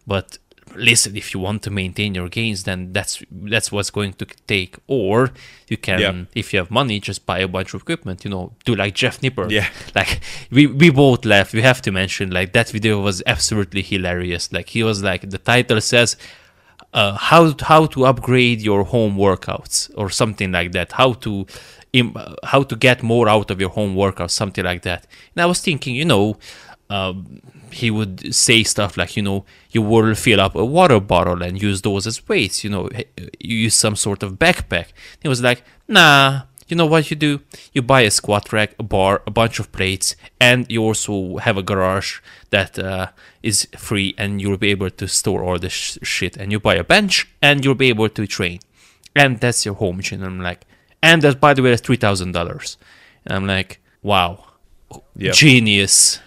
But 0.07 0.39
listen 0.77 1.17
if 1.17 1.35
you 1.35 1.41
want 1.41 1.63
to 1.63 1.71
maintain 1.71 2.15
your 2.15 2.29
gains 2.29 2.65
then 2.65 2.93
that's 2.93 3.23
that's 3.31 3.71
what's 3.73 3.91
going 3.91 4.13
to 4.15 4.27
take. 4.47 4.77
Or 4.87 5.31
you 5.69 5.77
can 5.77 6.01
yeah. 6.01 6.25
if 6.35 6.53
you 6.53 6.59
have 6.59 6.71
money 6.71 7.01
just 7.01 7.27
buy 7.27 7.39
a 7.41 7.49
bunch 7.49 7.75
of 7.75 7.83
equipment 7.83 8.25
you 8.25 8.31
know 8.31 8.53
do 8.65 8.75
like 8.75 8.95
Jeff 8.95 9.21
Nippard 9.21 9.51
yeah. 9.51 9.69
Like 9.95 10.21
we 10.51 10.67
we 10.67 10.91
both 10.91 11.25
laughed 11.25 11.53
we 11.53 11.63
have 11.63 11.81
to 11.83 11.93
mention 11.93 12.31
like 12.31 12.53
that 12.53 12.71
video 12.71 13.01
was 13.01 13.23
absolutely 13.27 13.83
hilarious. 13.83 14.53
Like 14.53 14.69
he 14.71 14.83
was 14.83 15.03
like 15.03 15.29
the 15.31 15.39
title 15.39 15.81
says 15.81 16.17
uh, 16.93 17.15
how 17.15 17.55
how 17.61 17.87
to 17.87 18.07
upgrade 18.07 18.61
your 18.61 18.85
home 18.85 19.17
workouts 19.17 19.91
or 19.97 20.11
something 20.11 20.53
like 20.53 20.73
that. 20.73 20.93
How 20.93 21.13
to 21.25 21.47
how 22.43 22.63
to 22.63 22.77
get 22.77 23.03
more 23.03 23.29
out 23.29 23.51
of 23.51 23.61
your 23.61 23.71
home 23.71 23.95
workouts 23.95 24.31
something 24.31 24.65
like 24.65 24.83
that. 24.83 25.07
And 25.35 25.43
i 25.43 25.47
was 25.47 25.61
thinking 25.61 25.95
you 25.95 26.05
know 26.05 26.37
um, 26.91 27.41
he 27.75 27.91
would 27.91 28.35
say 28.35 28.63
stuff 28.63 28.97
like, 28.97 29.17
you 29.17 29.23
know, 29.23 29.45
you 29.71 29.83
will 29.83 30.15
fill 30.15 30.41
up 30.41 30.55
a 30.55 30.65
water 30.65 31.01
bottle 31.01 31.43
and 31.43 31.61
use 31.61 31.83
those 31.83 32.07
as 32.07 32.27
weights, 32.29 32.65
you 32.65 32.71
know, 32.71 32.89
you 33.39 33.57
use 33.57 33.75
some 33.75 33.97
sort 33.97 34.23
of 34.23 34.35
backpack. 34.35 34.89
He 35.21 35.29
was 35.29 35.43
like, 35.43 35.63
nah, 35.89 36.43
you 36.69 36.77
know 36.77 36.87
what 36.87 37.11
you 37.11 37.17
do? 37.17 37.41
You 37.73 37.83
buy 37.83 38.03
a 38.03 38.11
squat 38.11 38.53
rack, 38.53 38.75
a 38.79 38.83
bar, 38.83 39.23
a 39.27 39.31
bunch 39.31 39.59
of 39.59 39.71
plates, 39.73 40.17
and 40.41 40.71
you 40.71 40.83
also 40.83 41.37
have 41.39 41.57
a 41.57 41.63
garage 41.63 42.21
that 42.51 42.79
uh, 42.79 43.09
is 43.43 43.69
free 43.77 44.15
and 44.17 44.41
you'll 44.41 44.57
be 44.57 44.71
able 44.71 44.91
to 44.91 45.09
store 45.09 45.43
all 45.45 45.59
this 45.59 45.73
sh- 45.73 45.99
shit. 46.03 46.37
And 46.37 46.53
you 46.53 46.61
buy 46.61 46.77
a 46.77 46.85
bench 46.85 47.29
and 47.43 47.65
you'll 47.65 47.75
be 47.75 47.89
able 47.89 48.09
to 48.09 48.27
train. 48.27 48.61
And 49.15 49.41
that's 49.41 49.65
your 49.65 49.75
home 49.75 50.01
gym. 50.01 50.23
I'm 50.23 50.41
like, 50.41 50.65
and 51.03 51.23
that, 51.23 51.41
by 51.41 51.55
the 51.55 51.63
way, 51.63 51.71
that's 51.71 51.83
$3,000. 51.83 52.77
And 53.27 53.37
I'm 53.37 53.47
like, 53.47 53.81
wow, 54.03 54.45
yep. 55.17 55.35
genius. 55.35 56.19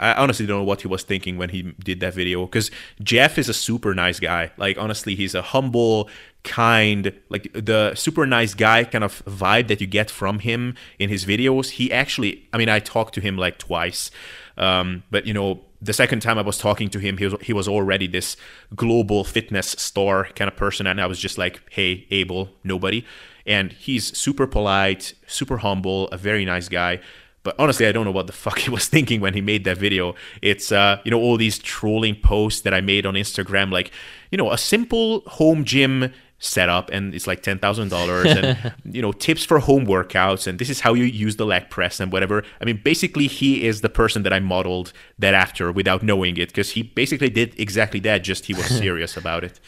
I 0.00 0.14
honestly 0.14 0.46
don't 0.46 0.58
know 0.58 0.64
what 0.64 0.80
he 0.80 0.88
was 0.88 1.02
thinking 1.02 1.36
when 1.36 1.50
he 1.50 1.74
did 1.78 2.00
that 2.00 2.14
video 2.14 2.46
because 2.46 2.70
Jeff 3.02 3.38
is 3.38 3.48
a 3.48 3.54
super 3.54 3.94
nice 3.94 4.18
guy. 4.18 4.50
Like 4.56 4.78
honestly, 4.78 5.14
he's 5.14 5.34
a 5.34 5.42
humble, 5.42 6.08
kind, 6.42 7.12
like 7.28 7.52
the 7.52 7.94
super 7.94 8.26
nice 8.26 8.54
guy 8.54 8.84
kind 8.84 9.04
of 9.04 9.22
vibe 9.26 9.68
that 9.68 9.80
you 9.80 9.86
get 9.86 10.10
from 10.10 10.38
him 10.38 10.74
in 10.98 11.10
his 11.10 11.24
videos. 11.24 11.70
He 11.70 11.92
actually, 11.92 12.48
I 12.52 12.58
mean, 12.58 12.68
I 12.68 12.80
talked 12.80 13.14
to 13.14 13.20
him 13.20 13.36
like 13.36 13.58
twice, 13.58 14.10
um, 14.56 15.02
but 15.10 15.26
you 15.26 15.34
know, 15.34 15.60
the 15.82 15.92
second 15.92 16.20
time 16.20 16.38
I 16.38 16.42
was 16.42 16.58
talking 16.58 16.88
to 16.90 16.98
him, 16.98 17.18
he 17.18 17.26
was 17.26 17.34
he 17.42 17.52
was 17.52 17.68
already 17.68 18.06
this 18.06 18.36
global 18.74 19.24
fitness 19.24 19.68
star 19.78 20.24
kind 20.34 20.48
of 20.48 20.56
person, 20.56 20.86
and 20.86 21.00
I 21.00 21.06
was 21.06 21.18
just 21.18 21.38
like, 21.38 21.62
"Hey, 21.70 22.06
Abel, 22.10 22.50
nobody." 22.64 23.04
And 23.46 23.72
he's 23.72 24.16
super 24.16 24.46
polite, 24.46 25.14
super 25.26 25.58
humble, 25.58 26.08
a 26.08 26.18
very 26.18 26.44
nice 26.44 26.68
guy. 26.68 27.00
But 27.42 27.56
honestly, 27.58 27.86
I 27.86 27.92
don't 27.92 28.04
know 28.04 28.10
what 28.10 28.26
the 28.26 28.32
fuck 28.44 28.58
he 28.58 28.70
was 28.70 28.86
thinking 28.86 29.20
when 29.20 29.34
he 29.34 29.40
made 29.40 29.64
that 29.64 29.78
video. 29.78 30.14
It's 30.42 30.72
uh, 30.72 31.00
you 31.04 31.10
know, 31.10 31.20
all 31.20 31.36
these 31.36 31.58
trolling 31.58 32.16
posts 32.16 32.62
that 32.62 32.74
I 32.74 32.80
made 32.80 33.06
on 33.06 33.14
Instagram, 33.14 33.72
like, 33.72 33.90
you 34.30 34.38
know, 34.38 34.50
a 34.50 34.58
simple 34.58 35.20
home 35.26 35.64
gym 35.64 36.12
setup 36.42 36.88
and 36.90 37.14
it's 37.14 37.26
like 37.26 37.42
ten 37.42 37.58
thousand 37.58 37.90
dollars 37.90 38.26
and 38.26 38.74
you 38.84 39.02
know 39.02 39.12
tips 39.12 39.44
for 39.44 39.58
home 39.58 39.86
workouts 39.86 40.46
and 40.46 40.58
this 40.58 40.70
is 40.70 40.80
how 40.80 40.94
you 40.94 41.04
use 41.04 41.36
the 41.36 41.44
leg 41.44 41.68
press 41.68 42.00
and 42.00 42.10
whatever. 42.10 42.42
I 42.60 42.64
mean 42.64 42.80
basically 42.82 43.26
he 43.26 43.66
is 43.66 43.82
the 43.82 43.90
person 43.90 44.22
that 44.22 44.32
i 44.32 44.40
modeled 44.40 44.92
that 45.18 45.34
after 45.34 45.70
without 45.70 46.02
knowing 46.02 46.38
it 46.38 46.48
because 46.48 46.70
he 46.70 46.82
basically 46.82 47.28
did 47.28 47.58
exactly 47.60 48.00
that 48.00 48.24
just 48.24 48.46
he 48.46 48.54
was 48.54 48.66
serious 48.84 49.18
about 49.18 49.44
it. 49.44 49.60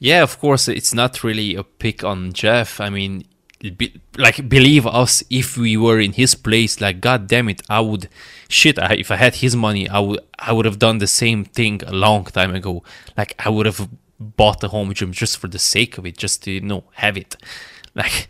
Yeah 0.00 0.22
of 0.22 0.38
course 0.40 0.66
it's 0.66 0.94
not 0.94 1.22
really 1.22 1.54
a 1.54 1.62
pick 1.62 2.02
on 2.02 2.32
jeff. 2.32 2.80
I 2.80 2.88
mean 2.88 3.24
be, 3.60 4.00
like 4.16 4.48
believe 4.48 4.86
us 4.86 5.22
if 5.30 5.56
we 5.56 5.76
were 5.76 5.98
in 5.98 6.12
his 6.12 6.34
place 6.34 6.80
like 6.80 7.00
god 7.00 7.26
damn 7.26 7.48
it 7.48 7.60
i 7.68 7.80
would 7.80 8.08
shit 8.48 8.78
I, 8.78 8.94
if 8.94 9.10
i 9.10 9.16
had 9.16 9.36
his 9.36 9.56
money 9.56 9.88
i 9.88 9.98
would 9.98 10.20
i 10.38 10.52
would 10.52 10.64
have 10.64 10.78
done 10.78 10.98
the 10.98 11.08
same 11.08 11.44
thing 11.44 11.82
a 11.86 11.92
long 11.92 12.24
time 12.24 12.54
ago. 12.54 12.82
Like 13.16 13.34
i 13.44 13.48
would 13.48 13.66
have 13.66 13.88
bought 14.20 14.62
a 14.62 14.68
home 14.68 14.92
gym 14.94 15.12
just 15.12 15.38
for 15.38 15.48
the 15.48 15.58
sake 15.58 15.98
of 15.98 16.06
it 16.06 16.16
just 16.16 16.44
to 16.44 16.52
you 16.52 16.60
know 16.60 16.84
have 16.94 17.16
it. 17.16 17.36
Like 17.94 18.28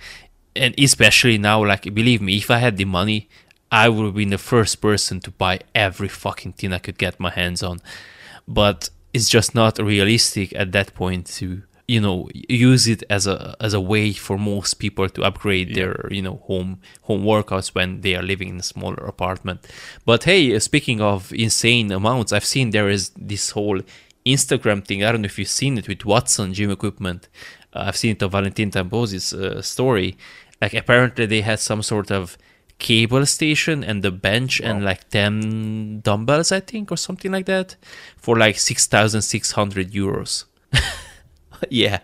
and 0.57 0.75
especially 0.79 1.37
now 1.37 1.65
like 1.65 1.93
believe 1.95 2.23
me 2.23 2.39
if 2.39 2.51
i 2.51 2.57
had 2.59 2.79
the 2.79 2.87
money 2.87 3.29
i 3.71 3.87
would 3.89 4.07
have 4.07 4.15
been 4.15 4.31
the 4.31 4.39
first 4.39 4.81
person 4.81 5.21
to 5.21 5.31
buy 5.31 5.61
every 5.75 6.09
fucking 6.09 6.55
thing 6.55 6.73
i 6.73 6.79
could 6.79 6.97
get 6.97 7.21
my 7.21 7.31
hands 7.31 7.63
on. 7.63 7.81
But 8.47 8.89
it's 9.13 9.29
just 9.29 9.55
not 9.55 9.79
realistic 9.79 10.55
at 10.55 10.73
that 10.73 10.95
point 10.95 11.27
to 11.27 11.63
you 11.89 12.01
know 12.01 12.29
use 12.35 12.87
it 12.87 13.03
as 13.09 13.27
a 13.27 13.57
as 13.61 13.73
a 13.73 13.81
way 13.81 14.13
for 14.13 14.39
most 14.39 14.75
people 14.75 15.09
to 15.09 15.25
upgrade 15.25 15.71
yeah. 15.71 15.77
their 15.77 16.09
you 16.11 16.21
know 16.21 16.37
home 16.45 16.81
home 17.03 17.25
workouts 17.25 17.69
when 17.75 18.03
they 18.03 18.15
are 18.15 18.23
living 18.23 18.51
in 18.51 18.59
a 18.59 18.63
smaller 18.63 19.03
apartment. 19.07 19.67
But 20.05 20.25
hey 20.25 20.55
uh, 20.55 20.61
speaking 20.61 21.01
of 21.01 21.33
insane 21.33 21.91
amounts 21.91 22.33
i've 22.33 22.45
seen 22.45 22.71
there 22.71 22.91
is 22.91 23.11
this 23.17 23.51
whole 23.51 23.81
instagram 24.27 24.87
thing. 24.87 25.03
I 25.03 25.11
don't 25.11 25.23
know 25.23 25.27
if 25.27 25.39
you've 25.39 25.49
seen 25.49 25.79
it 25.79 25.89
with 25.89 26.05
watson 26.05 26.53
gym 26.53 26.71
equipment. 26.71 27.29
Uh, 27.73 27.85
i've 27.87 27.97
seen 27.97 28.13
it 28.13 28.23
on 28.23 28.31
valentin 28.31 28.71
tambosi's 28.71 29.33
uh, 29.33 29.63
story. 29.63 30.17
Like 30.61 30.75
apparently 30.75 31.25
they 31.25 31.41
had 31.41 31.59
some 31.59 31.83
sort 31.83 32.11
of 32.11 32.37
cable 32.79 33.25
station 33.25 33.83
and 33.83 34.03
the 34.03 34.11
bench 34.11 34.61
wow. 34.61 34.71
and 34.71 34.85
like 34.85 35.09
10 35.11 36.01
dumbbells 36.03 36.53
i 36.53 36.61
think 36.61 36.93
or 36.93 36.97
something 36.97 37.33
like 37.33 37.47
that 37.47 37.75
for 38.17 38.39
like 38.39 38.57
6600 38.57 39.91
euros 39.91 40.45
yeah. 41.71 42.01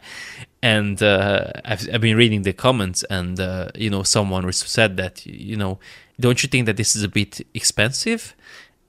And 0.62 1.02
uh, 1.02 1.52
I've, 1.64 1.86
I've 1.92 2.00
been 2.00 2.16
reading 2.16 2.42
the 2.42 2.52
comments 2.52 3.04
and 3.04 3.38
uh, 3.38 3.68
you 3.74 3.90
know 3.90 4.02
someone 4.02 4.50
said 4.52 4.96
that 4.96 5.24
you 5.26 5.56
know 5.56 5.78
don't 6.18 6.42
you 6.42 6.48
think 6.48 6.66
that 6.66 6.76
this 6.76 6.94
is 6.96 7.02
a 7.02 7.08
bit 7.08 7.46
expensive? 7.54 8.34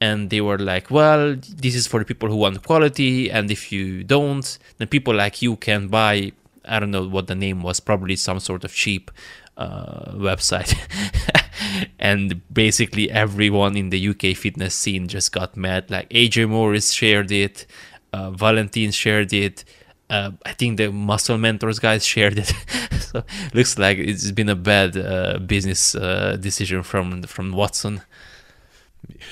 And 0.01 0.29
they 0.29 0.41
were 0.41 0.59
like 0.59 0.91
well 0.91 1.35
this 1.35 1.73
is 1.73 1.87
for 1.87 1.99
the 1.99 2.05
people 2.05 2.29
who 2.29 2.35
want 2.35 2.61
quality 2.63 3.31
and 3.31 3.49
if 3.49 3.71
you 3.71 4.03
don't 4.03 4.57
then 4.77 4.87
people 4.89 5.13
like 5.13 5.41
you 5.41 5.55
can 5.55 5.87
buy 5.87 6.33
i 6.65 6.79
don't 6.79 6.91
know 6.91 7.07
what 7.07 7.27
the 7.27 7.33
name 7.33 7.63
was 7.63 7.79
probably 7.79 8.17
some 8.17 8.41
sort 8.41 8.65
of 8.65 8.73
cheap 8.73 9.09
uh, 9.57 10.11
website. 10.15 10.75
And 11.99 12.41
basically 12.53 13.09
everyone 13.09 13.75
in 13.75 13.89
the 13.89 14.09
uk 14.09 14.21
fitness 14.37 14.75
scene 14.75 15.07
just 15.07 15.31
got 15.31 15.57
mad 15.57 15.89
like 15.89 16.09
aj 16.09 16.47
morris 16.47 16.91
shared 16.91 17.31
it 17.31 17.65
uh, 18.13 18.31
valentin 18.31 18.91
shared 18.91 19.33
it 19.33 19.63
uh, 20.09 20.31
I 20.45 20.53
think 20.53 20.77
the 20.77 20.91
muscle 20.91 21.37
mentors 21.37 21.79
guys 21.79 22.05
shared 22.13 22.37
it. 22.37 22.53
so 22.99 23.23
looks 23.53 23.77
like 23.77 23.97
it's 23.97 24.31
been 24.31 24.49
a 24.49 24.55
bad 24.55 24.97
uh, 24.97 25.39
business 25.39 25.95
uh, 25.95 26.37
decision 26.39 26.83
from 26.83 27.23
from 27.23 27.51
Watson. 27.51 28.01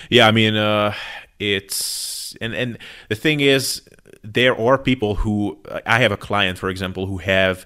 Yeah, 0.10 0.28
I 0.28 0.32
mean, 0.32 0.56
uh, 0.56 0.94
it's 1.40 2.36
and 2.42 2.54
and 2.54 2.78
the 3.10 3.16
thing 3.16 3.40
is, 3.40 3.82
there 4.24 4.60
are 4.60 4.78
people 4.78 5.16
who 5.16 5.58
I 5.86 6.00
have 6.00 6.12
a 6.12 6.18
client, 6.18 6.58
for 6.58 6.70
example, 6.70 7.08
who 7.08 7.18
have 7.18 7.66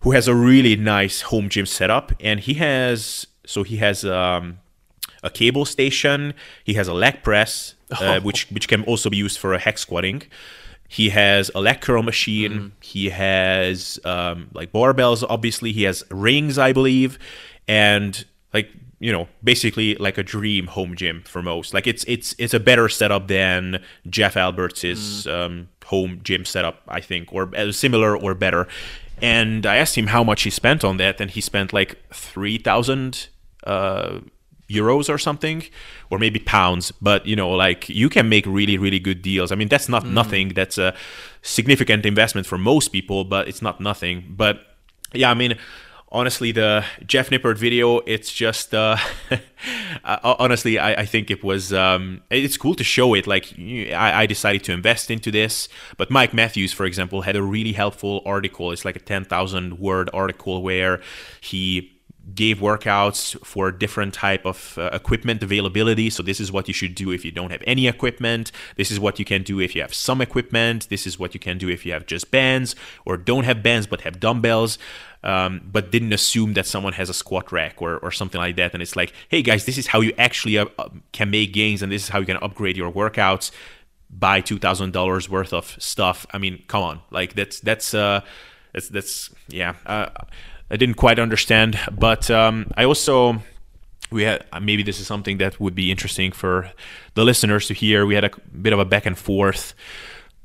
who 0.00 0.12
has 0.12 0.28
a 0.28 0.34
really 0.34 0.76
nice 0.76 1.22
home 1.22 1.48
gym 1.48 1.66
setup, 1.66 2.12
and 2.20 2.40
he 2.40 2.54
has 2.54 3.26
so 3.44 3.62
he 3.62 3.78
has 3.78 4.04
um, 4.04 4.58
a 5.22 5.30
cable 5.30 5.64
station, 5.64 6.34
he 6.64 6.74
has 6.74 6.88
a 6.88 6.94
leg 6.94 7.22
press, 7.22 7.74
uh, 7.90 7.96
oh. 8.00 8.20
which 8.26 8.48
which 8.50 8.68
can 8.68 8.84
also 8.84 9.10
be 9.10 9.16
used 9.16 9.38
for 9.38 9.54
a 9.54 9.58
hack 9.58 9.78
squatting. 9.78 10.22
He 10.88 11.10
has 11.10 11.50
curl 11.80 12.02
machine. 12.02 12.52
Mm-hmm. 12.52 12.66
He 12.80 13.10
has 13.10 14.00
um, 14.04 14.48
like 14.54 14.72
barbells. 14.72 15.22
Obviously, 15.28 15.72
he 15.72 15.82
has 15.82 16.02
rings, 16.10 16.58
I 16.58 16.72
believe, 16.72 17.18
and 17.68 18.24
like 18.54 18.70
you 19.00 19.12
know, 19.12 19.28
basically 19.44 19.94
like 19.96 20.18
a 20.18 20.22
dream 20.22 20.66
home 20.66 20.96
gym 20.96 21.22
for 21.26 21.42
most. 21.42 21.74
Like 21.74 21.86
it's 21.86 22.04
it's 22.08 22.34
it's 22.38 22.54
a 22.54 22.60
better 22.60 22.88
setup 22.88 23.28
than 23.28 23.82
Jeff 24.08 24.36
Alberts' 24.36 24.82
mm. 24.82 25.30
um, 25.30 25.68
home 25.84 26.20
gym 26.24 26.44
setup, 26.44 26.82
I 26.88 27.00
think, 27.00 27.32
or 27.32 27.54
uh, 27.54 27.70
similar 27.70 28.16
or 28.16 28.34
better. 28.34 28.66
And 29.20 29.66
I 29.66 29.76
asked 29.76 29.96
him 29.96 30.08
how 30.08 30.24
much 30.24 30.42
he 30.42 30.50
spent 30.50 30.84
on 30.84 30.96
that, 30.96 31.20
and 31.20 31.30
he 31.30 31.40
spent 31.40 31.72
like 31.72 31.98
three 32.12 32.56
thousand 32.56 33.28
uh, 33.64 34.20
euros 34.68 35.08
or 35.08 35.18
something 35.18 35.64
or 36.10 36.18
maybe 36.18 36.38
pounds 36.38 36.92
but 37.00 37.24
you 37.26 37.34
know 37.34 37.50
like 37.50 37.88
you 37.88 38.08
can 38.08 38.28
make 38.28 38.44
really 38.46 38.76
really 38.76 38.98
good 38.98 39.22
deals 39.22 39.50
i 39.50 39.54
mean 39.54 39.68
that's 39.68 39.88
not 39.88 40.04
mm. 40.04 40.12
nothing 40.12 40.48
that's 40.50 40.76
a 40.78 40.94
significant 41.42 42.04
investment 42.04 42.46
for 42.46 42.58
most 42.58 42.88
people 42.88 43.24
but 43.24 43.48
it's 43.48 43.62
not 43.62 43.80
nothing 43.80 44.24
but 44.36 44.60
yeah 45.14 45.30
i 45.30 45.34
mean 45.34 45.56
honestly, 46.10 46.52
the 46.52 46.84
Jeff 47.06 47.30
Nippard 47.30 47.58
video, 47.58 47.98
it's 48.00 48.32
just 48.32 48.74
uh, 48.74 48.96
honestly, 50.04 50.78
I, 50.78 51.02
I, 51.02 51.06
think 51.06 51.30
it 51.30 51.44
was 51.44 51.72
um, 51.72 52.22
it's 52.30 52.56
cool 52.56 52.74
to 52.74 52.84
show 52.84 53.14
it. 53.14 53.26
Like 53.26 53.54
I, 53.58 54.22
I, 54.22 54.26
decided 54.26 54.64
to 54.64 54.72
invest 54.72 55.10
into 55.10 55.30
this, 55.30 55.68
but 55.96 56.10
Mike 56.10 56.32
Matthews, 56.32 56.72
for 56.72 56.86
example, 56.86 57.22
had 57.22 57.36
a 57.36 57.42
really 57.42 57.72
helpful 57.72 58.22
article. 58.24 58.72
It's 58.72 58.84
like 58.84 58.96
a 58.96 59.00
ten 59.00 59.24
thousand 59.24 59.78
word 59.78 60.10
article 60.12 60.62
where 60.62 61.00
he 61.40 61.97
gave 62.34 62.58
workouts 62.58 63.38
for 63.44 63.70
different 63.70 64.14
type 64.14 64.44
of 64.44 64.76
uh, 64.78 64.90
equipment 64.92 65.42
availability. 65.42 66.10
So 66.10 66.22
this 66.22 66.40
is 66.40 66.52
what 66.52 66.68
you 66.68 66.74
should 66.74 66.94
do 66.94 67.10
if 67.10 67.24
you 67.24 67.30
don't 67.30 67.50
have 67.50 67.62
any 67.66 67.86
equipment. 67.86 68.52
This 68.76 68.90
is 68.90 69.00
what 69.00 69.18
you 69.18 69.24
can 69.24 69.42
do 69.42 69.60
if 69.60 69.74
you 69.74 69.82
have 69.82 69.94
some 69.94 70.20
equipment. 70.20 70.88
This 70.88 71.06
is 71.06 71.18
what 71.18 71.34
you 71.34 71.40
can 71.40 71.58
do 71.58 71.68
if 71.68 71.86
you 71.86 71.92
have 71.92 72.06
just 72.06 72.30
bands 72.30 72.74
or 73.04 73.16
don't 73.16 73.44
have 73.44 73.62
bands 73.62 73.86
but 73.86 74.02
have 74.02 74.20
dumbbells. 74.20 74.78
Um, 75.24 75.62
but 75.64 75.90
didn't 75.90 76.12
assume 76.12 76.54
that 76.54 76.64
someone 76.64 76.92
has 76.92 77.10
a 77.10 77.14
squat 77.14 77.50
rack 77.50 77.82
or, 77.82 77.98
or 77.98 78.12
something 78.12 78.40
like 78.40 78.54
that. 78.54 78.72
And 78.72 78.80
it's 78.80 78.94
like 78.94 79.12
hey 79.28 79.42
guys 79.42 79.64
this 79.64 79.76
is 79.76 79.88
how 79.88 80.00
you 80.00 80.12
actually 80.16 80.58
uh, 80.58 80.66
uh 80.78 80.90
can 81.10 81.28
make 81.28 81.52
gains 81.52 81.82
and 81.82 81.90
this 81.90 82.04
is 82.04 82.08
how 82.08 82.20
you 82.20 82.26
can 82.26 82.36
upgrade 82.36 82.76
your 82.76 82.92
workouts. 82.92 83.50
Buy 84.10 84.40
$2000 84.40 85.28
worth 85.28 85.52
of 85.52 85.76
stuff. 85.80 86.24
I 86.32 86.38
mean 86.38 86.62
come 86.68 86.84
on. 86.84 87.00
Like 87.10 87.34
that's 87.34 87.58
that's 87.58 87.94
uh 87.94 88.20
that's 88.72 88.88
that's 88.90 89.30
yeah. 89.48 89.74
Uh, 89.86 90.08
I 90.70 90.76
didn't 90.76 90.96
quite 90.96 91.18
understand. 91.18 91.78
But 91.90 92.30
um, 92.30 92.70
I 92.76 92.84
also 92.84 93.42
we 94.10 94.22
had 94.22 94.44
maybe 94.60 94.82
this 94.82 95.00
is 95.00 95.06
something 95.06 95.38
that 95.38 95.60
would 95.60 95.74
be 95.74 95.90
interesting 95.90 96.32
for 96.32 96.70
the 97.14 97.24
listeners 97.24 97.66
to 97.68 97.74
hear. 97.74 98.06
We 98.06 98.14
had 98.14 98.24
a 98.24 98.30
bit 98.60 98.72
of 98.72 98.78
a 98.78 98.84
back 98.84 99.06
and 99.06 99.16
forth 99.18 99.74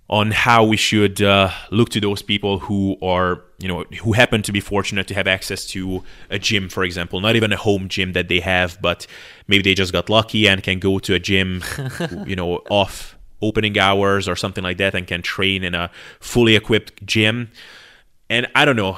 on 0.09 0.31
how 0.31 0.63
we 0.65 0.77
should 0.77 1.21
uh, 1.21 1.49
look 1.71 1.89
to 1.89 1.99
those 1.99 2.21
people 2.21 2.59
who 2.59 2.97
are 3.01 3.41
you 3.59 3.67
know 3.67 3.83
who 4.01 4.13
happen 4.13 4.41
to 4.41 4.51
be 4.51 4.59
fortunate 4.59 5.07
to 5.07 5.13
have 5.13 5.27
access 5.27 5.65
to 5.65 6.03
a 6.29 6.37
gym 6.37 6.67
for 6.67 6.83
example 6.83 7.21
not 7.21 7.35
even 7.35 7.53
a 7.53 7.57
home 7.57 7.87
gym 7.87 8.11
that 8.11 8.27
they 8.27 8.41
have 8.41 8.77
but 8.81 9.07
maybe 9.47 9.63
they 9.63 9.73
just 9.73 9.93
got 9.93 10.09
lucky 10.09 10.47
and 10.47 10.61
can 10.61 10.79
go 10.79 10.99
to 10.99 11.13
a 11.13 11.19
gym 11.19 11.63
you 12.27 12.35
know 12.35 12.57
off 12.69 13.17
opening 13.41 13.79
hours 13.79 14.27
or 14.27 14.35
something 14.35 14.63
like 14.63 14.77
that 14.77 14.93
and 14.93 15.07
can 15.07 15.21
train 15.21 15.63
in 15.63 15.73
a 15.73 15.89
fully 16.19 16.55
equipped 16.55 17.05
gym 17.05 17.49
and 18.29 18.45
i 18.53 18.65
don't 18.65 18.75
know 18.75 18.97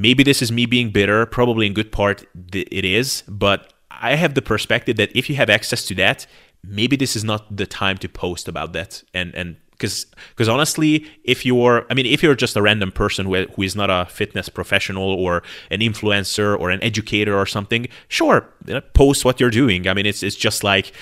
maybe 0.00 0.22
this 0.22 0.42
is 0.42 0.50
me 0.50 0.66
being 0.66 0.90
bitter. 0.90 1.26
Probably 1.26 1.66
in 1.66 1.74
good 1.74 1.92
part 1.92 2.24
it 2.52 2.84
is, 2.84 3.22
but 3.28 3.72
I 3.90 4.16
have 4.16 4.34
the 4.34 4.42
perspective 4.42 4.96
that 4.96 5.14
if 5.16 5.30
you 5.30 5.36
have 5.36 5.48
access 5.48 5.84
to 5.86 5.94
that, 5.96 6.26
maybe 6.62 6.96
this 6.96 7.14
is 7.16 7.24
not 7.24 7.56
the 7.56 7.66
time 7.66 7.98
to 7.98 8.08
post 8.08 8.48
about 8.48 8.72
that. 8.72 9.02
And 9.12 9.34
and 9.34 9.56
because 9.70 10.06
because 10.30 10.48
honestly, 10.48 11.06
if 11.24 11.44
you're, 11.44 11.86
I 11.90 11.94
mean, 11.94 12.06
if 12.06 12.22
you're 12.22 12.34
just 12.34 12.56
a 12.56 12.62
random 12.62 12.92
person 12.92 13.26
who, 13.26 13.44
who 13.46 13.62
is 13.62 13.74
not 13.74 13.90
a 13.90 14.06
fitness 14.08 14.48
professional 14.48 15.02
or 15.02 15.42
an 15.70 15.80
influencer 15.80 16.58
or 16.58 16.70
an 16.70 16.82
educator 16.82 17.36
or 17.36 17.46
something, 17.46 17.86
sure, 18.08 18.48
post 18.94 19.24
what 19.24 19.40
you're 19.40 19.50
doing. 19.50 19.88
I 19.88 19.94
mean, 19.94 20.06
it's 20.06 20.22
it's 20.22 20.36
just 20.36 20.64
like 20.64 20.92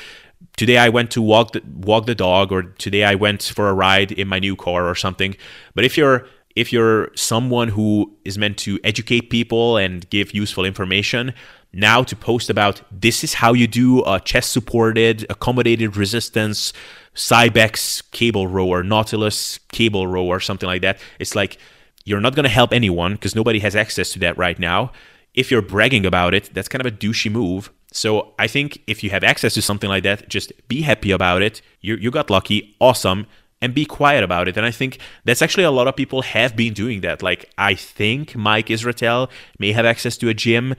today 0.57 0.78
I 0.78 0.88
went 0.88 1.11
to 1.12 1.22
walk 1.22 1.53
the, 1.53 1.62
walk 1.76 2.07
the 2.07 2.14
dog 2.14 2.53
or 2.53 2.62
today 2.62 3.05
I 3.05 3.14
went 3.14 3.43
for 3.43 3.68
a 3.68 3.74
ride 3.74 4.12
in 4.12 4.28
my 4.28 4.38
new 4.38 4.57
car 4.57 4.88
or 4.88 4.95
something. 4.95 5.36
But 5.74 5.84
if 5.84 5.97
you're 5.97 6.26
if 6.57 6.72
you're 6.72 7.11
someone 7.14 7.68
who 7.68 8.14
is 8.24 8.38
meant 8.38 8.59
to 8.59 8.78
educate 8.84 9.30
people 9.30 9.76
and 9.76 10.09
give 10.11 10.32
useful 10.32 10.64
information, 10.64 11.32
now 11.72 12.03
to 12.03 12.14
post 12.14 12.50
about 12.50 12.82
this 12.90 13.24
is 13.24 13.34
how 13.34 13.55
you 13.55 13.66
do 13.66 14.03
a 14.05 14.20
chest 14.20 14.53
supported, 14.53 15.24
accommodated 15.30 15.96
resistance, 15.96 16.72
Cybex 17.14 18.03
cable 18.11 18.46
row 18.46 18.66
or 18.66 18.82
Nautilus 18.82 19.59
cable 19.70 20.07
row 20.07 20.24
or 20.24 20.40
something 20.40 20.66
like 20.66 20.82
that. 20.82 21.00
It's 21.18 21.34
like 21.34 21.59
you're 22.05 22.20
not 22.20 22.34
going 22.34 22.44
to 22.44 22.50
help 22.50 22.72
anyone 22.72 23.14
because 23.14 23.34
nobody 23.34 23.59
has 23.61 23.76
access 23.76 24.11
to 24.12 24.18
that 24.20 24.36
right 24.36 24.59
now. 24.59 24.92
If 25.34 25.50
you're 25.50 25.62
bragging 25.62 26.05
about 26.05 26.34
it, 26.34 26.50
that's 26.53 26.68
kind 26.68 26.84
of 26.84 26.92
a 26.92 26.94
douchey 26.94 27.30
move. 27.30 27.70
So 27.90 28.34
I 28.38 28.46
think 28.46 28.82
if 28.86 29.03
you 29.03 29.11
have 29.11 29.24
access 29.24 29.55
to 29.55 29.62
something 29.62 29.88
like 29.88 30.03
that, 30.03 30.28
just 30.28 30.53
be 30.68 30.82
happy 30.82 31.11
about 31.11 31.42
it. 31.42 31.62
You, 31.80 31.96
you 31.96 32.11
got 32.11 32.28
lucky. 32.28 32.76
Awesome 32.80 33.26
and 33.62 33.72
be 33.72 33.86
quiet 33.86 34.22
about 34.22 34.48
it. 34.48 34.56
And 34.58 34.66
I 34.66 34.70
think 34.70 34.98
that's 35.24 35.40
actually 35.40 35.64
a 35.64 35.70
lot 35.70 35.88
of 35.88 35.96
people 35.96 36.20
have 36.22 36.54
been 36.54 36.74
doing 36.74 37.00
that. 37.00 37.22
Like 37.22 37.48
I 37.56 37.74
think 37.74 38.36
Mike 38.36 38.66
Israetel 38.66 39.30
may 39.58 39.72
have 39.72 39.86
access 39.86 40.18
to 40.18 40.28
a 40.28 40.34
gym. 40.34 40.74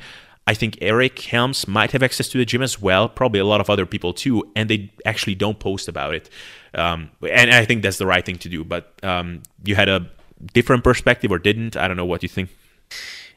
I 0.45 0.53
think 0.53 0.77
Eric 0.81 1.17
Helms 1.19 1.67
might 1.67 1.91
have 1.91 2.03
access 2.03 2.27
to 2.27 2.37
the 2.37 2.45
gym 2.45 2.61
as 2.61 2.81
well. 2.81 3.07
Probably 3.07 3.39
a 3.39 3.45
lot 3.45 3.61
of 3.61 3.69
other 3.69 3.85
people 3.85 4.13
too, 4.13 4.51
and 4.57 4.69
they 4.69 4.91
actually 5.05 5.35
don't 5.35 5.57
post 5.57 5.87
about 5.87 6.13
it. 6.13 6.29
Um, 6.75 7.11
and 7.27 7.49
I 7.51 7.63
think 7.63 7.81
that's 7.81 7.97
the 7.97 8.05
right 8.05 8.25
thing 8.25 8.37
to 8.39 8.49
do. 8.49 8.65
But 8.65 8.93
um, 9.03 9.43
you 9.63 9.75
had 9.75 9.87
a 9.87 10.09
different 10.53 10.83
perspective 10.83 11.31
or 11.31 11.39
didn't? 11.39 11.77
I 11.77 11.87
don't 11.87 11.95
know 11.95 12.05
what 12.05 12.23
you 12.23 12.29
think. 12.29 12.49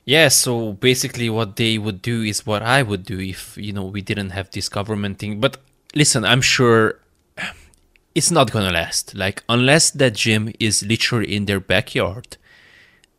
Yeah, 0.05 0.28
so 0.28 0.72
basically 0.72 1.30
what 1.30 1.57
they 1.57 1.78
would 1.78 2.03
do 2.03 2.22
is 2.22 2.47
what 2.47 2.62
I 2.62 2.82
would 2.82 3.05
do 3.05 3.18
if, 3.20 3.57
you 3.57 3.72
know, 3.72 3.84
we 3.84 4.03
didn't 4.03 4.30
have 4.30 4.51
this 4.51 4.68
government 4.68 5.18
thing. 5.18 5.40
But 5.40 5.59
listen, 5.94 6.24
I'm 6.24 6.40
sure 6.40 7.01
it's 8.16 8.30
not 8.30 8.50
gonna 8.50 8.72
last. 8.72 9.14
Like 9.14 9.44
unless 9.46 9.90
that 9.90 10.14
gym 10.14 10.50
is 10.58 10.82
literally 10.82 11.36
in 11.36 11.44
their 11.44 11.60
backyard, 11.60 12.38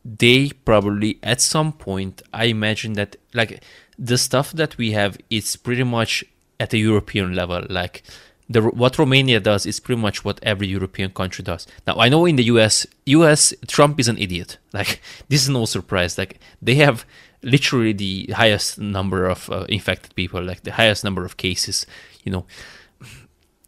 they 0.04 0.50
probably 0.66 1.20
at 1.22 1.40
some 1.40 1.72
point 1.72 2.24
I 2.34 2.46
imagine 2.46 2.94
that 2.94 3.16
like 3.36 3.64
the 4.00 4.18
stuff 4.18 4.52
that 4.54 4.76
we 4.80 4.94
have 4.94 5.18
is 5.30 5.56
pretty 5.56 5.84
much 5.84 6.26
at 6.60 6.74
a 6.74 6.80
European 6.80 7.36
level. 7.36 7.64
Like 7.70 8.02
the 8.50 8.64
what 8.64 8.98
Romania 8.98 9.40
does 9.40 9.68
is 9.68 9.80
pretty 9.80 10.02
much 10.02 10.26
what 10.26 10.40
every 10.42 10.66
European 10.66 11.12
country 11.12 11.44
does. 11.44 11.68
Now 11.86 11.98
I 12.00 12.10
know 12.10 12.26
in 12.26 12.36
the 12.36 12.46
US, 12.46 12.88
US 13.06 13.54
Trump 13.68 14.00
is 14.00 14.08
an 14.08 14.18
idiot. 14.18 14.58
Like 14.74 15.02
this 15.30 15.44
is 15.44 15.50
no 15.50 15.66
surprise. 15.66 16.18
Like 16.18 16.40
they 16.60 16.76
have 16.76 17.06
literally 17.44 17.94
the 17.94 18.34
highest 18.36 18.80
number 18.80 19.26
of 19.26 19.50
uh, 19.52 19.66
infected 19.70 20.16
people, 20.16 20.44
like 20.44 20.64
the 20.64 20.74
highest 20.74 21.04
number 21.04 21.24
of 21.24 21.38
cases. 21.38 21.86
You 22.24 22.32
know, 22.32 22.46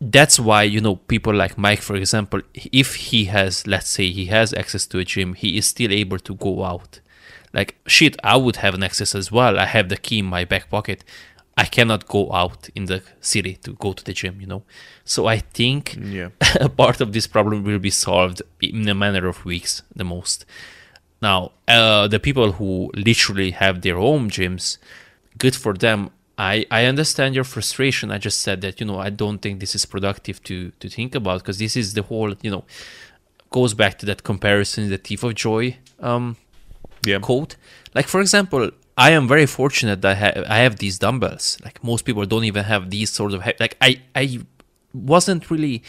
that's 0.02 0.40
why 0.40 0.64
you 0.64 0.80
know 0.80 0.96
people 0.96 1.34
like 1.34 1.58
mike 1.58 1.82
for 1.82 1.96
example 1.96 2.42
if 2.54 2.96
he 2.96 3.26
has 3.26 3.68
let's 3.68 3.90
say 3.90 4.10
he 4.10 4.26
has 4.28 4.54
access 4.54 4.88
to 4.88 4.98
a 4.98 5.04
gym 5.04 5.34
he 5.34 5.58
is 5.58 5.66
still 5.66 5.92
able 5.92 6.20
to 6.20 6.36
go 6.36 6.64
out. 6.64 7.00
Like 7.52 7.76
shit 7.88 8.16
i 8.24 8.38
would 8.38 8.58
have 8.58 8.74
an 8.74 8.84
access 8.84 9.14
as 9.16 9.32
well. 9.32 9.60
I 9.60 9.66
have 9.66 9.90
the 9.90 9.98
key 9.98 10.20
in 10.20 10.26
my 10.26 10.46
back 10.46 10.70
pocket. 10.70 11.04
I 11.58 11.66
cannot 11.66 12.08
go 12.08 12.32
out 12.32 12.70
in 12.74 12.86
the 12.86 13.04
city 13.20 13.56
to 13.64 13.74
go 13.74 13.92
to 13.92 14.04
the 14.04 14.14
gym 14.14 14.40
you 14.40 14.48
know? 14.48 14.64
So 15.04 15.26
i 15.26 15.40
think 15.40 15.98
yeah. 16.02 16.30
a 16.62 16.70
part 16.70 17.02
of 17.02 17.12
this 17.12 17.28
problem 17.28 17.64
will 17.64 17.80
be 17.80 17.90
solved 17.90 18.42
in 18.62 18.88
a 18.88 18.96
matter 18.96 19.28
of 19.28 19.44
weeks 19.44 19.82
the 19.94 20.06
most. 20.06 20.46
Now 21.22 21.52
uh, 21.68 22.08
the 22.08 22.20
people 22.20 22.54
who 22.54 22.92
literally 22.96 23.52
have 23.52 23.82
their 23.82 23.98
own 23.98 24.30
gyms 24.30 24.78
good 25.38 25.56
for 25.56 25.74
them 25.74 26.12
I, 26.40 26.66
I 26.72 26.86
understand 26.86 27.36
your 27.36 27.44
frustration. 27.44 28.12
I 28.12 28.18
just 28.18 28.40
said 28.40 28.62
that, 28.62 28.80
you 28.80 28.86
know, 28.86 28.98
I 28.98 29.10
don't 29.10 29.40
think 29.40 29.60
this 29.60 29.76
is 29.76 29.86
productive 29.86 30.42
to, 30.44 30.72
to 30.80 30.88
think 30.88 31.14
about 31.14 31.42
because 31.42 31.60
this 31.60 31.76
is 31.76 31.96
the 31.96 32.02
whole, 32.02 32.34
you 32.42 32.50
know, 32.50 32.64
goes 33.50 33.74
back 33.74 34.00
to 34.00 34.06
that 34.06 34.24
comparison, 34.24 34.90
the 34.90 34.98
thief 34.98 35.22
of 35.24 35.36
joy 35.36 35.76
um, 36.00 36.38
yeah. 37.06 37.20
quote. 37.20 37.58
Like, 37.94 38.08
for 38.08 38.22
example, 38.22 38.72
I 38.98 39.12
am 39.12 39.28
very 39.28 39.46
fortunate 39.46 40.02
that 40.02 40.12
I, 40.12 40.16
ha- 40.16 40.44
I 40.48 40.58
have 40.60 40.78
these 40.78 40.98
dumbbells. 40.98 41.58
Like, 41.62 41.84
most 41.84 42.06
people 42.06 42.26
don't 42.26 42.46
even 42.46 42.64
have 42.64 42.90
these 42.90 43.10
sort 43.10 43.34
of, 43.34 43.46
like, 43.60 43.76
I, 43.82 44.02
I 44.16 44.40
wasn't 44.94 45.52
really 45.52 45.84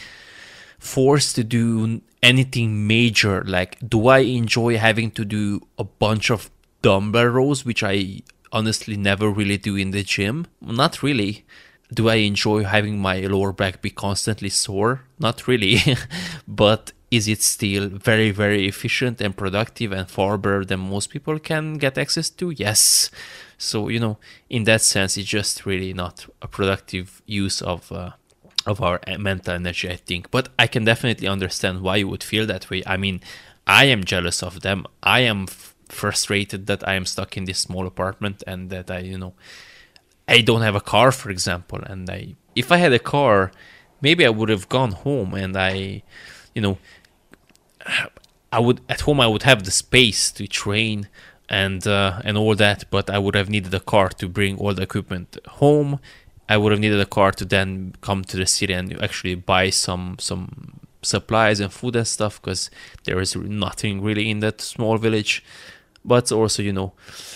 forced 0.79 1.35
to 1.37 1.45
do 1.45 2.01
anything 2.21 2.87
major. 2.87 3.41
Like, 3.45 3.77
do 3.87 4.07
I 4.07 4.19
enjoy 4.19 4.77
having 4.77 5.11
to 5.11 5.23
do 5.23 5.61
a 5.77 5.85
bunch 5.85 6.29
of 6.29 6.49
dumbbell 6.81 7.27
rows, 7.27 7.63
which 7.63 7.83
I 7.83 8.21
honestly 8.51 8.97
never 8.97 9.29
really 9.29 9.57
do 9.57 9.75
in 9.75 9.91
the 9.91 10.03
gym. 10.03 10.47
Not 10.61 11.01
really. 11.03 11.45
Do 11.93 12.09
I 12.09 12.15
enjoy 12.15 12.63
having 12.63 12.99
my 12.99 13.19
lower 13.21 13.51
back 13.51 13.81
be 13.81 13.89
constantly 13.89 14.49
sore? 14.49 15.03
Not 15.19 15.47
really. 15.47 15.79
but 16.47 16.93
is 17.11 17.27
it 17.27 17.41
still 17.41 17.89
very, 17.89 18.31
very 18.31 18.67
efficient 18.67 19.19
and 19.19 19.35
productive 19.35 19.91
and 19.91 20.09
far 20.09 20.37
better 20.37 20.63
than 20.63 20.79
most 20.79 21.09
people 21.09 21.37
can 21.39 21.73
get 21.73 21.97
access 21.97 22.29
to? 22.29 22.51
Yes. 22.51 23.11
So, 23.57 23.89
you 23.89 23.99
know, 23.99 24.17
in 24.49 24.63
that 24.63 24.81
sense, 24.81 25.17
it's 25.17 25.27
just 25.27 25.65
really 25.65 25.93
not 25.93 26.25
a 26.41 26.47
productive 26.47 27.21
use 27.25 27.61
of. 27.61 27.91
Uh, 27.91 28.11
of 28.67 28.79
our 28.79 28.99
mental 29.17 29.55
energy, 29.55 29.89
I 29.89 29.95
think. 29.95 30.29
But 30.29 30.49
I 30.59 30.67
can 30.67 30.85
definitely 30.85 31.27
understand 31.27 31.81
why 31.81 31.95
you 31.95 32.07
would 32.09 32.23
feel 32.23 32.45
that 32.45 32.69
way. 32.69 32.83
I 32.85 32.95
mean, 32.95 33.19
I 33.65 33.85
am 33.85 34.03
jealous 34.03 34.43
of 34.43 34.61
them. 34.61 34.85
I 35.01 35.21
am 35.21 35.47
frustrated 35.91 36.67
that 36.67 36.87
I 36.87 36.93
am 36.93 37.05
stuck 37.05 37.37
in 37.37 37.45
this 37.45 37.59
small 37.59 37.85
apartment 37.87 38.43
and 38.47 38.69
that 38.69 38.89
I, 38.89 38.99
you 38.99 39.17
know, 39.17 39.33
I 40.27 40.41
don't 40.41 40.61
have 40.61 40.75
a 40.75 40.81
car, 40.81 41.11
for 41.11 41.29
example. 41.29 41.79
And 41.85 42.09
I, 42.09 42.35
if 42.55 42.71
I 42.71 42.77
had 42.77 42.93
a 42.93 42.99
car, 42.99 43.51
maybe 44.01 44.25
I 44.25 44.29
would 44.29 44.49
have 44.49 44.69
gone 44.69 44.91
home 44.91 45.33
and 45.33 45.57
I, 45.57 46.03
you 46.55 46.61
know, 46.61 46.77
I 48.51 48.59
would 48.59 48.81
at 48.89 49.01
home 49.01 49.19
I 49.19 49.27
would 49.27 49.43
have 49.43 49.63
the 49.63 49.71
space 49.71 50.31
to 50.31 50.45
train 50.47 51.07
and 51.47 51.85
uh, 51.87 52.21
and 52.23 52.37
all 52.37 52.55
that, 52.55 52.85
but 52.89 53.09
I 53.09 53.17
would 53.17 53.35
have 53.35 53.49
needed 53.49 53.73
a 53.73 53.79
car 53.79 54.09
to 54.09 54.27
bring 54.27 54.57
all 54.57 54.73
the 54.73 54.83
equipment 54.83 55.37
home. 55.47 55.99
I 56.49 56.57
would 56.57 56.71
have 56.71 56.81
needed 56.81 56.99
a 56.99 57.05
car 57.05 57.31
to 57.31 57.45
then 57.45 57.93
come 58.01 58.23
to 58.25 58.37
the 58.37 58.45
city 58.45 58.73
and 58.73 59.01
actually 59.01 59.35
buy 59.35 59.69
some 59.69 60.17
some 60.19 60.81
supplies 61.01 61.59
and 61.59 61.71
food 61.71 61.95
and 61.95 62.07
stuff 62.07 62.41
because 62.41 62.69
there 63.05 63.19
is 63.19 63.35
nothing 63.35 64.01
really 64.01 64.29
in 64.29 64.39
that 64.39 64.61
small 64.61 64.97
village 64.97 65.43
but 66.03 66.31
also 66.31 66.61
you 66.61 66.73
know. 66.73 66.93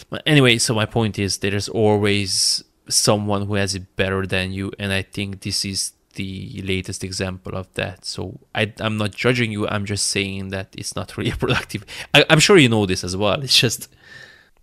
But 0.09 0.24
anyway, 0.26 0.57
so 0.57 0.74
my 0.74 0.86
point 0.86 1.20
is 1.20 1.39
there's 1.39 1.70
always 1.70 2.63
someone 2.88 3.47
who 3.47 3.55
has 3.55 3.76
it 3.76 3.95
better 3.95 4.26
than 4.26 4.53
you, 4.53 4.72
and 4.80 4.91
I 4.91 5.01
think 5.01 5.41
this 5.41 5.66
is 5.66 5.93
the 6.16 6.61
latest 6.63 7.03
example 7.03 7.55
of 7.55 7.72
that. 7.74 8.05
So 8.05 8.39
I, 8.53 8.74
I'm 8.80 8.97
not 8.97 9.11
judging 9.11 9.51
you. 9.51 9.68
I'm 9.68 9.86
just 9.86 10.05
saying 10.05 10.49
that 10.49 10.70
it's 10.78 10.95
not 10.95 11.18
really 11.18 11.32
productive. 11.43 11.86
I, 12.13 12.26
I'm 12.30 12.39
sure 12.39 12.57
you 12.57 12.70
know 12.70 12.86
this 12.86 13.03
as 13.03 13.16
well. 13.16 13.41
It's 13.41 13.57
just 13.57 13.89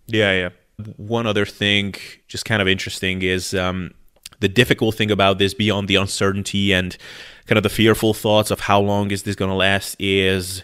Yeah, 0.07 0.33
yeah. 0.33 0.49
One 0.97 1.27
other 1.27 1.45
thing, 1.45 1.95
just 2.27 2.45
kind 2.45 2.61
of 2.61 2.67
interesting, 2.67 3.21
is 3.21 3.53
um, 3.53 3.91
the 4.39 4.49
difficult 4.49 4.95
thing 4.95 5.11
about 5.11 5.37
this, 5.37 5.53
beyond 5.53 5.87
the 5.87 5.95
uncertainty 5.95 6.73
and 6.73 6.97
kind 7.45 7.57
of 7.57 7.63
the 7.63 7.69
fearful 7.69 8.13
thoughts 8.13 8.49
of 8.51 8.61
how 8.61 8.79
long 8.79 9.11
is 9.11 9.23
this 9.23 9.35
going 9.35 9.49
to 9.49 9.55
last, 9.55 9.95
is 9.99 10.63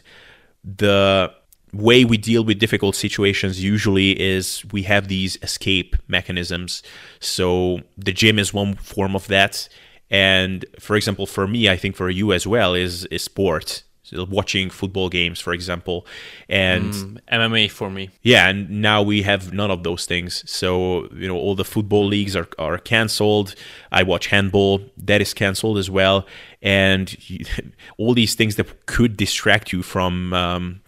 the 0.64 1.32
way 1.74 2.06
we 2.06 2.18
deal 2.18 2.44
with 2.44 2.60
difficult 2.60 2.96
situations 2.96 3.64
usually 3.64 4.20
is 4.20 4.64
we 4.72 4.84
have 4.84 5.08
these 5.08 5.38
escape 5.42 5.96
mechanisms. 6.08 6.84
So 7.20 7.82
the 7.98 8.12
gym 8.12 8.40
is 8.40 8.54
one 8.54 8.76
form 8.76 9.16
of 9.16 9.28
that. 9.28 9.70
And 10.10 10.66
for 10.80 10.96
example, 10.96 11.26
for 11.28 11.48
me, 11.48 11.70
I 11.70 11.78
think 11.78 11.96
for 11.96 12.10
you 12.10 12.34
as 12.34 12.48
well, 12.48 12.74
is, 12.74 13.06
is 13.06 13.24
sport. 13.24 13.84
So 14.10 14.26
watching 14.28 14.72
football 14.72 15.08
games, 15.08 15.40
for 15.40 15.54
example. 15.54 16.08
And 16.48 16.94
mm, 16.94 17.18
MMA 17.32 17.70
for 17.70 17.92
me. 17.92 18.10
yeah, 18.24 18.50
and 18.50 18.68
now 18.82 19.04
we 19.04 19.22
have 19.22 19.54
none 19.54 19.70
of 19.70 19.84
those 19.84 20.08
things. 20.08 20.50
So, 20.50 21.08
you 21.14 21.28
know, 21.28 21.38
all 21.38 21.54
the 21.54 21.66
football 21.66 22.08
leagues 22.08 22.36
are, 22.36 22.48
are 22.58 22.80
canceled. 22.80 23.54
I 23.92 24.02
watch 24.02 24.28
handball, 24.28 24.82
that 24.98 25.22
is 25.22 25.36
canceled 25.36 25.78
as 25.78 25.92
well. 25.92 26.26
And 26.62 27.16
all 27.98 28.16
these 28.16 28.34
things 28.34 28.56
that 28.56 28.88
could 28.88 29.16
distract 29.16 29.72
you 29.72 29.84
from 29.84 30.34
um, 30.34 30.82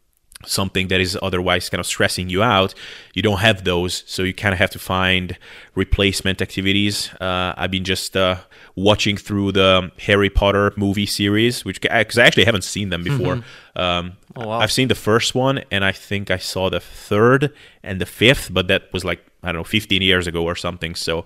something 0.45 0.87
that 0.89 0.99
is 1.01 1.17
otherwise 1.21 1.69
kind 1.69 1.79
of 1.79 1.85
stressing 1.85 2.29
you 2.29 2.43
out, 2.43 2.73
you 3.13 3.21
don't 3.21 3.39
have 3.39 3.63
those. 3.63 4.03
So 4.07 4.23
you 4.23 4.33
kind 4.33 4.53
of 4.53 4.59
have 4.59 4.69
to 4.71 4.79
find 4.79 5.37
replacement 5.75 6.41
activities. 6.41 7.09
Uh, 7.19 7.53
I've 7.57 7.71
been 7.71 7.83
just 7.83 8.15
uh, 8.17 8.37
watching 8.75 9.17
through 9.17 9.53
the 9.53 9.91
Harry 9.99 10.29
Potter 10.29 10.73
movie 10.77 11.05
series, 11.05 11.65
which 11.65 11.81
because 11.81 12.17
I 12.17 12.25
actually 12.25 12.45
haven't 12.45 12.63
seen 12.63 12.89
them 12.89 13.03
before. 13.03 13.43
Um, 13.75 14.13
Oh, 14.35 14.47
wow. 14.47 14.59
I've 14.59 14.71
seen 14.71 14.87
the 14.87 14.95
first 14.95 15.35
one, 15.35 15.63
and 15.71 15.83
I 15.83 15.91
think 15.91 16.31
I 16.31 16.37
saw 16.37 16.69
the 16.69 16.79
third 16.79 17.53
and 17.83 17.99
the 17.99 18.05
fifth, 18.05 18.53
but 18.53 18.67
that 18.69 18.91
was 18.93 19.03
like 19.03 19.25
I 19.43 19.47
don't 19.47 19.57
know, 19.61 19.63
15 19.63 20.01
years 20.01 20.27
ago 20.27 20.43
or 20.45 20.55
something. 20.55 20.95
So 20.95 21.19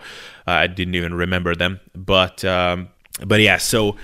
uh, 0.48 0.52
I 0.52 0.68
didn't 0.68 0.96
even 0.96 1.14
remember 1.14 1.54
them. 1.54 1.82
But 1.94 2.44
um, 2.46 2.90
but 3.24 3.40
yeah, 3.40 3.58
so 3.58 3.96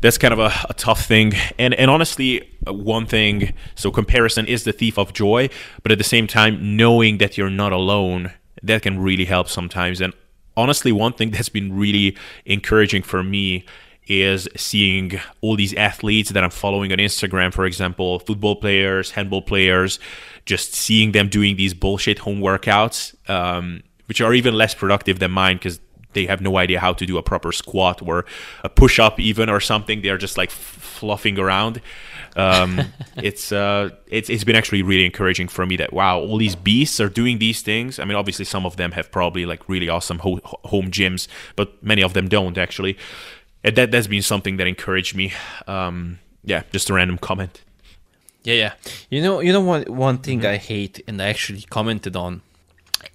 that's 0.00 0.18
kind 0.18 0.32
of 0.32 0.40
a, 0.40 0.52
a 0.68 0.74
tough 0.74 1.06
thing. 1.06 1.32
And 1.58 1.74
and 1.74 1.90
honestly, 1.90 2.48
uh, 2.66 2.72
one 2.72 3.06
thing. 3.06 3.54
So 3.74 3.90
comparison 3.90 4.46
is 4.46 4.64
the 4.64 4.72
thief 4.72 4.98
of 4.98 5.12
joy, 5.12 5.48
but 5.82 5.92
at 5.92 5.98
the 5.98 6.04
same 6.04 6.26
time, 6.26 6.76
knowing 6.76 7.18
that 7.18 7.38
you're 7.38 7.50
not 7.50 7.72
alone, 7.72 8.32
that 8.62 8.82
can 8.82 8.98
really 8.98 9.24
help 9.24 9.48
sometimes. 9.48 10.00
And 10.00 10.12
honestly, 10.56 10.92
one 10.92 11.12
thing 11.12 11.30
that's 11.32 11.48
been 11.48 11.76
really 11.76 12.16
encouraging 12.44 13.02
for 13.02 13.22
me 13.22 13.64
is 14.08 14.48
seeing 14.56 15.18
all 15.40 15.56
these 15.56 15.74
athletes 15.74 16.30
that 16.30 16.44
I'm 16.44 16.50
following 16.50 16.92
on 16.92 16.98
Instagram, 16.98 17.52
for 17.52 17.66
example, 17.66 18.20
football 18.20 18.56
players, 18.56 19.10
handball 19.10 19.42
players, 19.42 19.98
just 20.44 20.74
seeing 20.74 21.10
them 21.12 21.28
doing 21.28 21.56
these 21.56 21.74
bullshit 21.74 22.20
home 22.20 22.38
workouts, 22.38 23.14
um, 23.28 23.82
which 24.06 24.20
are 24.20 24.32
even 24.32 24.54
less 24.54 24.74
productive 24.74 25.18
than 25.18 25.32
mine 25.32 25.56
because 25.56 25.80
they 26.16 26.26
have 26.26 26.40
no 26.40 26.56
idea 26.56 26.80
how 26.80 26.92
to 26.94 27.06
do 27.06 27.18
a 27.18 27.22
proper 27.22 27.52
squat 27.52 28.02
or 28.02 28.24
a 28.64 28.68
push 28.68 28.98
up, 28.98 29.20
even 29.20 29.48
or 29.48 29.60
something. 29.60 30.02
They're 30.02 30.18
just 30.18 30.36
like 30.36 30.48
f- 30.50 30.56
fluffing 30.56 31.38
around. 31.38 31.80
Um, 32.34 32.80
it's 33.18 33.52
uh, 33.52 33.90
it's 34.08 34.28
it's 34.28 34.42
been 34.42 34.56
actually 34.56 34.82
really 34.82 35.04
encouraging 35.04 35.48
for 35.48 35.64
me 35.66 35.76
that 35.76 35.92
wow, 35.92 36.18
all 36.18 36.38
these 36.38 36.56
beasts 36.56 36.98
are 36.98 37.08
doing 37.08 37.38
these 37.38 37.62
things. 37.62 38.00
I 38.00 38.04
mean, 38.04 38.16
obviously 38.16 38.46
some 38.46 38.66
of 38.66 38.76
them 38.76 38.92
have 38.92 39.12
probably 39.12 39.46
like 39.46 39.68
really 39.68 39.88
awesome 39.88 40.18
ho- 40.20 40.40
home 40.64 40.90
gyms, 40.90 41.28
but 41.54 41.80
many 41.82 42.02
of 42.02 42.14
them 42.14 42.28
don't 42.28 42.58
actually. 42.58 42.96
And 43.62 43.76
that 43.76 43.90
that's 43.90 44.06
been 44.06 44.22
something 44.22 44.56
that 44.56 44.66
encouraged 44.66 45.14
me. 45.14 45.34
Um, 45.66 46.18
yeah, 46.42 46.62
just 46.72 46.88
a 46.90 46.94
random 46.94 47.18
comment. 47.18 47.62
Yeah, 48.46 48.54
yeah. 48.54 48.72
You 49.10 49.22
know, 49.22 49.40
you 49.40 49.52
know 49.52 49.60
what? 49.60 49.90
One 49.90 50.18
thing 50.18 50.46
I 50.46 50.56
hate, 50.56 51.02
and 51.08 51.20
I 51.20 51.28
actually 51.28 51.62
commented 51.62 52.14
on, 52.14 52.42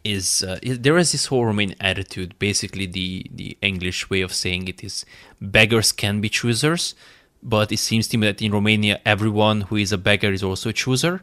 is, 0.03 0.43
uh, 0.43 0.59
is 0.61 0.79
there 0.79 0.97
is 0.97 1.11
this 1.11 1.27
whole 1.27 1.45
Romanian 1.45 1.75
attitude. 1.79 2.37
Basically, 2.39 2.85
the 2.85 3.25
the 3.33 3.57
English 3.61 4.09
way 4.09 4.21
of 4.21 4.33
saying 4.33 4.67
it 4.67 4.83
is 4.83 5.05
beggars 5.39 5.91
can 5.91 6.21
be 6.21 6.29
choosers, 6.29 6.95
but 7.41 7.71
it 7.71 7.77
seems 7.79 8.07
to 8.09 8.17
me 8.17 8.27
that 8.27 8.41
in 8.41 8.51
Romania, 8.51 8.99
everyone 9.05 9.61
who 9.61 9.75
is 9.75 9.91
a 9.91 9.97
beggar 9.97 10.31
is 10.31 10.43
also 10.43 10.69
a 10.69 10.73
chooser. 10.73 11.21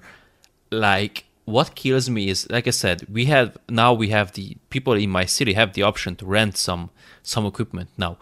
Like 0.71 1.25
what 1.45 1.75
kills 1.75 2.11
me 2.11 2.29
is, 2.29 2.49
like 2.51 2.67
I 2.67 2.71
said, 2.71 3.07
we 3.11 3.25
have 3.27 3.57
now 3.69 3.93
we 3.93 4.09
have 4.09 4.33
the 4.33 4.57
people 4.71 4.93
in 4.93 5.11
my 5.11 5.25
city 5.25 5.55
have 5.55 5.73
the 5.73 5.83
option 5.83 6.15
to 6.17 6.27
rent 6.27 6.57
some 6.57 6.91
some 7.23 7.47
equipment 7.47 7.89
now 7.97 8.19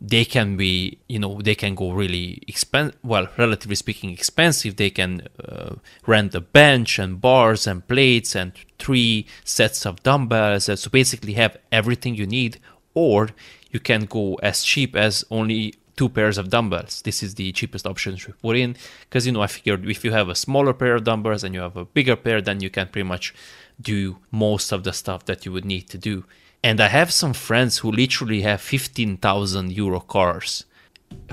they 0.00 0.24
can 0.24 0.56
be 0.56 0.98
you 1.08 1.18
know 1.18 1.40
they 1.42 1.54
can 1.54 1.74
go 1.74 1.92
really 1.92 2.42
expensive 2.48 2.98
well 3.02 3.28
relatively 3.36 3.76
speaking 3.76 4.10
expensive. 4.10 4.76
They 4.76 4.90
can 4.90 5.28
uh, 5.46 5.74
rent 6.06 6.34
a 6.34 6.40
bench 6.40 6.98
and 6.98 7.20
bars 7.20 7.66
and 7.66 7.86
plates 7.86 8.34
and 8.34 8.52
three 8.78 9.26
sets 9.44 9.84
of 9.84 10.02
dumbbells 10.02 10.64
so 10.64 10.90
basically 10.90 11.34
have 11.34 11.56
everything 11.70 12.14
you 12.14 12.26
need 12.26 12.58
or 12.94 13.28
you 13.70 13.80
can 13.80 14.06
go 14.06 14.34
as 14.42 14.64
cheap 14.64 14.96
as 14.96 15.24
only 15.30 15.74
two 15.96 16.08
pairs 16.08 16.38
of 16.38 16.48
dumbbells. 16.48 17.02
This 17.02 17.22
is 17.22 17.34
the 17.34 17.52
cheapest 17.52 17.86
option 17.86 18.16
to 18.16 18.32
put 18.32 18.56
in 18.56 18.76
because 19.02 19.26
you 19.26 19.32
know 19.32 19.42
i 19.42 19.46
figured 19.46 19.86
if 19.88 20.02
you 20.04 20.12
have 20.12 20.28
a 20.30 20.34
smaller 20.34 20.72
pair 20.72 20.94
of 20.94 21.04
dumbbells 21.04 21.44
and 21.44 21.54
you 21.54 21.60
have 21.60 21.76
a 21.76 21.84
bigger 21.84 22.16
pair 22.16 22.40
then 22.40 22.60
you 22.60 22.70
can 22.70 22.86
pretty 22.88 23.06
much 23.06 23.34
do 23.80 24.16
most 24.30 24.72
of 24.72 24.82
the 24.84 24.92
stuff 24.92 25.26
that 25.26 25.44
you 25.44 25.52
would 25.52 25.64
need 25.64 25.88
to 25.90 25.98
do 25.98 26.24
and 26.62 26.80
I 26.80 26.88
have 26.88 27.12
some 27.12 27.32
friends 27.32 27.78
who 27.78 27.90
literally 27.90 28.42
have 28.42 28.60
15,000 28.60 29.72
euro 29.72 30.00
cars 30.00 30.64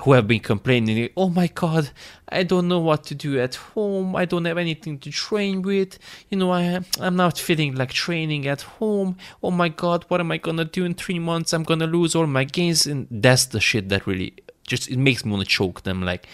who 0.01 0.13
have 0.13 0.27
been 0.27 0.39
complaining, 0.39 1.09
oh 1.17 1.29
my 1.29 1.47
god, 1.47 1.89
I 2.29 2.43
don't 2.43 2.67
know 2.67 2.79
what 2.79 3.03
to 3.05 3.15
do 3.15 3.39
at 3.39 3.55
home. 3.55 4.15
I 4.15 4.25
don't 4.25 4.45
have 4.45 4.57
anything 4.57 4.99
to 4.99 5.11
train 5.11 5.61
with. 5.61 5.97
You 6.29 6.37
know, 6.37 6.51
I, 6.51 6.79
I'm 6.99 7.15
not 7.15 7.37
feeling 7.37 7.75
like 7.75 7.91
training 7.91 8.47
at 8.47 8.61
home. 8.61 9.17
Oh 9.41 9.51
my 9.51 9.69
god, 9.69 10.05
what 10.07 10.19
am 10.19 10.31
I 10.31 10.37
gonna 10.37 10.65
do 10.65 10.85
in 10.85 10.93
three 10.93 11.19
months? 11.19 11.53
I'm 11.53 11.63
gonna 11.63 11.87
lose 11.87 12.15
all 12.15 12.27
my 12.27 12.43
gains. 12.43 12.85
And 12.85 13.07
that's 13.09 13.45
the 13.45 13.59
shit 13.59 13.89
that 13.89 14.05
really 14.05 14.33
just, 14.67 14.89
it 14.89 14.97
makes 14.97 15.25
me 15.25 15.31
wanna 15.31 15.45
choke 15.45 15.83
them. 15.83 16.03
Like, 16.03 16.27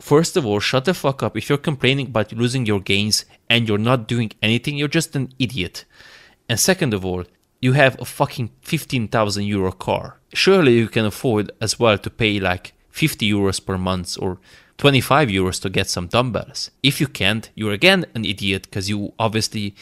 first 0.00 0.36
of 0.36 0.46
all, 0.46 0.60
shut 0.60 0.84
the 0.84 0.94
fuck 0.94 1.22
up. 1.22 1.36
If 1.36 1.48
you're 1.48 1.58
complaining 1.58 2.06
about 2.06 2.32
losing 2.32 2.66
your 2.66 2.80
gains 2.80 3.24
and 3.48 3.68
you're 3.68 3.78
not 3.78 4.06
doing 4.06 4.30
anything, 4.40 4.76
you're 4.76 4.88
just 4.88 5.16
an 5.16 5.32
idiot. 5.38 5.84
And 6.48 6.60
second 6.60 6.94
of 6.94 7.04
all, 7.04 7.24
you 7.60 7.72
have 7.72 8.00
a 8.00 8.04
fucking 8.04 8.50
15,000 8.62 9.44
euro 9.44 9.72
car. 9.72 10.18
Surely 10.32 10.78
you 10.78 10.88
can 10.88 11.04
afford 11.04 11.50
as 11.60 11.78
well 11.78 11.98
to 11.98 12.10
pay 12.10 12.40
like 12.40 12.72
50 12.90 13.30
euros 13.30 13.64
per 13.64 13.76
month 13.76 14.16
or 14.20 14.38
25 14.78 15.28
euros 15.28 15.60
to 15.60 15.68
get 15.68 15.88
some 15.88 16.06
dumbbells. 16.06 16.70
If 16.82 17.00
you 17.00 17.06
can't, 17.06 17.50
you're 17.54 17.72
again 17.72 18.06
an 18.14 18.24
idiot 18.24 18.62
because 18.62 18.88
you 18.88 19.12
obviously 19.18 19.74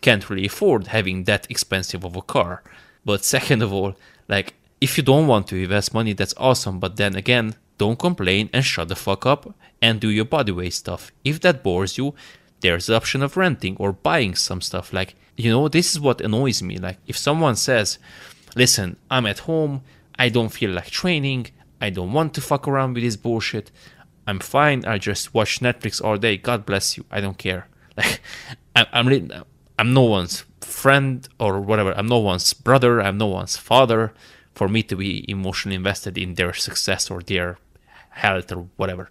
can't 0.00 0.28
really 0.28 0.46
afford 0.46 0.88
having 0.88 1.24
that 1.24 1.46
expensive 1.50 2.04
of 2.04 2.16
a 2.16 2.22
car. 2.22 2.62
But 3.04 3.24
second 3.24 3.62
of 3.62 3.72
all, 3.72 3.94
like 4.26 4.54
if 4.80 4.96
you 4.96 5.04
don't 5.04 5.26
want 5.26 5.48
to 5.48 5.56
invest 5.56 5.92
money, 5.92 6.14
that's 6.14 6.34
awesome. 6.38 6.78
But 6.80 6.96
then 6.96 7.14
again, 7.14 7.56
don't 7.76 7.98
complain 7.98 8.48
and 8.52 8.64
shut 8.64 8.88
the 8.88 8.96
fuck 8.96 9.26
up 9.26 9.54
and 9.82 10.00
do 10.00 10.08
your 10.08 10.24
bodyweight 10.24 10.72
stuff. 10.72 11.12
If 11.24 11.40
that 11.40 11.62
bores 11.62 11.98
you, 11.98 12.14
there's 12.60 12.86
the 12.86 12.96
option 12.96 13.22
of 13.22 13.36
renting 13.36 13.76
or 13.78 13.92
buying 13.92 14.34
some 14.34 14.60
stuff. 14.60 14.92
Like, 14.92 15.14
you 15.38 15.50
know, 15.50 15.68
this 15.68 15.92
is 15.92 16.00
what 16.00 16.20
annoys 16.20 16.62
me. 16.62 16.76
Like, 16.78 16.98
if 17.06 17.16
someone 17.16 17.54
says, 17.54 17.98
listen, 18.56 18.96
I'm 19.08 19.24
at 19.24 19.38
home, 19.40 19.82
I 20.18 20.28
don't 20.28 20.48
feel 20.48 20.72
like 20.72 20.90
training, 20.90 21.46
I 21.80 21.90
don't 21.90 22.12
want 22.12 22.34
to 22.34 22.40
fuck 22.40 22.66
around 22.66 22.94
with 22.94 23.04
this 23.04 23.16
bullshit, 23.16 23.70
I'm 24.26 24.40
fine, 24.40 24.84
I 24.84 24.98
just 24.98 25.32
watch 25.32 25.60
Netflix 25.60 26.02
all 26.02 26.18
day, 26.18 26.36
God 26.36 26.66
bless 26.66 26.98
you, 26.98 27.04
I 27.10 27.20
don't 27.22 27.38
care. 27.38 27.66
Like, 27.96 28.20
I'm, 28.92 29.32
I'm 29.76 29.92
no 29.92 30.02
one's 30.02 30.44
friend 30.60 31.28
or 31.40 31.60
whatever, 31.60 31.92
I'm 31.96 32.06
no 32.06 32.18
one's 32.18 32.52
brother, 32.52 33.00
I'm 33.00 33.18
no 33.18 33.26
one's 33.26 33.56
father 33.56 34.12
for 34.54 34.68
me 34.68 34.84
to 34.84 34.94
be 34.94 35.28
emotionally 35.28 35.74
invested 35.74 36.16
in 36.16 36.34
their 36.34 36.52
success 36.52 37.10
or 37.10 37.20
their 37.22 37.58
health 38.10 38.52
or 38.52 38.68
whatever. 38.76 39.10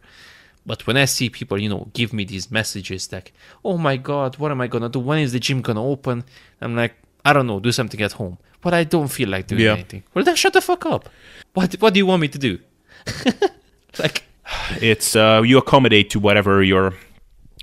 But 0.67 0.85
when 0.85 0.97
I 0.97 1.05
see 1.05 1.29
people, 1.29 1.57
you 1.63 1.69
know, 1.69 1.87
give 1.93 2.11
me 2.13 2.23
these 2.25 2.51
messages 2.51 3.09
like, 3.11 3.31
oh 3.63 3.77
my 3.77 3.95
God, 3.97 4.37
what 4.37 4.51
am 4.51 4.59
I 4.61 4.67
gonna 4.67 4.89
do? 4.89 4.99
When 4.99 5.19
is 5.19 5.31
the 5.31 5.39
gym 5.39 5.61
gonna 5.61 5.83
open? 5.83 6.23
I'm 6.61 6.75
like, 6.75 6.93
I 7.23 7.31
don't 7.33 7.47
know, 7.47 7.59
do 7.59 7.71
something 7.71 8.01
at 8.01 8.11
home. 8.13 8.37
But 8.61 8.73
I 8.73 8.83
don't 8.83 9.07
feel 9.07 9.29
like 9.29 9.47
doing 9.47 9.61
Yeah. 9.63 9.73
anything. 9.73 10.03
Well, 10.13 10.25
then 10.25 10.35
shut 10.35 10.53
the 10.53 10.61
fuck 10.61 10.85
up. 10.85 11.09
What, 11.53 11.73
what 11.81 11.93
do 11.93 11.99
you 11.99 12.05
want 12.05 12.21
me 12.21 12.27
to 12.27 12.37
do? 12.37 12.59
like, 13.99 14.23
It's 14.81 15.15
uh, 15.15 15.41
you 15.45 15.57
accommodate 15.57 16.09
to 16.11 16.19
whatever 16.19 16.61
your 16.63 16.93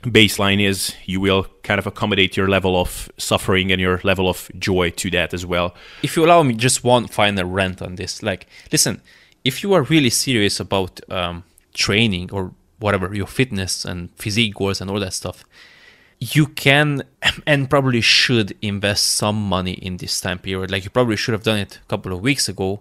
baseline 0.03 0.61
is. 0.63 0.95
You 1.07 1.21
will 1.21 1.47
kind 1.63 1.79
of 1.79 1.87
accommodate 1.87 2.37
your 2.37 2.49
level 2.49 2.79
of 2.81 3.11
suffering 3.19 3.73
and 3.73 3.81
your 3.81 4.01
level 4.05 4.29
of 4.29 4.51
joy 4.59 4.91
to 4.91 5.11
that 5.11 5.33
as 5.35 5.45
well. 5.47 5.75
if 6.03 6.17
you 6.17 6.25
allow 6.25 6.43
me 6.43 6.55
just 6.55 6.85
one 6.85 7.07
final 7.09 7.45
rant 7.47 7.81
on 7.81 7.97
this 7.97 8.23
like 8.23 8.47
listen 8.71 9.01
if 9.45 9.63
you 9.63 9.73
are 9.75 9.83
really 9.83 10.11
serious 10.11 10.61
about 10.61 11.01
um, 11.11 11.43
training 11.73 12.31
or 12.33 12.53
whatever 12.85 13.07
your 13.15 13.31
fitness 13.41 13.85
and 13.91 13.99
physique 14.23 14.55
goals 14.61 14.81
and 14.81 14.91
all 14.91 15.01
that 15.01 15.15
stuff 15.23 15.39
you 16.33 16.47
can 16.47 17.03
and 17.47 17.69
probably 17.69 18.01
should 18.01 18.57
invest 18.63 19.05
some 19.13 19.49
money 19.49 19.73
in 19.73 19.97
this 19.99 20.21
time 20.21 20.39
period. 20.39 20.71
Like 20.71 20.85
you 20.85 20.91
probably 20.91 21.17
should 21.17 21.33
have 21.33 21.43
done 21.43 21.59
it 21.59 21.81
a 21.83 21.89
couple 21.89 22.13
of 22.13 22.21
weeks 22.21 22.49
ago. 22.49 22.81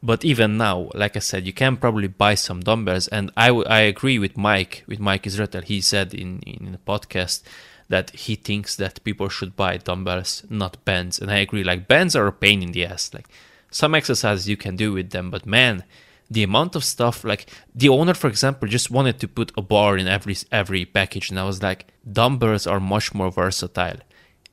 But 0.00 0.24
even 0.24 0.56
now, 0.56 0.90
like 0.94 1.16
I 1.16 1.18
said, 1.18 1.44
you 1.44 1.52
can 1.52 1.76
probably 1.76 2.06
buy 2.06 2.36
some 2.36 2.60
dumbbells. 2.60 3.08
And 3.08 3.32
I, 3.36 3.48
w- 3.48 3.66
I 3.66 3.80
agree 3.80 4.18
with 4.18 4.36
Mike, 4.36 4.84
with 4.86 5.00
Mike 5.00 5.24
Israetel. 5.24 5.64
He 5.64 5.80
said 5.80 6.14
in, 6.14 6.38
in 6.42 6.70
the 6.70 6.78
podcast 6.78 7.42
that 7.88 8.10
he 8.10 8.36
thinks 8.36 8.76
that 8.76 9.02
people 9.02 9.28
should 9.28 9.56
buy 9.56 9.76
dumbbells, 9.78 10.44
not 10.48 10.84
bands. 10.84 11.18
And 11.18 11.32
I 11.32 11.38
agree. 11.38 11.64
Like 11.64 11.88
bands 11.88 12.14
are 12.14 12.28
a 12.28 12.32
pain 12.32 12.62
in 12.62 12.70
the 12.70 12.86
ass. 12.86 13.12
Like 13.12 13.26
some 13.72 13.92
exercises 13.92 14.48
you 14.48 14.56
can 14.56 14.76
do 14.76 14.92
with 14.92 15.10
them, 15.10 15.30
but 15.30 15.44
man, 15.44 15.82
the 16.30 16.42
amount 16.42 16.76
of 16.76 16.84
stuff 16.84 17.24
like 17.24 17.50
the 17.74 17.88
owner 17.88 18.14
for 18.14 18.28
example 18.28 18.68
just 18.68 18.90
wanted 18.90 19.18
to 19.18 19.26
put 19.26 19.50
a 19.56 19.62
bar 19.62 19.96
in 19.96 20.06
every 20.06 20.36
every 20.52 20.84
package 20.84 21.30
and 21.30 21.40
i 21.40 21.44
was 21.44 21.62
like 21.62 21.86
dumbbells 22.12 22.66
are 22.66 22.80
much 22.80 23.14
more 23.14 23.30
versatile. 23.30 23.98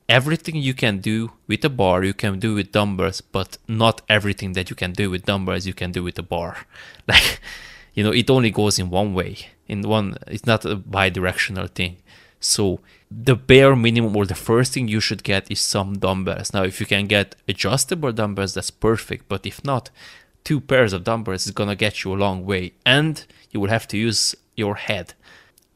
Everything 0.08 0.56
you 0.56 0.74
can 0.74 0.98
do 0.98 1.32
with 1.48 1.64
a 1.64 1.68
bar 1.68 2.04
you 2.04 2.14
can 2.14 2.38
do 2.38 2.54
with 2.54 2.72
dumbbells 2.72 3.20
but 3.20 3.58
not 3.66 4.02
everything 4.08 4.52
that 4.52 4.70
you 4.70 4.76
can 4.76 4.92
do 4.92 5.10
with 5.10 5.24
dumbbells 5.24 5.66
you 5.66 5.74
can 5.74 5.90
do 5.90 6.02
with 6.02 6.18
a 6.18 6.22
bar. 6.22 6.66
Like 7.08 7.40
you 7.94 8.04
know 8.04 8.12
it 8.12 8.30
only 8.30 8.50
goes 8.50 8.78
in 8.78 8.90
one 8.90 9.14
way 9.14 9.38
in 9.66 9.82
one 9.82 10.16
it's 10.26 10.46
not 10.46 10.64
a 10.64 10.76
bi-directional 10.76 11.68
thing. 11.68 11.96
So 12.38 12.80
the 13.10 13.34
bare 13.34 13.74
minimum 13.74 14.14
or 14.16 14.26
the 14.26 14.34
first 14.34 14.74
thing 14.74 14.86
you 14.86 15.00
should 15.00 15.24
get 15.24 15.50
is 15.50 15.60
some 15.60 15.98
dumbbells. 15.98 16.52
Now 16.52 16.62
if 16.62 16.78
you 16.80 16.86
can 16.86 17.06
get 17.06 17.34
adjustable 17.48 18.12
dumbbells 18.12 18.54
that's 18.54 18.70
perfect 18.70 19.28
but 19.28 19.44
if 19.44 19.64
not 19.64 19.90
two 20.46 20.60
pairs 20.60 20.92
of 20.92 21.02
dumbbells 21.02 21.44
is 21.44 21.50
gonna 21.50 21.74
get 21.74 22.04
you 22.04 22.14
a 22.14 22.22
long 22.24 22.46
way, 22.46 22.72
and 22.86 23.24
you 23.50 23.58
will 23.58 23.68
have 23.68 23.88
to 23.88 23.98
use 23.98 24.36
your 24.54 24.76
head. 24.76 25.12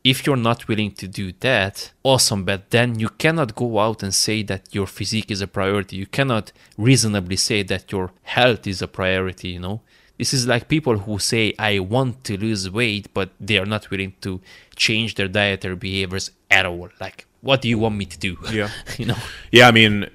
If 0.05 0.25
you're 0.25 0.45
not 0.51 0.69
willing 0.69 0.93
to 0.93 1.09
do 1.09 1.33
that, 1.41 1.91
awesome, 2.05 2.45
but 2.45 2.71
then 2.71 3.01
you 3.01 3.09
cannot 3.09 3.57
go 3.57 3.81
out 3.81 4.05
and 4.05 4.15
say 4.15 4.45
that 4.45 4.73
your 4.73 4.87
physique 4.87 5.31
is 5.31 5.41
a 5.41 5.49
priority. 5.49 5.97
You 5.97 6.07
cannot 6.07 6.53
reasonably 6.79 7.35
say 7.35 7.65
that 7.65 7.91
your 7.91 8.13
health 8.23 8.65
is 8.69 8.81
a 8.81 8.87
priority, 8.87 9.49
you 9.49 9.59
know? 9.59 9.81
This 10.17 10.33
is 10.33 10.47
like 10.47 10.69
people 10.69 10.99
who 10.99 11.19
say, 11.19 11.53
I 11.59 11.81
want 11.81 12.23
to 12.25 12.39
lose 12.39 12.71
weight, 12.71 13.13
but 13.13 13.31
they 13.41 13.59
are 13.59 13.67
not 13.67 13.91
willing 13.91 14.15
to 14.21 14.41
change 14.77 15.17
their 15.17 15.29
dietary 15.29 15.77
behaviors 15.77 16.31
at 16.49 16.65
all. 16.65 16.91
Like, 17.01 17.27
what 17.41 17.61
do 17.61 17.69
you 17.69 17.79
want 17.79 17.97
me 17.97 18.05
to 18.05 18.19
do? 18.19 18.39
Yeah. 18.53 18.71
you 18.99 19.07
know? 19.07 19.19
Yeah, 19.51 19.67
I 19.67 19.73
mean, 19.73 20.09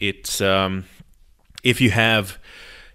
it's 0.00 0.40
um, 0.40 0.86
if 1.62 1.80
you 1.80 1.90
have 1.90 2.38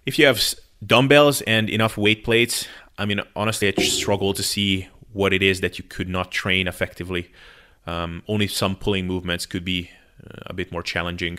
if 0.04 0.18
you 0.18 0.26
have 0.26 0.40
dumbbells 0.84 1.40
and 1.42 1.68
enough 1.68 1.96
weight 1.96 2.24
plates, 2.24 2.66
I 2.96 3.04
mean, 3.04 3.20
honestly, 3.36 3.72
I 3.76 3.82
struggle 3.82 4.34
to 4.34 4.42
see 4.42 4.88
what 5.12 5.32
it 5.32 5.42
is 5.42 5.60
that 5.60 5.78
you 5.78 5.84
could 5.84 6.08
not 6.08 6.30
train 6.30 6.66
effectively. 6.66 7.30
Um, 7.86 8.22
only 8.28 8.46
some 8.46 8.76
pulling 8.76 9.06
movements 9.06 9.46
could 9.46 9.64
be 9.64 9.90
uh, 10.22 10.42
a 10.46 10.52
bit 10.52 10.70
more 10.70 10.82
challenging. 10.82 11.38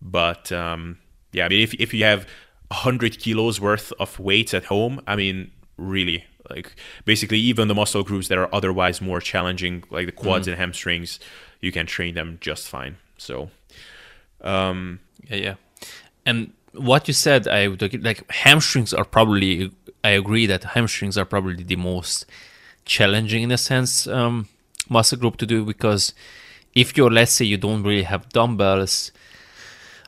But 0.00 0.50
um, 0.52 0.98
yeah, 1.32 1.46
I 1.46 1.48
mean, 1.48 1.60
if, 1.60 1.74
if 1.74 1.92
you 1.92 2.04
have 2.04 2.26
100 2.68 3.18
kilos 3.18 3.60
worth 3.60 3.92
of 3.98 4.18
weights 4.18 4.54
at 4.54 4.64
home, 4.64 5.00
I 5.06 5.16
mean, 5.16 5.50
really, 5.76 6.24
like 6.48 6.74
basically, 7.04 7.38
even 7.38 7.68
the 7.68 7.74
muscle 7.74 8.02
groups 8.02 8.28
that 8.28 8.38
are 8.38 8.52
otherwise 8.54 9.00
more 9.00 9.20
challenging, 9.20 9.84
like 9.90 10.06
the 10.06 10.12
quads 10.12 10.46
mm. 10.46 10.52
and 10.52 10.60
hamstrings, 10.60 11.20
you 11.60 11.72
can 11.72 11.86
train 11.86 12.14
them 12.14 12.38
just 12.40 12.68
fine. 12.68 12.96
So, 13.18 13.50
um, 14.40 15.00
yeah, 15.28 15.36
yeah. 15.36 15.54
And 16.24 16.52
what 16.74 17.08
you 17.08 17.14
said, 17.14 17.48
I 17.48 17.68
would 17.68 18.04
like 18.04 18.30
hamstrings 18.30 18.92
are 18.92 19.04
probably. 19.04 19.72
I 20.04 20.10
agree 20.10 20.46
that 20.46 20.64
hamstrings 20.64 21.16
are 21.16 21.24
probably 21.24 21.62
the 21.62 21.76
most 21.76 22.26
challenging 22.84 23.44
in 23.44 23.52
a 23.52 23.58
sense 23.58 24.08
um, 24.08 24.48
muscle 24.88 25.18
group 25.18 25.36
to 25.36 25.46
do 25.46 25.64
because 25.64 26.12
if 26.74 26.96
you're 26.96 27.10
let's 27.10 27.32
say 27.32 27.44
you 27.44 27.56
don't 27.56 27.84
really 27.84 28.02
have 28.02 28.28
dumbbells 28.30 29.12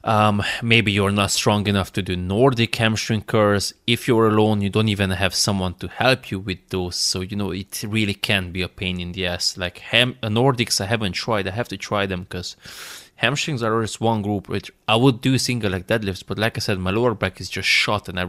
um, 0.04 0.42
maybe 0.62 0.92
you're 0.92 1.10
not 1.10 1.30
strong 1.30 1.66
enough 1.66 1.90
to 1.94 2.02
do 2.02 2.14
nordic 2.14 2.76
hamstring 2.76 3.22
curls. 3.22 3.72
If 3.86 4.06
you're 4.06 4.28
alone 4.28 4.60
you 4.60 4.68
don't 4.68 4.90
even 4.90 5.10
have 5.10 5.34
someone 5.34 5.74
to 5.74 5.88
help 5.88 6.30
you 6.30 6.38
with 6.38 6.58
those. 6.68 6.96
So 6.96 7.22
you 7.22 7.36
know 7.36 7.52
it 7.52 7.82
really 7.88 8.12
can 8.12 8.52
be 8.52 8.60
a 8.60 8.68
pain 8.68 9.00
in 9.00 9.12
the 9.12 9.26
ass. 9.26 9.56
Like 9.56 9.78
ham- 9.78 10.18
nordics 10.22 10.80
i 10.80 10.84
haven't 10.84 11.12
tried. 11.12 11.48
I 11.48 11.52
have 11.52 11.68
to 11.68 11.78
try 11.78 12.04
them 12.04 12.24
because 12.24 12.54
hamstrings 13.16 13.62
are 13.62 13.80
just 13.82 14.00
one 14.00 14.22
group 14.22 14.48
which 14.48 14.70
I 14.88 14.96
would 14.96 15.20
do 15.20 15.38
single 15.38 15.70
leg 15.70 15.86
deadlifts, 15.86 16.24
but 16.26 16.38
like 16.38 16.56
I 16.58 16.60
said, 16.60 16.78
my 16.78 16.90
lower 16.90 17.14
back 17.14 17.40
is 17.40 17.48
just 17.48 17.68
shot, 17.68 18.08
and 18.08 18.18
I 18.20 18.28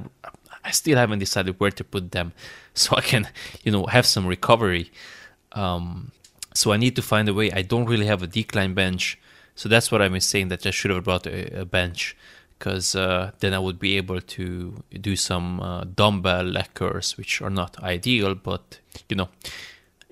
I 0.63 0.71
still 0.71 0.97
haven't 0.97 1.19
decided 1.19 1.59
where 1.59 1.71
to 1.71 1.83
put 1.83 2.11
them, 2.11 2.33
so 2.73 2.95
I 2.95 3.01
can 3.01 3.27
you 3.63 3.71
know 3.71 3.85
have 3.85 4.05
some 4.05 4.25
recovery. 4.27 4.91
Um, 5.51 6.11
so 6.53 6.71
I 6.71 6.77
need 6.77 6.95
to 6.95 7.01
find 7.01 7.27
a 7.27 7.33
way. 7.33 7.51
I 7.51 7.61
don't 7.61 7.85
really 7.85 8.05
have 8.05 8.21
a 8.23 8.27
decline 8.27 8.73
bench, 8.73 9.19
so 9.55 9.69
that's 9.69 9.91
what 9.91 10.01
I'm 10.01 10.19
saying 10.19 10.49
that 10.49 10.65
I 10.65 10.71
should 10.71 10.91
have 10.91 11.03
brought 11.03 11.27
a, 11.27 11.61
a 11.61 11.65
bench 11.65 12.15
because 12.57 12.95
uh, 12.95 13.31
then 13.39 13.53
I 13.53 13.59
would 13.59 13.79
be 13.79 13.97
able 13.97 14.21
to 14.21 14.83
do 15.01 15.15
some 15.15 15.59
uh, 15.59 15.83
dumbbell 15.83 16.43
leg 16.43 16.73
curls, 16.73 17.17
which 17.17 17.41
are 17.41 17.49
not 17.49 17.81
ideal, 17.83 18.33
but 18.35 18.79
you 19.09 19.15
know, 19.17 19.29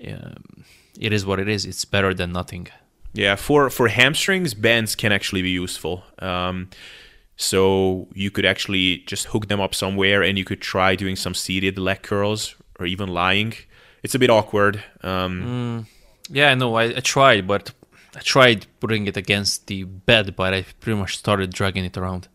um, 0.06 0.64
it 1.00 1.12
is 1.12 1.24
what 1.24 1.40
it 1.40 1.48
is. 1.48 1.64
It's 1.64 1.84
better 1.84 2.12
than 2.12 2.32
nothing. 2.32 2.68
Yeah, 3.14 3.36
for 3.36 3.70
for 3.70 3.88
hamstrings, 3.88 4.54
bands 4.54 4.94
can 4.96 5.12
actually 5.12 5.42
be 5.42 5.50
useful. 5.50 6.02
Um, 6.18 6.68
so 7.36 8.08
you 8.12 8.30
could 8.30 8.44
actually 8.44 8.98
just 9.06 9.26
hook 9.26 9.48
them 9.48 9.60
up 9.60 9.74
somewhere, 9.74 10.22
and 10.22 10.36
you 10.36 10.44
could 10.44 10.60
try 10.60 10.96
doing 10.96 11.16
some 11.16 11.34
seated 11.34 11.78
leg 11.78 12.02
curls 12.02 12.56
or 12.78 12.86
even 12.86 13.08
lying. 13.08 13.54
It's 14.02 14.14
a 14.14 14.18
bit 14.18 14.30
awkward. 14.30 14.82
Um, 15.02 15.86
mm, 15.86 15.86
yeah, 16.28 16.50
I 16.50 16.54
know. 16.54 16.74
I, 16.74 16.84
I 16.96 17.00
tried, 17.00 17.46
but 17.46 17.72
I 18.16 18.20
tried 18.20 18.66
putting 18.80 19.06
it 19.06 19.16
against 19.16 19.68
the 19.68 19.84
bed, 19.84 20.34
but 20.36 20.52
I 20.52 20.62
pretty 20.80 20.98
much 20.98 21.16
started 21.16 21.52
dragging 21.52 21.84
it 21.84 21.96
around. 21.96 22.28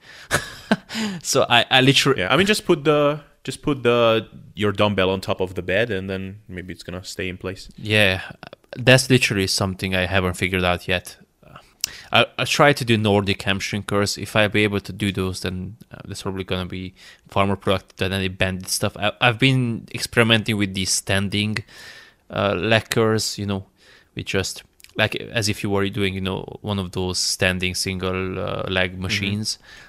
so 1.21 1.45
I, 1.49 1.65
I 1.69 1.81
literally. 1.81 2.21
Yeah, 2.21 2.33
I 2.33 2.37
mean, 2.37 2.47
just 2.47 2.65
put 2.65 2.85
the 2.85 3.21
just 3.43 3.61
put 3.61 3.83
the 3.83 4.27
your 4.55 4.71
dumbbell 4.71 5.09
on 5.09 5.19
top 5.19 5.41
of 5.41 5.55
the 5.55 5.61
bed, 5.61 5.91
and 5.91 6.09
then 6.09 6.41
maybe 6.47 6.73
it's 6.73 6.83
gonna 6.83 7.03
stay 7.03 7.27
in 7.27 7.37
place. 7.37 7.69
Yeah, 7.77 8.21
that's 8.75 9.09
literally 9.09 9.47
something 9.47 9.95
I 9.95 10.05
haven't 10.05 10.35
figured 10.35 10.63
out 10.63 10.87
yet. 10.87 11.17
I, 12.11 12.25
I 12.37 12.45
try 12.45 12.73
to 12.73 12.85
do 12.85 12.97
Nordic 12.97 13.41
hamstring 13.41 13.83
curls. 13.83 14.17
If 14.17 14.35
I 14.35 14.47
be 14.47 14.63
able 14.63 14.79
to 14.81 14.93
do 14.93 15.11
those, 15.11 15.41
then 15.41 15.77
uh, 15.91 15.97
that's 16.05 16.23
probably 16.23 16.43
gonna 16.43 16.65
be 16.65 16.93
far 17.27 17.45
more 17.45 17.55
productive 17.55 17.97
than 17.97 18.13
any 18.13 18.27
banded 18.27 18.67
stuff. 18.67 18.95
I, 18.97 19.13
have 19.21 19.39
been 19.39 19.87
experimenting 19.93 20.57
with 20.57 20.73
these 20.73 20.91
standing 20.91 21.63
uh, 22.29 22.55
leg 22.55 22.89
curls, 22.89 23.37
you 23.37 23.45
know, 23.45 23.65
with 24.15 24.25
just 24.25 24.63
like 24.95 25.15
as 25.15 25.49
if 25.49 25.63
you 25.63 25.69
were 25.69 25.87
doing, 25.89 26.13
you 26.13 26.21
know, 26.21 26.45
one 26.61 26.79
of 26.79 26.91
those 26.91 27.19
standing 27.19 27.75
single 27.75 28.39
uh, 28.39 28.63
leg 28.67 28.93
mm-hmm. 28.93 29.03
machines. 29.03 29.55
Mm-hmm. 29.57 29.85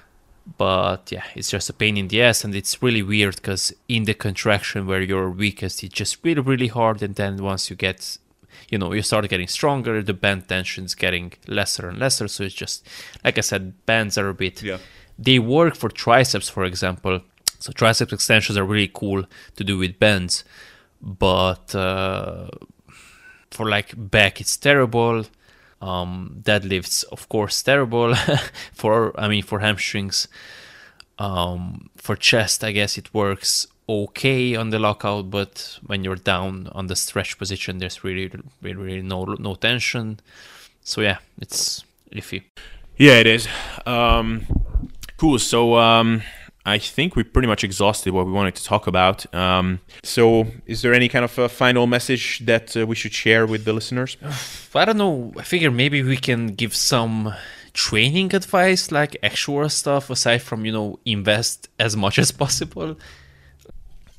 But 0.57 1.11
yeah, 1.11 1.23
it's 1.35 1.51
just 1.51 1.69
a 1.69 1.73
pain 1.73 1.97
in 1.97 2.07
the 2.07 2.23
ass, 2.23 2.43
and 2.43 2.55
it's 2.55 2.81
really 2.81 3.03
weird 3.03 3.35
because 3.35 3.73
in 3.87 4.05
the 4.05 4.15
contraction 4.15 4.87
where 4.87 5.01
you're 5.01 5.29
weakest, 5.29 5.83
it's 5.83 5.93
just 5.93 6.17
really, 6.23 6.41
really 6.41 6.67
hard, 6.67 7.03
and 7.03 7.13
then 7.13 7.37
once 7.43 7.69
you 7.69 7.75
get 7.75 8.17
you 8.71 8.77
know 8.77 8.93
you 8.93 9.03
start 9.03 9.29
getting 9.29 9.47
stronger 9.47 10.01
the 10.01 10.13
band 10.13 10.47
tension's 10.47 10.95
getting 10.95 11.33
lesser 11.47 11.89
and 11.89 11.99
lesser. 11.99 12.27
So 12.27 12.43
it's 12.43 12.55
just 12.55 12.87
like 13.23 13.37
i 13.37 13.41
said 13.41 13.85
bands 13.85 14.17
are 14.17 14.29
a 14.29 14.33
bit 14.33 14.63
yeah. 14.63 14.79
they 15.19 15.37
work 15.37 15.75
for 15.75 15.89
triceps 15.89 16.49
for 16.49 16.63
example. 16.63 17.21
So 17.59 17.71
tricep 17.71 18.11
extensions 18.11 18.57
are 18.57 18.63
really 18.63 18.89
cool 18.91 19.25
to 19.57 19.63
do 19.63 19.77
with 19.77 19.99
bands 19.99 20.43
but 20.99 21.75
uh, 21.75 22.47
for 23.51 23.69
like 23.69 23.93
back 23.95 24.41
it's 24.41 24.57
terrible. 24.57 25.25
Um, 25.81 26.41
deadlifts 26.43 27.03
of 27.11 27.27
course 27.27 27.61
terrible. 27.61 28.15
For 28.73 29.19
i 29.19 29.27
mean 29.27 29.43
for 29.43 29.59
hamstrings 29.59 30.27
um, 31.17 31.89
for 31.95 32.15
chest 32.15 32.63
i 32.63 32.71
guess 32.71 32.97
it 32.99 33.13
works 33.13 33.67
okay 33.91 34.55
on 34.55 34.69
the 34.69 34.79
lockout, 34.79 35.29
but 35.29 35.79
when 35.85 36.03
you're 36.03 36.15
down 36.15 36.69
on 36.73 36.87
the 36.87 36.95
stretch 36.95 37.37
position, 37.37 37.77
there's 37.79 38.03
really, 38.03 38.31
really, 38.61 38.75
really 38.75 39.01
no 39.01 39.23
no 39.39 39.55
tension. 39.55 40.19
So 40.83 41.01
yeah, 41.01 41.17
it's 41.39 41.83
iffy. 42.11 42.43
Yeah, 42.97 43.19
it 43.19 43.27
is. 43.27 43.47
Um, 43.85 44.45
cool. 45.17 45.39
So 45.39 45.75
um, 45.77 46.21
I 46.65 46.77
think 46.77 47.15
we 47.15 47.23
pretty 47.23 47.47
much 47.47 47.63
exhausted 47.63 48.13
what 48.13 48.25
we 48.25 48.31
wanted 48.31 48.55
to 48.55 48.63
talk 48.63 48.87
about. 48.87 49.33
Um, 49.33 49.79
so, 50.03 50.47
is 50.65 50.81
there 50.81 50.93
any 50.93 51.09
kind 51.09 51.25
of 51.25 51.37
a 51.39 51.49
final 51.49 51.87
message 51.87 52.39
that 52.45 52.77
uh, 52.77 52.85
we 52.85 52.95
should 52.95 53.13
share 53.13 53.47
with 53.47 53.65
the 53.65 53.73
listeners? 53.73 54.17
I 54.75 54.85
don't 54.85 54.97
know. 54.97 55.33
I 55.37 55.43
figure 55.43 55.71
maybe 55.71 56.03
we 56.03 56.17
can 56.17 56.47
give 56.47 56.75
some 56.75 57.33
training 57.73 58.35
advice, 58.35 58.91
like 58.91 59.17
actual 59.23 59.69
stuff, 59.69 60.09
aside 60.09 60.41
from 60.43 60.65
you 60.65 60.71
know 60.71 60.99
invest 61.05 61.69
as 61.79 61.97
much 61.97 62.19
as 62.19 62.31
possible 62.31 62.95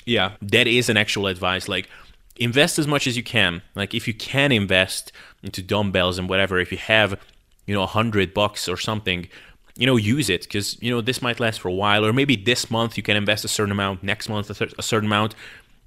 yeah, 0.04 0.32
that 0.40 0.66
is 0.66 0.88
an 0.88 0.96
actual 0.96 1.26
advice. 1.26 1.68
Like, 1.68 1.88
invest 2.36 2.78
as 2.78 2.86
much 2.86 3.06
as 3.06 3.16
you 3.16 3.22
can. 3.22 3.62
Like, 3.74 3.94
if 3.94 4.06
you 4.08 4.14
can 4.14 4.52
invest 4.52 5.12
into 5.42 5.62
dumbbells 5.62 6.18
and 6.18 6.28
whatever, 6.28 6.58
if 6.58 6.72
you 6.72 6.78
have, 6.78 7.18
you 7.66 7.74
know, 7.74 7.82
a 7.82 7.86
hundred 7.86 8.34
bucks 8.34 8.68
or 8.68 8.76
something, 8.76 9.28
you 9.76 9.86
know, 9.86 9.96
use 9.96 10.28
it 10.28 10.42
because 10.42 10.80
you 10.82 10.90
know 10.90 11.00
this 11.00 11.22
might 11.22 11.40
last 11.40 11.60
for 11.60 11.68
a 11.68 11.72
while, 11.72 12.04
or 12.04 12.12
maybe 12.12 12.36
this 12.36 12.70
month 12.70 12.96
you 12.96 13.02
can 13.02 13.16
invest 13.16 13.44
a 13.44 13.48
certain 13.48 13.72
amount, 13.72 14.02
next 14.02 14.28
month 14.28 14.50
a, 14.50 14.68
a 14.78 14.82
certain 14.82 15.06
amount. 15.06 15.34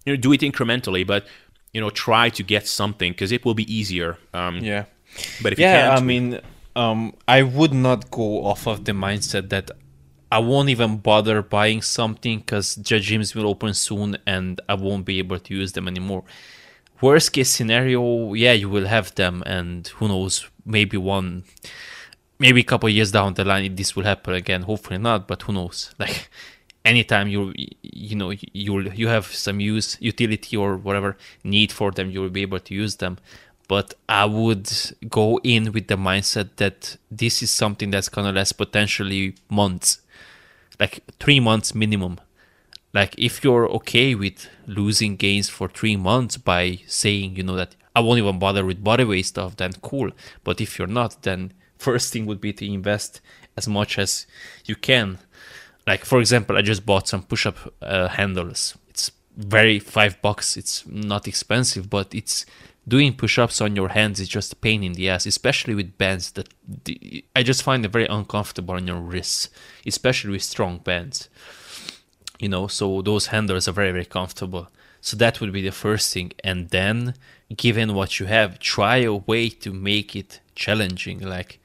You 0.05 0.13
know, 0.13 0.22
do 0.22 0.32
it 0.34 0.41
incrementally, 0.41 1.05
but 1.05 1.26
you 1.74 1.82
know, 1.82 1.89
try 1.89 2.30
to 2.30 2.43
get 2.43 2.68
something 2.68 3.11
because 3.11 3.32
it 3.32 3.43
will 3.43 3.53
be 3.53 3.72
easier. 3.74 4.18
Um, 4.34 4.59
yeah. 4.59 4.86
But 5.41 5.53
if 5.53 5.59
yeah, 5.59 5.74
you 5.74 5.89
can't, 5.89 6.01
I 6.01 6.05
mean, 6.05 6.39
um, 6.76 7.13
I 7.28 7.43
would 7.43 7.74
not 7.74 8.11
go 8.11 8.45
off 8.45 8.68
of 8.68 8.86
the 8.86 8.91
mindset 8.91 9.49
that 9.49 9.72
I 10.32 10.39
won't 10.39 10.69
even 10.69 10.97
bother 10.97 11.41
buying 11.41 11.82
something 11.82 12.39
because 12.39 12.76
gyms 12.78 13.36
will 13.36 13.47
open 13.47 13.73
soon 13.73 14.17
and 14.26 14.59
I 14.67 14.73
won't 14.73 15.05
be 15.05 15.19
able 15.19 15.39
to 15.39 15.55
use 15.55 15.73
them 15.73 15.88
anymore. 15.88 16.23
Worst 17.01 17.34
case 17.34 17.49
scenario, 17.49 18.34
yeah, 18.34 18.53
you 18.53 18.69
will 18.69 18.86
have 18.86 19.13
them, 19.15 19.43
and 19.45 19.86
who 19.88 20.07
knows, 20.07 20.47
maybe 20.65 20.95
one, 20.95 21.43
maybe 22.39 22.61
a 22.61 22.63
couple 22.63 22.88
years 22.88 23.11
down 23.11 23.34
the 23.34 23.43
line, 23.43 23.76
this 23.76 23.95
will 23.95 24.03
happen 24.03 24.34
again. 24.34 24.61
Hopefully 24.63 24.97
not, 24.97 25.28
but 25.28 25.41
who 25.43 25.53
knows? 25.53 25.93
Like 25.99 26.30
anytime 26.86 27.28
you 27.28 27.51
you 27.82 28.15
know 28.15 28.32
you 28.32 28.80
you 28.91 29.07
have 29.07 29.26
some 29.26 29.59
use 29.59 29.97
utility 29.99 30.55
or 30.55 30.78
whatever 30.78 31.17
need 31.43 31.71
for 31.71 31.91
them, 31.91 32.09
you 32.11 32.21
will 32.21 32.30
be 32.30 32.43
able 32.43 32.59
to 32.59 32.73
use 32.73 32.95
them 32.97 33.17
but 33.67 33.93
I 34.07 34.26
would 34.26 34.69
go 35.09 35.39
in 35.43 35.71
with 35.71 35.88
the 35.88 35.95
mindset 35.95 36.49
that 36.57 36.97
this 37.09 37.41
is 37.41 37.51
something 37.51 37.91
that's 37.91 38.09
gonna 38.09 38.32
last 38.32 38.53
potentially 38.53 39.36
months, 39.49 40.01
like 40.80 41.03
three 41.19 41.39
months 41.39 41.76
minimum. 41.76 42.19
Like 42.93 43.15
if 43.17 43.43
you're 43.43 43.67
okay 43.69 44.15
with 44.15 44.47
losing 44.67 45.15
gains 45.17 45.49
for 45.49 45.67
three 45.67 45.95
months 45.95 46.38
by 46.38 46.80
saying, 46.88 47.36
you 47.36 47.43
know, 47.43 47.55
that 47.55 47.76
I 47.95 47.99
won't 47.99 48.19
even 48.19 48.39
bother 48.39 48.65
with 48.65 48.84
bodyweight 48.84 49.26
stuff, 49.26 49.57
then 49.57 49.73
cool. 49.82 50.11
But 50.43 50.61
if 50.61 50.78
you're 50.80 50.88
not, 50.88 51.23
then 51.23 51.53
first 51.78 52.13
thing 52.13 52.26
would 52.26 52.41
be 52.41 52.53
to 52.53 52.65
invest 52.65 53.21
as 53.57 53.67
much 53.67 53.97
as 53.99 54.26
you 54.65 54.76
can. 54.76 55.19
Like 55.86 56.05
for 56.05 56.19
example, 56.19 56.57
I 56.57 56.61
just 56.61 56.86
bought 56.86 57.07
some 57.07 57.23
push-up 57.23 57.57
uh, 57.82 58.07
handles. 58.09 58.78
Very 59.36 59.79
five 59.79 60.21
bucks. 60.21 60.55
It's 60.55 60.86
not 60.88 61.27
expensive, 61.27 61.89
but 61.89 62.15
it's 62.15 62.45
doing 62.88 63.13
push-ups 63.13 63.61
on 63.61 63.75
your 63.75 63.89
hands 63.89 64.19
is 64.19 64.29
just 64.29 64.53
a 64.53 64.55
pain 64.55 64.83
in 64.83 64.93
the 64.93 65.09
ass, 65.09 65.25
especially 65.25 65.75
with 65.75 65.97
bands 65.97 66.31
that 66.31 66.53
I 67.36 67.43
just 67.43 67.63
find 67.63 67.83
it 67.83 67.91
very 67.91 68.05
uncomfortable 68.05 68.75
on 68.75 68.88
your 68.88 68.99
wrists, 68.99 69.49
especially 69.86 70.31
with 70.31 70.43
strong 70.43 70.77
bands. 70.77 71.27
You 72.39 72.49
know, 72.49 72.67
so 72.67 73.01
those 73.01 73.27
handles 73.27 73.67
are 73.67 73.73
very 73.73 73.91
very 73.91 74.05
comfortable. 74.05 74.69
So 75.01 75.17
that 75.17 75.41
would 75.41 75.51
be 75.51 75.61
the 75.61 75.71
first 75.71 76.13
thing, 76.13 76.31
and 76.43 76.69
then 76.69 77.15
given 77.55 77.93
what 77.93 78.19
you 78.19 78.27
have, 78.27 78.59
try 78.59 78.97
a 78.97 79.13
way 79.13 79.49
to 79.49 79.73
make 79.73 80.15
it 80.15 80.39
challenging. 80.55 81.19
Like 81.19 81.59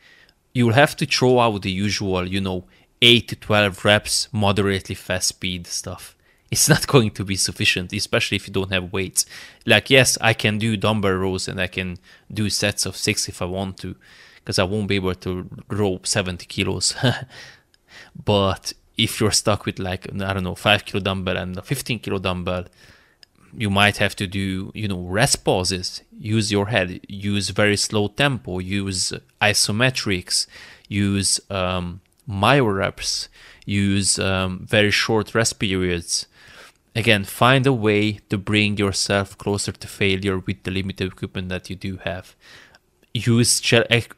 you'll 0.53 0.73
have 0.73 0.97
to 0.97 1.07
throw 1.07 1.39
out 1.39 1.63
the 1.63 1.71
usual, 1.71 2.27
you 2.27 2.41
know, 2.41 2.65
eight 3.01 3.29
to 3.29 3.37
twelve 3.37 3.85
reps, 3.85 4.29
moderately 4.33 4.95
fast 4.95 5.29
speed 5.29 5.67
stuff 5.67 6.17
it's 6.51 6.69
not 6.69 6.87
going 6.95 7.11
to 7.13 7.25
be 7.25 7.37
sufficient, 7.37 7.93
especially 7.93 8.37
if 8.37 8.47
you 8.47 8.53
don't 8.53 8.73
have 8.73 8.93
weights. 8.93 9.25
Like, 9.67 9.91
yes, 9.91 10.19
I 10.21 10.35
can 10.35 10.59
do 10.59 10.77
dumbbell 10.77 11.13
rows 11.13 11.49
and 11.49 11.61
I 11.61 11.67
can 11.67 11.99
do 12.33 12.51
sets 12.51 12.87
of 12.87 12.97
six 12.97 13.29
if 13.29 13.41
I 13.41 13.47
want 13.47 13.79
to, 13.79 13.97
because 14.37 14.59
I 14.59 14.65
won't 14.65 14.89
be 14.89 14.97
able 14.97 15.15
to 15.15 15.49
row 15.69 16.01
70 16.03 16.47
kilos. 16.47 16.95
but 18.25 18.73
if 18.97 19.21
you're 19.21 19.31
stuck 19.31 19.65
with 19.65 19.79
like, 19.79 20.07
I 20.13 20.33
don't 20.33 20.45
know, 20.45 20.55
five 20.55 20.85
kilo 20.85 21.03
dumbbell 21.03 21.37
and 21.37 21.57
a 21.57 21.63
15 21.63 22.01
kilo 22.01 22.19
dumbbell, 22.19 22.67
you 23.57 23.69
might 23.69 23.97
have 23.97 24.15
to 24.17 24.27
do, 24.27 24.71
you 24.75 24.87
know, 24.87 25.01
rest 25.01 25.45
pauses, 25.45 26.03
use 26.17 26.53
your 26.53 26.67
head, 26.67 27.01
use 27.09 27.51
very 27.51 27.77
slow 27.77 28.07
tempo, 28.07 28.61
use 28.61 29.13
isometrics, 29.43 30.47
use 30.89 31.41
um, 31.51 32.01
myo 32.29 32.67
reps, 32.67 33.29
use 33.67 34.21
um, 34.21 34.65
very 34.69 34.93
short 34.93 35.35
rest 35.35 35.59
periods 35.59 36.27
again 36.95 37.25
find 37.25 37.67
a 37.67 37.73
way 37.73 38.13
to 38.29 38.39
bring 38.39 38.77
yourself 38.77 39.37
closer 39.39 39.73
to 39.73 39.87
failure 39.87 40.39
with 40.39 40.63
the 40.65 40.71
limited 40.71 41.13
equipment 41.13 41.49
that 41.49 41.71
you 41.71 41.77
do 41.77 41.99
have. 41.99 42.35
Use 43.13 43.61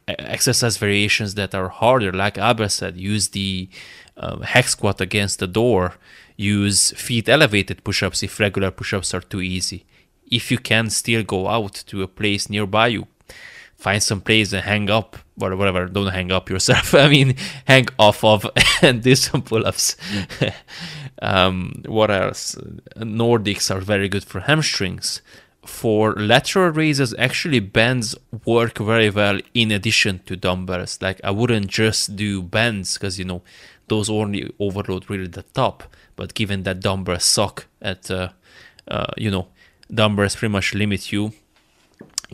exercise 0.07 0.77
variations 0.77 1.35
that 1.35 1.55
are 1.55 1.69
harder. 1.69 2.13
Like 2.13 2.37
Abel 2.37 2.69
said 2.69 2.97
use 2.97 3.29
the 3.29 3.69
um, 4.17 4.43
hack 4.43 4.69
squat 4.69 5.01
against 5.01 5.39
the 5.39 5.47
door. 5.47 5.95
Use 6.37 6.91
feet 6.93 7.29
elevated 7.29 7.85
push-ups 7.85 8.23
if 8.23 8.41
regular 8.41 8.71
push-ups 8.71 9.15
are 9.15 9.21
too 9.21 9.41
easy. 9.41 9.85
If 10.31 10.51
you 10.51 10.59
can 10.59 10.91
still 10.91 11.23
go 11.23 11.49
out 11.49 11.75
to 11.87 12.03
a 12.03 12.09
place 12.09 12.49
nearby 12.51 12.89
you. 12.89 13.07
Find 13.77 14.03
some 14.03 14.21
place 14.21 14.53
and 14.53 14.63
hang 14.63 14.91
up. 14.91 15.17
Or 15.41 15.57
whatever. 15.57 15.87
Don't 15.87 16.13
hang 16.13 16.31
up 16.31 16.49
yourself. 16.51 16.95
I 17.07 17.09
mean 17.09 17.35
hang 17.65 17.87
off 17.99 18.23
of 18.23 18.47
and 18.83 19.03
do 19.03 19.15
some 19.15 19.43
pull-ups 19.43 19.97
um, 21.21 21.83
what 21.87 22.11
else 22.11 22.57
nordics 22.97 23.75
are 23.75 23.81
very 23.81 24.09
good 24.09 24.25
for 24.25 24.41
hamstrings. 24.41 25.21
For 25.65 26.15
lateral 26.15 26.71
raises 26.71 27.15
actually 27.19 27.61
bands 27.61 28.17
work 28.45 28.79
very 28.79 29.11
well 29.11 29.39
in 29.55 29.71
addition 29.71 30.21
to 30.27 30.37
dumbbells. 30.37 30.99
Like 31.01 31.21
i 31.23 31.31
wouldn't 31.31 31.69
just 31.69 32.17
do 32.17 32.43
bands 32.43 32.95
because 32.95 33.19
you 33.19 33.25
know 33.25 33.43
those 33.89 34.11
only 34.11 34.53
overload 34.59 35.09
really 35.09 35.29
the 35.29 35.43
top. 35.43 35.85
But 36.17 36.35
given 36.35 36.65
that 36.65 36.81
dumbbells 36.81 37.25
suck 37.25 37.67
at 37.81 38.11
uh, 38.11 38.31
uh, 38.89 39.13
you 39.17 39.31
know 39.31 39.49
dumbbells 39.93 40.35
pretty 40.35 40.53
much 40.53 40.75
limit 40.75 41.13
you 41.13 41.33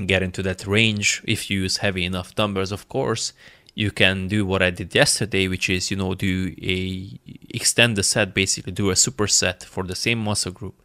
get 0.06 0.22
into 0.22 0.42
that 0.44 0.66
range 0.66 1.22
if 1.24 1.50
you 1.50 1.62
use 1.62 1.78
heavy 1.78 2.04
enough 2.04 2.34
dumbbells 2.34 2.70
of 2.70 2.88
course 2.88 3.32
you 3.78 3.92
can 3.92 4.26
do 4.26 4.44
what 4.44 4.60
i 4.60 4.70
did 4.70 4.92
yesterday 4.92 5.46
which 5.46 5.70
is 5.70 5.88
you 5.90 5.96
know 5.96 6.12
do 6.12 6.52
a 6.60 7.18
extend 7.50 7.96
the 7.96 8.02
set 8.02 8.34
basically 8.34 8.72
do 8.72 8.90
a 8.90 8.94
superset 8.94 9.64
for 9.64 9.84
the 9.84 9.94
same 9.94 10.18
muscle 10.18 10.52
group. 10.52 10.76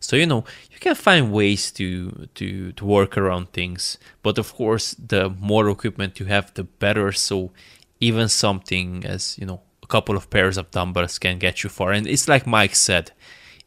So 0.00 0.16
you 0.16 0.26
know 0.26 0.44
you 0.72 0.78
can 0.78 0.94
find 0.94 1.32
ways 1.32 1.72
to 1.72 2.28
to 2.38 2.72
to 2.72 2.84
work 2.84 3.16
around 3.16 3.52
things. 3.52 3.98
But 4.22 4.38
of 4.38 4.54
course 4.54 4.94
the 5.12 5.30
more 5.50 5.68
equipment 5.68 6.20
you 6.20 6.26
have 6.26 6.54
the 6.54 6.64
better. 6.64 7.12
So 7.12 7.50
even 8.00 8.28
something 8.28 9.04
as 9.04 9.38
you 9.38 9.46
know 9.46 9.60
a 9.82 9.86
couple 9.86 10.16
of 10.16 10.30
pairs 10.30 10.56
of 10.58 10.70
dumbbells 10.70 11.18
can 11.18 11.38
get 11.38 11.62
you 11.62 11.70
far. 11.70 11.90
And 11.92 12.06
it's 12.06 12.28
like 12.28 12.46
mike 12.46 12.76
said 12.76 13.12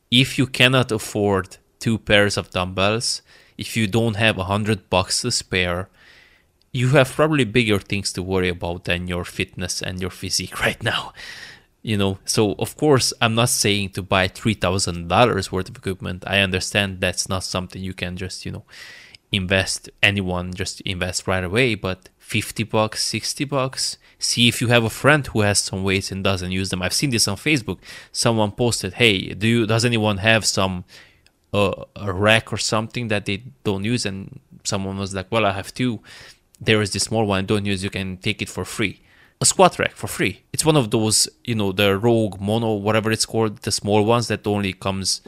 if 0.09 0.37
you 0.37 0.47
cannot 0.47 0.91
afford 0.91 1.57
two 1.79 1.97
pairs 1.97 2.37
of 2.37 2.51
dumbbells 2.51 3.21
if 3.57 3.77
you 3.77 3.85
don't 3.87 4.15
have 4.15 4.37
a 4.39 4.45
hundred 4.45 4.89
bucks 4.89 5.21
to 5.21 5.31
spare, 5.31 5.87
you 6.71 6.89
have 6.89 7.11
probably 7.11 7.43
bigger 7.43 7.79
things 7.79 8.13
to 8.13 8.23
worry 8.23 8.49
about 8.49 8.85
than 8.85 9.07
your 9.07 9.25
fitness 9.25 9.81
and 9.81 10.01
your 10.01 10.09
physique 10.09 10.59
right 10.65 10.81
now. 10.83 11.13
You 11.83 11.97
know, 11.97 12.19
so 12.25 12.53
of 12.59 12.77
course, 12.77 13.11
I'm 13.21 13.33
not 13.33 13.49
saying 13.49 13.89
to 13.91 14.03
buy 14.03 14.27
$3,000 14.27 15.51
worth 15.51 15.69
of 15.69 15.75
equipment. 15.75 16.23
I 16.27 16.39
understand 16.39 17.01
that's 17.01 17.27
not 17.27 17.43
something 17.43 17.81
you 17.81 17.95
can 17.95 18.17
just, 18.17 18.45
you 18.45 18.51
know, 18.51 18.65
invest, 19.31 19.89
anyone 20.03 20.53
just 20.53 20.81
invest 20.81 21.25
right 21.25 21.43
away, 21.43 21.73
but 21.73 22.09
50 22.19 22.63
bucks, 22.65 23.03
60 23.03 23.45
bucks. 23.45 23.97
See 24.19 24.47
if 24.47 24.61
you 24.61 24.67
have 24.67 24.83
a 24.83 24.91
friend 24.91 25.25
who 25.25 25.41
has 25.41 25.59
some 25.59 25.83
weights 25.83 26.11
and 26.11 26.23
doesn't 26.23 26.51
use 26.51 26.69
them. 26.69 26.83
I've 26.83 26.93
seen 26.93 27.09
this 27.09 27.27
on 27.27 27.37
Facebook. 27.37 27.79
Someone 28.11 28.51
posted, 28.51 28.93
"Hey, 28.93 29.33
do 29.33 29.47
you 29.47 29.65
does 29.65 29.83
anyone 29.83 30.17
have 30.17 30.45
some 30.45 30.85
a, 31.53 31.73
a 31.95 32.13
rack 32.13 32.53
or 32.53 32.57
something 32.57 33.07
that 33.09 33.25
they 33.25 33.43
don't 33.63 33.83
use 33.83 34.05
and 34.05 34.39
someone 34.63 34.97
was 34.97 35.13
like 35.13 35.27
well 35.31 35.45
i 35.45 35.51
have 35.51 35.73
two 35.73 35.99
there 36.61 36.81
is 36.81 36.91
this 36.91 37.03
small 37.03 37.25
one 37.25 37.45
don't 37.45 37.65
use 37.65 37.83
you 37.83 37.89
can 37.89 38.17
take 38.17 38.41
it 38.41 38.49
for 38.49 38.63
free. 38.63 39.01
A 39.41 39.45
squat 39.45 39.79
rack 39.79 39.93
for 39.93 40.07
free. 40.07 40.43
It's 40.53 40.63
one 40.63 40.77
of 40.77 40.91
those 40.91 41.27
you 41.43 41.55
know 41.55 41.71
the 41.71 41.97
rogue 41.97 42.39
mono 42.39 42.73
whatever 42.73 43.11
it's 43.11 43.25
called 43.25 43.57
the 43.63 43.71
small 43.71 44.05
ones 44.05 44.27
that 44.27 44.45
only 44.45 44.73
comes 44.73 45.21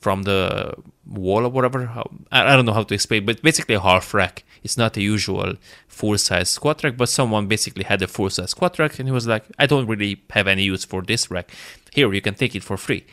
from 0.00 0.22
the 0.22 0.74
wall 1.06 1.44
or 1.44 1.50
whatever. 1.50 1.90
I 2.32 2.56
don't 2.56 2.64
know 2.64 2.72
how 2.72 2.82
to 2.84 2.94
explain 2.94 3.26
but 3.26 3.42
basically 3.42 3.74
a 3.74 3.80
half 3.80 4.14
rack. 4.14 4.44
It's 4.64 4.78
not 4.78 4.96
a 4.96 5.02
usual 5.02 5.54
full 5.86 6.16
size 6.16 6.48
squat 6.48 6.82
rack 6.82 6.96
but 6.96 7.10
someone 7.10 7.46
basically 7.46 7.84
had 7.84 8.00
a 8.00 8.08
full 8.08 8.30
size 8.30 8.50
squat 8.50 8.78
rack 8.78 8.98
and 8.98 9.06
he 9.08 9.12
was 9.12 9.26
like 9.26 9.44
i 9.58 9.66
don't 9.66 9.86
really 9.86 10.22
have 10.30 10.46
any 10.48 10.62
use 10.64 10.84
for 10.84 11.02
this 11.02 11.30
rack. 11.30 11.50
Here 11.92 12.12
you 12.12 12.22
can 12.22 12.34
take 12.34 12.54
it 12.54 12.64
for 12.64 12.78
free. 12.78 13.04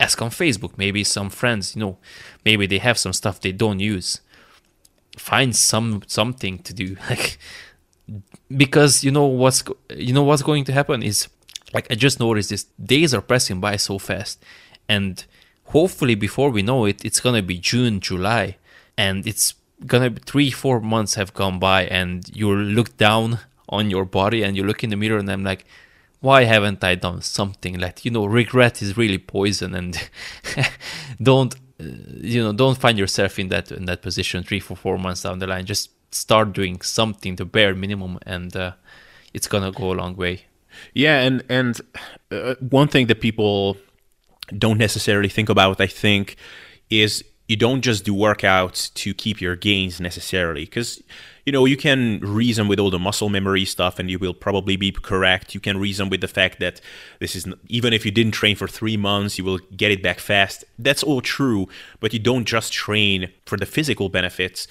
Ask 0.00 0.20
on 0.20 0.30
Facebook. 0.30 0.76
Maybe 0.76 1.04
some 1.04 1.30
friends, 1.30 1.76
you 1.76 1.80
know, 1.80 1.98
maybe 2.44 2.66
they 2.66 2.78
have 2.78 2.98
some 2.98 3.12
stuff 3.12 3.40
they 3.40 3.52
don't 3.52 3.80
use. 3.80 4.20
Find 5.16 5.54
some 5.54 6.02
something 6.06 6.58
to 6.60 6.74
do, 6.74 6.96
like 7.10 7.38
because 8.56 9.02
you 9.02 9.10
know 9.10 9.26
what's 9.26 9.64
you 9.90 10.12
know 10.12 10.22
what's 10.22 10.42
going 10.42 10.64
to 10.64 10.72
happen 10.72 11.02
is 11.02 11.28
like 11.72 11.86
I 11.90 11.94
just 11.94 12.20
noticed 12.20 12.50
this 12.50 12.64
days 12.82 13.12
are 13.14 13.22
passing 13.22 13.60
by 13.60 13.76
so 13.76 13.98
fast, 13.98 14.42
and 14.88 15.24
hopefully 15.66 16.14
before 16.14 16.50
we 16.50 16.62
know 16.62 16.84
it, 16.84 17.04
it's 17.04 17.20
gonna 17.20 17.42
be 17.42 17.58
June, 17.58 18.00
July, 18.00 18.56
and 18.96 19.26
it's 19.26 19.54
gonna 19.86 20.10
be 20.10 20.20
three, 20.24 20.50
four 20.50 20.80
months 20.80 21.14
have 21.14 21.34
gone 21.34 21.58
by, 21.58 21.86
and 21.86 22.28
you 22.34 22.54
look 22.54 22.96
down 22.96 23.40
on 23.68 23.90
your 23.90 24.04
body 24.04 24.42
and 24.42 24.56
you 24.56 24.62
look 24.62 24.84
in 24.84 24.90
the 24.90 24.96
mirror, 24.96 25.18
and 25.18 25.30
I'm 25.30 25.44
like 25.44 25.66
why 26.20 26.44
haven't 26.44 26.82
I 26.82 26.94
done 26.94 27.22
something? 27.22 27.78
Like 27.78 28.04
you 28.04 28.10
know 28.10 28.24
regret 28.26 28.82
is 28.82 28.96
really 28.96 29.18
poison 29.18 29.74
and 29.74 30.10
don't 31.22 31.54
you 31.78 32.42
know 32.42 32.52
don't 32.52 32.78
find 32.78 32.98
yourself 32.98 33.38
in 33.38 33.48
that 33.48 33.70
in 33.70 33.84
that 33.84 34.02
position 34.02 34.42
three 34.42 34.60
four 34.60 34.76
four 34.76 34.98
months 34.98 35.22
down 35.22 35.38
the 35.38 35.46
line. 35.46 35.66
Just 35.66 35.90
start 36.14 36.52
doing 36.52 36.80
something 36.80 37.36
the 37.36 37.44
bare 37.44 37.74
minimum 37.74 38.18
and 38.24 38.56
uh, 38.56 38.72
it's 39.34 39.48
gonna 39.48 39.72
go 39.72 39.92
a 39.92 39.94
long 39.94 40.16
way. 40.16 40.44
Yeah 40.94 41.20
and 41.20 41.42
and 41.48 41.80
uh, 42.30 42.54
one 42.60 42.88
thing 42.88 43.06
that 43.06 43.20
people 43.20 43.76
don't 44.56 44.78
necessarily 44.78 45.28
think 45.28 45.48
about 45.48 45.80
I 45.80 45.86
think 45.86 46.36
is 46.88 47.24
you 47.48 47.56
don't 47.56 47.82
just 47.82 48.04
do 48.04 48.14
workouts 48.14 48.92
to 48.94 49.14
keep 49.14 49.40
your 49.40 49.56
gains 49.56 50.00
necessarily 50.00 50.64
because 50.64 51.02
you 51.44 51.52
know 51.52 51.64
you 51.64 51.76
can 51.76 52.18
reason 52.20 52.68
with 52.68 52.78
all 52.78 52.90
the 52.90 52.98
muscle 52.98 53.28
memory 53.28 53.64
stuff 53.64 53.98
and 53.98 54.10
you 54.10 54.18
will 54.18 54.34
probably 54.34 54.76
be 54.76 54.90
correct 54.90 55.54
you 55.54 55.60
can 55.60 55.78
reason 55.78 56.08
with 56.08 56.20
the 56.20 56.28
fact 56.28 56.58
that 56.58 56.80
this 57.20 57.36
is 57.36 57.46
even 57.68 57.92
if 57.92 58.04
you 58.04 58.10
didn't 58.10 58.32
train 58.32 58.56
for 58.56 58.66
3 58.66 58.96
months 58.96 59.38
you 59.38 59.44
will 59.44 59.60
get 59.76 59.90
it 59.90 60.02
back 60.02 60.18
fast 60.18 60.64
that's 60.78 61.02
all 61.02 61.20
true 61.20 61.68
but 62.00 62.12
you 62.12 62.18
don't 62.18 62.44
just 62.44 62.72
train 62.72 63.30
for 63.44 63.56
the 63.56 63.66
physical 63.66 64.08
benefits 64.08 64.66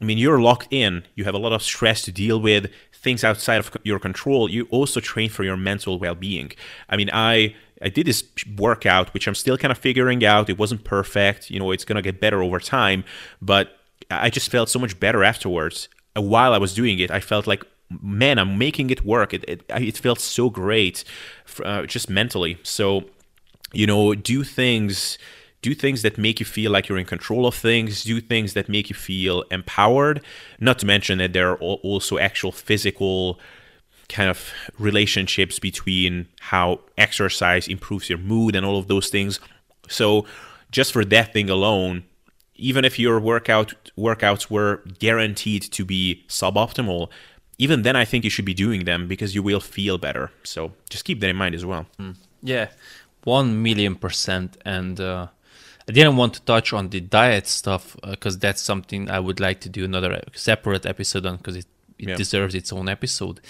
I 0.00 0.04
mean, 0.04 0.18
you're 0.18 0.40
locked 0.40 0.66
in. 0.72 1.04
You 1.14 1.22
have 1.22 1.34
a 1.34 1.38
lot 1.38 1.52
of 1.52 1.62
stress 1.62 2.02
to 2.02 2.10
deal 2.10 2.40
with, 2.40 2.72
things 2.92 3.22
outside 3.22 3.58
of 3.58 3.70
your 3.84 4.00
control. 4.00 4.50
You 4.50 4.66
also 4.70 4.98
train 4.98 5.30
for 5.30 5.44
your 5.44 5.56
mental 5.56 5.96
well-being. 5.96 6.50
I 6.88 6.96
mean, 6.96 7.08
I 7.12 7.54
I 7.82 7.88
did 7.88 8.06
this 8.06 8.24
workout, 8.56 9.12
which 9.14 9.26
I'm 9.26 9.34
still 9.34 9.58
kind 9.58 9.72
of 9.72 9.78
figuring 9.78 10.24
out. 10.24 10.48
It 10.48 10.58
wasn't 10.58 10.84
perfect. 10.84 11.50
You 11.50 11.58
know, 11.58 11.70
it's 11.70 11.84
gonna 11.84 12.02
get 12.02 12.20
better 12.20 12.42
over 12.42 12.58
time, 12.60 13.04
but 13.40 13.78
I 14.10 14.30
just 14.30 14.50
felt 14.50 14.68
so 14.68 14.78
much 14.78 14.98
better 14.98 15.24
afterwards. 15.24 15.88
While 16.14 16.52
I 16.52 16.58
was 16.58 16.74
doing 16.74 16.98
it, 16.98 17.10
I 17.10 17.20
felt 17.20 17.46
like, 17.46 17.64
man, 18.02 18.38
I'm 18.38 18.58
making 18.58 18.90
it 18.90 19.04
work. 19.04 19.32
It 19.34 19.44
it, 19.48 19.64
it 19.68 19.98
felt 19.98 20.20
so 20.20 20.50
great, 20.50 21.04
uh, 21.64 21.86
just 21.86 22.10
mentally. 22.10 22.58
So, 22.62 23.04
you 23.72 23.86
know, 23.86 24.14
do 24.14 24.44
things 24.44 25.18
do 25.62 25.74
things 25.74 26.02
that 26.02 26.18
make 26.18 26.40
you 26.40 26.46
feel 26.46 26.72
like 26.72 26.88
you're 26.88 26.98
in 26.98 27.06
control 27.06 27.46
of 27.46 27.54
things, 27.54 28.02
do 28.02 28.20
things 28.20 28.52
that 28.54 28.68
make 28.68 28.90
you 28.90 28.96
feel 28.96 29.42
empowered. 29.50 30.20
Not 30.58 30.80
to 30.80 30.86
mention 30.86 31.18
that 31.18 31.32
there 31.32 31.52
are 31.52 31.56
also 31.56 32.18
actual 32.18 32.50
physical 32.50 33.38
kind 34.12 34.30
of 34.30 34.52
relationships 34.78 35.58
between 35.58 36.28
how 36.40 36.80
exercise 36.96 37.68
improves 37.68 38.08
your 38.08 38.18
mood 38.18 38.54
and 38.54 38.64
all 38.64 38.78
of 38.78 38.88
those 38.88 39.08
things. 39.08 39.40
So 39.88 40.26
just 40.70 40.92
for 40.92 41.04
that 41.06 41.32
thing 41.32 41.50
alone, 41.50 42.04
even 42.54 42.84
if 42.84 42.98
your 42.98 43.18
workout 43.20 43.74
workouts 43.96 44.50
were 44.50 44.82
guaranteed 44.98 45.62
to 45.62 45.84
be 45.84 46.24
suboptimal, 46.28 47.08
even 47.58 47.82
then 47.82 47.96
I 47.96 48.04
think 48.04 48.24
you 48.24 48.30
should 48.30 48.44
be 48.44 48.54
doing 48.54 48.84
them 48.84 49.08
because 49.08 49.34
you 49.34 49.42
will 49.42 49.60
feel 49.60 49.98
better. 49.98 50.30
So 50.44 50.72
just 50.88 51.04
keep 51.04 51.20
that 51.20 51.30
in 51.30 51.36
mind 51.36 51.54
as 51.54 51.64
well. 51.64 51.86
Mm. 51.98 52.16
Yeah, 52.42 52.68
one 53.24 53.62
million 53.62 53.94
percent. 53.96 54.56
And 54.64 55.00
uh, 55.00 55.28
I 55.88 55.92
didn't 55.92 56.16
want 56.16 56.34
to 56.34 56.42
touch 56.42 56.72
on 56.72 56.88
the 56.88 57.00
diet 57.00 57.46
stuff 57.46 57.96
because 58.02 58.36
uh, 58.36 58.40
that's 58.40 58.62
something 58.62 59.10
I 59.10 59.20
would 59.20 59.40
like 59.40 59.60
to 59.60 59.68
do 59.68 59.84
another 59.84 60.22
separate 60.32 60.86
episode 60.86 61.26
on 61.26 61.36
because 61.36 61.56
it, 61.56 61.66
it 61.98 62.08
yeah. 62.10 62.14
deserves 62.14 62.54
its 62.54 62.72
own 62.72 62.88
episode. 62.88 63.40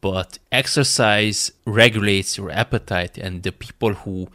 But 0.00 0.38
exercise 0.52 1.50
regulates 1.64 2.36
your 2.38 2.50
appetite, 2.50 3.18
and 3.18 3.42
the 3.42 3.52
people 3.52 3.94
who 3.94 4.28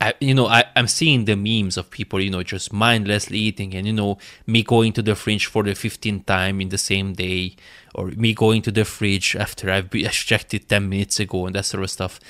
I, 0.00 0.14
you 0.20 0.34
know, 0.34 0.46
I, 0.46 0.64
I'm 0.76 0.86
seeing 0.86 1.24
the 1.24 1.34
memes 1.34 1.76
of 1.76 1.90
people, 1.90 2.20
you 2.20 2.30
know, 2.30 2.44
just 2.44 2.72
mindlessly 2.72 3.38
eating 3.38 3.74
and, 3.74 3.86
you 3.86 3.92
know, 3.92 4.18
me 4.46 4.62
going 4.62 4.92
to 4.92 5.02
the 5.02 5.16
fridge 5.16 5.46
for 5.46 5.64
the 5.64 5.72
15th 5.72 6.24
time 6.26 6.60
in 6.60 6.68
the 6.68 6.78
same 6.78 7.14
day, 7.14 7.56
or 7.94 8.06
me 8.08 8.32
going 8.32 8.62
to 8.62 8.70
the 8.70 8.84
fridge 8.84 9.34
after 9.34 9.70
I've 9.70 9.90
checked 10.12 10.54
it 10.54 10.68
10 10.68 10.88
minutes 10.88 11.18
ago 11.18 11.46
and 11.46 11.54
that 11.56 11.64
sort 11.64 11.82
of 11.82 11.90
stuff. 11.90 12.20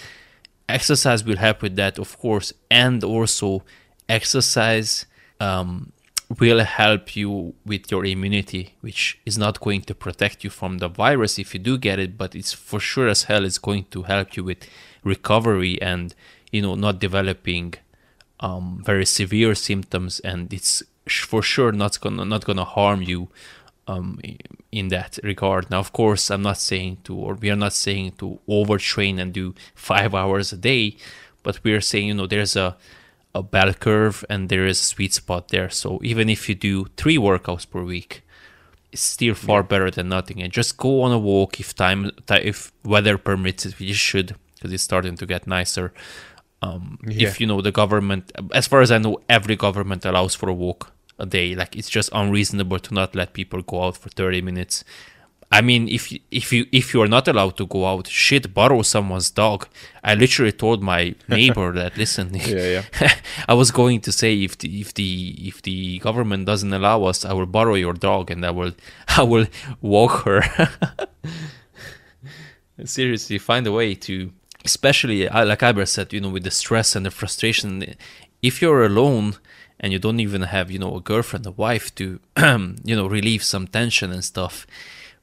Exercise 0.66 1.24
will 1.24 1.36
help 1.36 1.60
with 1.60 1.76
that, 1.76 1.98
of 1.98 2.18
course, 2.18 2.54
and 2.70 3.04
also 3.04 3.64
exercise 4.08 5.04
um, 5.38 5.92
will 6.28 6.60
help 6.60 7.16
you 7.16 7.54
with 7.64 7.90
your 7.90 8.04
immunity, 8.04 8.74
which 8.80 9.18
is 9.24 9.38
not 9.38 9.60
going 9.60 9.80
to 9.82 9.94
protect 9.94 10.44
you 10.44 10.50
from 10.50 10.78
the 10.78 10.88
virus 10.88 11.38
if 11.38 11.54
you 11.54 11.60
do 11.60 11.78
get 11.78 11.98
it, 11.98 12.18
but 12.18 12.34
it's 12.34 12.52
for 12.52 12.78
sure 12.80 13.08
as 13.08 13.24
hell 13.24 13.44
is 13.44 13.58
going 13.58 13.84
to 13.90 14.02
help 14.02 14.36
you 14.36 14.44
with 14.44 14.68
recovery 15.04 15.80
and 15.80 16.14
you 16.52 16.60
know 16.60 16.74
not 16.74 16.98
developing 16.98 17.74
um, 18.40 18.82
very 18.84 19.06
severe 19.06 19.54
symptoms, 19.54 20.20
and 20.20 20.52
it's 20.52 20.82
for 21.08 21.42
sure 21.42 21.72
not 21.72 21.98
gonna 22.00 22.24
not 22.24 22.44
gonna 22.44 22.64
harm 22.64 23.02
you 23.02 23.28
um, 23.86 24.20
in 24.70 24.88
that 24.88 25.18
regard. 25.22 25.70
Now, 25.70 25.78
of 25.78 25.92
course, 25.92 26.30
I'm 26.30 26.42
not 26.42 26.58
saying 26.58 26.98
to, 27.04 27.16
or 27.16 27.34
we 27.34 27.50
are 27.50 27.56
not 27.56 27.72
saying 27.72 28.12
to 28.18 28.38
overtrain 28.48 29.18
and 29.18 29.32
do 29.32 29.54
five 29.74 30.14
hours 30.14 30.52
a 30.52 30.56
day, 30.56 30.96
but 31.42 31.64
we 31.64 31.72
are 31.72 31.80
saying 31.80 32.08
you 32.08 32.14
know 32.14 32.26
there's 32.26 32.54
a 32.54 32.76
a 33.38 33.42
bell 33.42 33.72
curve 33.72 34.24
and 34.28 34.48
there 34.48 34.66
is 34.66 34.80
a 34.80 34.84
sweet 34.84 35.14
spot 35.14 35.48
there. 35.48 35.70
So 35.70 36.00
even 36.02 36.28
if 36.28 36.48
you 36.48 36.54
do 36.54 36.86
three 36.96 37.18
workouts 37.18 37.68
per 37.70 37.82
week, 37.82 38.22
it's 38.90 39.02
still 39.02 39.34
far 39.34 39.62
better 39.62 39.90
than 39.90 40.08
nothing. 40.08 40.42
And 40.42 40.52
just 40.52 40.76
go 40.76 41.02
on 41.02 41.12
a 41.12 41.18
walk 41.18 41.60
if 41.60 41.74
time, 41.74 42.10
if 42.28 42.72
weather 42.84 43.16
permits 43.18 43.64
it, 43.66 43.80
you 43.80 43.94
should 43.94 44.34
because 44.54 44.72
it's 44.72 44.82
starting 44.82 45.16
to 45.16 45.26
get 45.26 45.46
nicer. 45.46 45.92
Um, 46.62 46.98
yeah. 47.06 47.28
If 47.28 47.40
you 47.40 47.46
know 47.46 47.60
the 47.60 47.70
government, 47.70 48.32
as 48.52 48.66
far 48.66 48.80
as 48.80 48.90
I 48.90 48.98
know, 48.98 49.20
every 49.28 49.54
government 49.54 50.04
allows 50.04 50.34
for 50.34 50.48
a 50.48 50.54
walk 50.54 50.92
a 51.18 51.26
day. 51.26 51.54
Like 51.54 51.76
it's 51.76 51.88
just 51.88 52.10
unreasonable 52.12 52.80
to 52.80 52.94
not 52.94 53.14
let 53.14 53.32
people 53.32 53.62
go 53.62 53.84
out 53.84 53.96
for 53.96 54.08
30 54.08 54.42
minutes 54.42 54.84
I 55.50 55.62
mean, 55.62 55.88
if 55.88 56.12
if 56.30 56.52
you 56.52 56.66
if 56.72 56.92
you 56.92 57.00
are 57.00 57.08
not 57.08 57.26
allowed 57.26 57.56
to 57.56 57.66
go 57.66 57.86
out, 57.86 58.06
shit, 58.06 58.52
borrow 58.52 58.82
someone's 58.82 59.30
dog. 59.30 59.66
I 60.04 60.14
literally 60.14 60.52
told 60.52 60.82
my 60.82 61.14
neighbor 61.28 61.72
that. 61.72 61.96
Listen, 61.96 62.34
yeah, 62.34 62.82
yeah. 63.00 63.14
I 63.48 63.54
was 63.54 63.70
going 63.70 64.02
to 64.02 64.12
say 64.12 64.42
if 64.42 64.58
the 64.58 64.80
if 64.80 64.92
the 64.92 65.34
if 65.38 65.62
the 65.62 66.00
government 66.00 66.44
doesn't 66.44 66.72
allow 66.72 67.04
us, 67.04 67.24
I 67.24 67.32
will 67.32 67.46
borrow 67.46 67.74
your 67.74 67.94
dog 67.94 68.30
and 68.30 68.44
I 68.44 68.50
will 68.50 68.72
I 69.08 69.22
will 69.22 69.46
walk 69.80 70.24
her. 70.24 70.42
Seriously, 72.84 73.38
find 73.38 73.66
a 73.66 73.72
way 73.72 73.94
to, 73.94 74.30
especially 74.64 75.26
like 75.26 75.62
Albert 75.62 75.86
said, 75.86 76.12
you 76.12 76.20
know, 76.20 76.28
with 76.28 76.44
the 76.44 76.50
stress 76.50 76.94
and 76.94 77.06
the 77.06 77.10
frustration. 77.10 77.94
If 78.40 78.62
you're 78.62 78.84
alone 78.84 79.36
and 79.80 79.92
you 79.92 79.98
don't 79.98 80.20
even 80.20 80.42
have 80.42 80.70
you 80.70 80.78
know 80.78 80.94
a 80.94 81.00
girlfriend, 81.00 81.46
a 81.46 81.52
wife 81.52 81.94
to 81.94 82.20
you 82.36 82.96
know 82.96 83.06
relieve 83.06 83.42
some 83.42 83.66
tension 83.66 84.12
and 84.12 84.22
stuff 84.22 84.66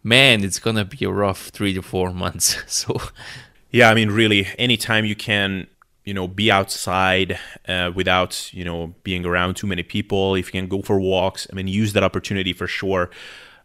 man, 0.05 0.43
it's 0.43 0.59
gonna 0.59 0.85
be 0.85 1.03
a 1.03 1.09
rough 1.09 1.49
three 1.49 1.73
to 1.73 1.81
four 1.81 2.13
months. 2.13 2.57
So, 2.67 3.01
yeah, 3.71 3.89
I 3.89 3.95
mean, 3.95 4.11
really, 4.11 4.47
anytime 4.59 5.03
you 5.03 5.15
can, 5.15 5.67
you 6.03 6.13
know, 6.13 6.27
be 6.27 6.51
outside 6.51 7.39
uh, 7.67 7.91
without, 7.93 8.53
you 8.53 8.63
know, 8.63 8.93
being 9.03 9.25
around 9.25 9.55
too 9.55 9.67
many 9.67 9.81
people, 9.81 10.35
if 10.35 10.47
you 10.47 10.61
can 10.61 10.69
go 10.69 10.81
for 10.81 10.99
walks, 10.99 11.47
I 11.51 11.55
mean, 11.55 11.67
use 11.67 11.93
that 11.93 12.03
opportunity 12.03 12.53
for 12.53 12.67
sure. 12.67 13.09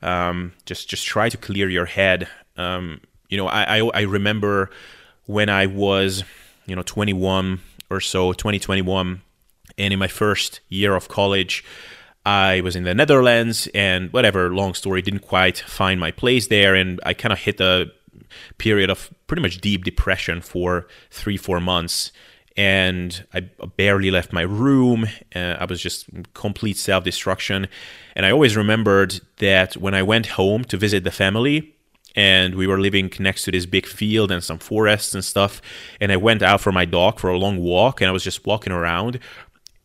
Um, 0.02 0.52
just, 0.64 0.88
just 0.88 1.06
try 1.06 1.28
to 1.28 1.36
clear 1.36 1.68
your 1.68 1.84
head. 1.84 2.28
Um, 2.56 3.02
you 3.28 3.36
know, 3.36 3.46
I, 3.46 3.78
I, 3.78 3.90
I 3.94 4.00
remember 4.02 4.70
when 5.26 5.50
I 5.50 5.66
was, 5.66 6.24
you 6.66 6.74
know, 6.74 6.82
21 6.82 7.60
or 7.90 8.00
so, 8.00 8.32
2021, 8.32 9.20
and 9.76 9.92
in 9.92 9.98
my 9.98 10.08
first 10.08 10.60
year 10.70 10.96
of 10.96 11.08
college. 11.08 11.62
I 12.30 12.60
was 12.60 12.76
in 12.76 12.84
the 12.84 12.94
Netherlands 12.94 13.68
and 13.74 14.12
whatever, 14.12 14.54
long 14.54 14.74
story, 14.74 15.02
didn't 15.02 15.26
quite 15.34 15.58
find 15.58 15.98
my 15.98 16.12
place 16.12 16.46
there. 16.46 16.76
And 16.76 17.00
I 17.04 17.12
kind 17.12 17.32
of 17.32 17.40
hit 17.40 17.60
a 17.60 17.90
period 18.56 18.88
of 18.88 19.12
pretty 19.26 19.42
much 19.42 19.60
deep 19.60 19.82
depression 19.82 20.40
for 20.40 20.86
three, 21.10 21.36
four 21.36 21.58
months. 21.58 22.12
And 22.56 23.24
I 23.34 23.40
barely 23.76 24.12
left 24.12 24.32
my 24.32 24.42
room. 24.42 25.08
Uh, 25.34 25.56
I 25.58 25.64
was 25.64 25.80
just 25.80 26.08
complete 26.34 26.76
self 26.76 27.02
destruction. 27.02 27.66
And 28.14 28.24
I 28.24 28.30
always 28.30 28.56
remembered 28.56 29.20
that 29.38 29.76
when 29.76 29.94
I 29.94 30.04
went 30.04 30.26
home 30.26 30.62
to 30.64 30.76
visit 30.76 31.02
the 31.02 31.10
family, 31.10 31.74
and 32.16 32.56
we 32.56 32.66
were 32.66 32.80
living 32.80 33.12
next 33.20 33.44
to 33.44 33.52
this 33.52 33.66
big 33.66 33.86
field 33.86 34.32
and 34.32 34.42
some 34.42 34.58
forests 34.58 35.14
and 35.14 35.24
stuff. 35.24 35.62
And 36.00 36.10
I 36.10 36.16
went 36.16 36.42
out 36.42 36.60
for 36.60 36.72
my 36.72 36.84
dog 36.84 37.20
for 37.20 37.30
a 37.30 37.38
long 37.38 37.58
walk, 37.58 38.00
and 38.00 38.08
I 38.08 38.12
was 38.12 38.24
just 38.24 38.44
walking 38.46 38.72
around 38.72 39.20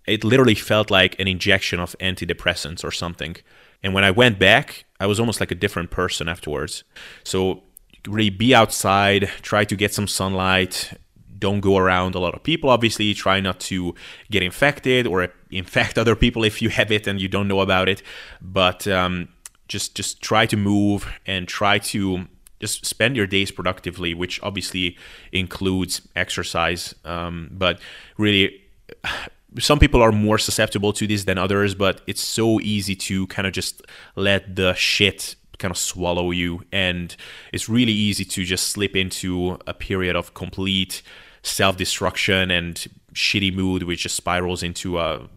it 0.08 0.24
literally 0.24 0.56
felt 0.56 0.92
like 0.92 1.20
an 1.20 1.28
injection 1.28 1.80
of 1.80 1.96
antidepressants 2.00 2.84
or 2.84 2.92
something. 2.92 3.36
And 3.84 3.94
when 3.94 4.04
I 4.04 4.12
went 4.12 4.40
back, 4.40 4.86
I 5.00 5.08
was 5.08 5.20
almost 5.20 5.40
like 5.40 5.52
a 5.52 5.56
different 5.56 5.92
person 5.92 6.28
afterwards. 6.28 6.84
So 7.24 7.64
really 8.08 8.30
be 8.30 8.54
outside, 8.54 9.30
try 9.42 9.66
to 9.66 9.76
get 9.76 9.94
some 9.94 10.08
sunlight. 10.08 10.94
Don't 11.38 11.60
go 11.60 11.78
around 11.78 12.16
a 12.16 12.20
lot 12.20 12.34
of 12.34 12.44
people, 12.44 12.70
obviously. 12.70 13.14
Try 13.14 13.40
not 13.42 13.60
to 13.62 13.94
get 14.32 14.42
infected 14.42 15.06
or 15.06 15.28
infect 15.52 15.98
other 15.98 16.16
people 16.16 16.44
if 16.44 16.62
you 16.62 16.70
have 16.70 16.92
it 16.92 17.08
and 17.08 17.20
you 17.20 17.28
don't 17.28 17.48
know 17.48 17.60
about 17.60 17.90
it. 17.90 18.02
But 18.42 18.88
um, 18.88 19.30
just 19.68 19.96
just 19.96 20.22
try 20.22 20.46
to 20.46 20.58
move 20.58 21.12
and 21.26 21.48
try 21.48 21.80
to 21.80 22.28
just 22.60 22.86
spend 22.86 23.16
your 23.16 23.28
days 23.28 23.52
productively, 23.52 24.14
which 24.14 24.42
obviously 24.42 24.98
includes 25.32 26.02
exercise. 26.16 26.96
Um, 27.04 27.50
but 27.52 27.80
really, 28.18 28.62
some 29.60 29.80
people 29.80 30.02
are 30.02 30.12
more 30.12 30.38
susceptible 30.38 30.94
to 30.94 31.08
this 31.08 31.24
than 31.24 31.38
others, 31.38 31.76
but 31.76 32.02
it's 32.08 32.24
so 32.24 32.60
easy 32.60 32.96
to 32.96 33.28
kind 33.28 33.48
of 33.48 33.54
just 33.54 33.82
let 34.16 34.56
the 34.56 34.74
shit 34.74 35.36
kind 35.58 35.72
of 35.72 35.78
swallow 35.78 36.32
you. 36.32 36.64
And 36.72 37.16
it's 37.54 37.70
really 37.70 37.94
easy 37.94 38.26
to 38.26 38.44
just 38.44 38.68
slip 38.68 38.96
into 38.96 39.58
a 39.68 39.74
period 39.74 40.16
of 40.16 40.34
complete 40.34 41.02
self 41.44 41.78
destruction 41.78 42.52
and 42.52 42.86
shitty 43.14 43.54
mood, 43.54 43.84
which 43.84 44.04
just 44.04 44.16
spirals 44.16 44.64
into 44.64 45.00
a, 45.00 45.28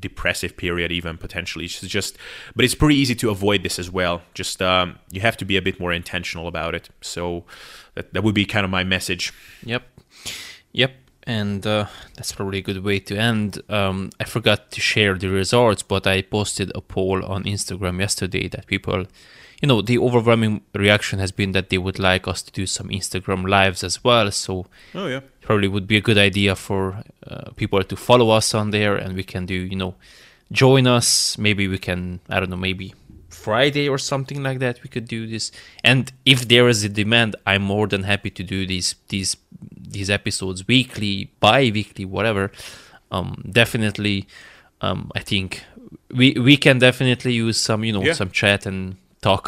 depressive 0.00 0.56
period, 0.56 0.90
even 0.90 1.18
potentially. 1.18 1.66
It's 1.66 1.80
just, 1.82 2.16
but 2.54 2.64
it's 2.64 2.74
pretty 2.74 2.94
easy 2.94 3.14
to 3.16 3.28
avoid 3.28 3.62
this 3.62 3.78
as 3.78 3.90
well. 3.90 4.22
Just, 4.32 4.62
um, 4.62 4.98
you 5.10 5.20
have 5.20 5.36
to 5.36 5.44
be 5.44 5.58
a 5.58 5.60
bit 5.60 5.78
more 5.78 5.92
intentional 5.92 6.48
about 6.48 6.74
it. 6.74 6.88
So 7.02 7.44
that, 7.92 8.14
that 8.14 8.24
would 8.24 8.34
be 8.34 8.46
kind 8.46 8.64
of 8.64 8.70
my 8.70 8.84
message. 8.84 9.34
Yep. 9.64 9.82
Yep 10.72 10.92
And 11.26 11.66
uh, 11.66 11.86
that's 12.14 12.32
probably 12.32 12.58
a 12.58 12.62
good 12.62 12.84
way 12.84 13.00
to 13.00 13.16
end. 13.16 13.60
Um, 13.68 14.10
I 14.20 14.24
forgot 14.24 14.70
to 14.70 14.80
share 14.80 15.14
the 15.14 15.28
results, 15.28 15.82
but 15.82 16.06
I 16.06 16.22
posted 16.22 16.70
a 16.74 16.80
poll 16.80 17.24
on 17.24 17.44
Instagram 17.44 17.98
yesterday 17.98 18.46
that 18.48 18.66
people, 18.68 19.06
you 19.60 19.66
know, 19.66 19.82
the 19.82 19.98
overwhelming 19.98 20.60
reaction 20.72 21.18
has 21.18 21.32
been 21.32 21.50
that 21.52 21.68
they 21.70 21.78
would 21.78 21.98
like 21.98 22.28
us 22.28 22.42
to 22.42 22.52
do 22.52 22.64
some 22.64 22.88
Instagram 22.90 23.48
lives 23.48 23.82
as 23.82 24.04
well. 24.04 24.30
So 24.30 24.66
Oh 24.94 25.08
yeah. 25.08 25.20
probably 25.40 25.66
would 25.66 25.88
be 25.88 25.96
a 25.96 26.00
good 26.00 26.18
idea 26.18 26.54
for 26.54 27.02
uh, 27.26 27.50
people 27.56 27.82
to 27.82 27.96
follow 27.96 28.30
us 28.30 28.54
on 28.54 28.70
there 28.70 28.94
and 28.94 29.16
we 29.16 29.24
can 29.24 29.46
do, 29.46 29.54
you 29.54 29.76
know, 29.76 29.96
join 30.52 30.86
us. 30.86 31.36
Maybe 31.38 31.66
we 31.66 31.78
can, 31.78 32.20
I 32.28 32.38
don't 32.38 32.50
know, 32.50 32.56
maybe 32.56 32.94
Friday 33.46 33.86
or 33.92 33.98
something 33.98 34.40
like 34.48 34.58
that. 34.64 34.74
We 34.84 34.88
could 34.94 35.06
do 35.16 35.20
this. 35.34 35.44
And 35.90 36.02
if 36.24 36.38
there 36.52 36.66
is 36.72 36.84
a 36.84 36.88
demand, 37.02 37.30
I'm 37.50 37.62
more 37.74 37.86
than 37.92 38.02
happy 38.12 38.30
to 38.38 38.42
do 38.54 38.58
these 38.72 38.88
these 39.12 39.30
these 39.96 40.10
episodes 40.18 40.58
weekly, 40.74 41.14
bi-weekly, 41.40 42.04
whatever. 42.16 42.44
Um, 43.16 43.28
definitely, 43.60 44.16
um, 44.86 45.00
I 45.20 45.22
think 45.30 45.48
we 46.18 46.26
we 46.48 46.56
can 46.56 46.76
definitely 46.88 47.32
use 47.46 47.58
some 47.68 47.80
you 47.86 47.92
know 47.96 48.04
Yeah. 48.06 48.16
some 48.20 48.30
chat 48.40 48.66
and 48.66 48.96
talk 49.20 49.44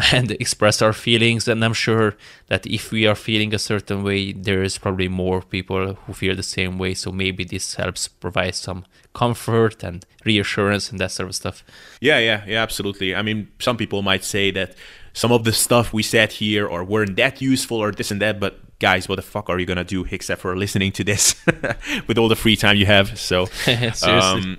and 0.12 0.30
express 0.32 0.82
our 0.82 0.92
feelings. 0.92 1.48
And 1.48 1.64
I'm 1.64 1.74
sure 1.74 2.16
that 2.48 2.66
if 2.66 2.92
we 2.92 3.06
are 3.06 3.14
feeling 3.14 3.54
a 3.54 3.58
certain 3.58 4.02
way, 4.02 4.32
there 4.32 4.62
is 4.62 4.78
probably 4.78 5.08
more 5.08 5.42
people 5.42 5.94
who 5.94 6.12
feel 6.12 6.34
the 6.34 6.42
same 6.42 6.78
way. 6.78 6.94
So 6.94 7.12
maybe 7.12 7.44
this 7.44 7.74
helps 7.74 8.08
provide 8.08 8.54
some 8.54 8.84
comfort 9.14 9.82
and 9.82 10.04
reassurance 10.24 10.90
and 10.90 10.98
that 11.00 11.10
sort 11.10 11.28
of 11.28 11.34
stuff. 11.34 11.64
Yeah, 12.00 12.18
yeah, 12.18 12.44
yeah, 12.46 12.62
absolutely. 12.62 13.14
I 13.14 13.22
mean, 13.22 13.48
some 13.58 13.76
people 13.76 14.02
might 14.02 14.24
say 14.24 14.50
that 14.52 14.74
some 15.12 15.32
of 15.32 15.44
the 15.44 15.52
stuff 15.52 15.92
we 15.92 16.02
said 16.02 16.32
here 16.32 16.66
or 16.66 16.84
weren't 16.84 17.16
that 17.16 17.42
useful 17.42 17.78
or 17.78 17.92
this 17.92 18.10
and 18.10 18.20
that, 18.22 18.40
but 18.40 18.60
guys, 18.78 19.08
what 19.08 19.16
the 19.16 19.22
fuck 19.22 19.50
are 19.50 19.58
you 19.58 19.66
gonna 19.66 19.84
do 19.84 20.06
except 20.10 20.40
for 20.40 20.56
listening 20.56 20.90
to 20.92 21.04
this 21.04 21.36
with 22.06 22.18
all 22.18 22.28
the 22.28 22.36
free 22.36 22.56
time 22.56 22.76
you 22.76 22.86
have? 22.86 23.18
So, 23.18 23.46
um, 24.02 24.58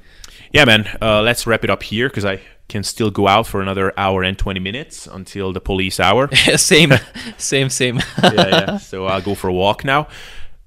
yeah, 0.52 0.66
man, 0.66 0.88
uh, 1.02 1.22
let's 1.22 1.48
wrap 1.48 1.64
it 1.64 1.70
up 1.72 1.82
here 1.82 2.08
because 2.08 2.26
I 2.26 2.40
can 2.74 2.84
still 2.84 3.12
go 3.12 3.28
out 3.28 3.46
for 3.48 3.62
another 3.62 3.94
hour 3.98 4.24
and 4.24 4.38
20 4.38 4.60
minutes 4.60 5.08
until 5.08 5.54
the 5.54 5.62
police 5.62 6.00
hour. 6.00 6.28
same, 6.58 6.92
same, 7.38 7.70
same. 7.70 8.02
yeah, 8.22 8.48
yeah. 8.48 8.78
So 8.78 9.06
I'll 9.06 9.22
go 9.22 9.36
for 9.36 9.48
a 9.48 9.54
walk 9.54 9.86
now. 9.86 10.08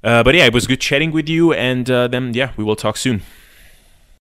Uh, 0.05 0.23
but 0.23 0.35
yeah, 0.37 0.47
it 0.47 0.55
was 0.55 0.69
good 0.69 0.81
chatting 0.81 1.11
with 1.11 1.29
you, 1.29 1.53
and 1.53 1.91
uh, 1.91 2.07
then 2.07 2.33
yeah, 2.33 2.53
we 2.57 2.63
will 2.63 2.77
talk 2.77 2.97
soon. 2.97 3.23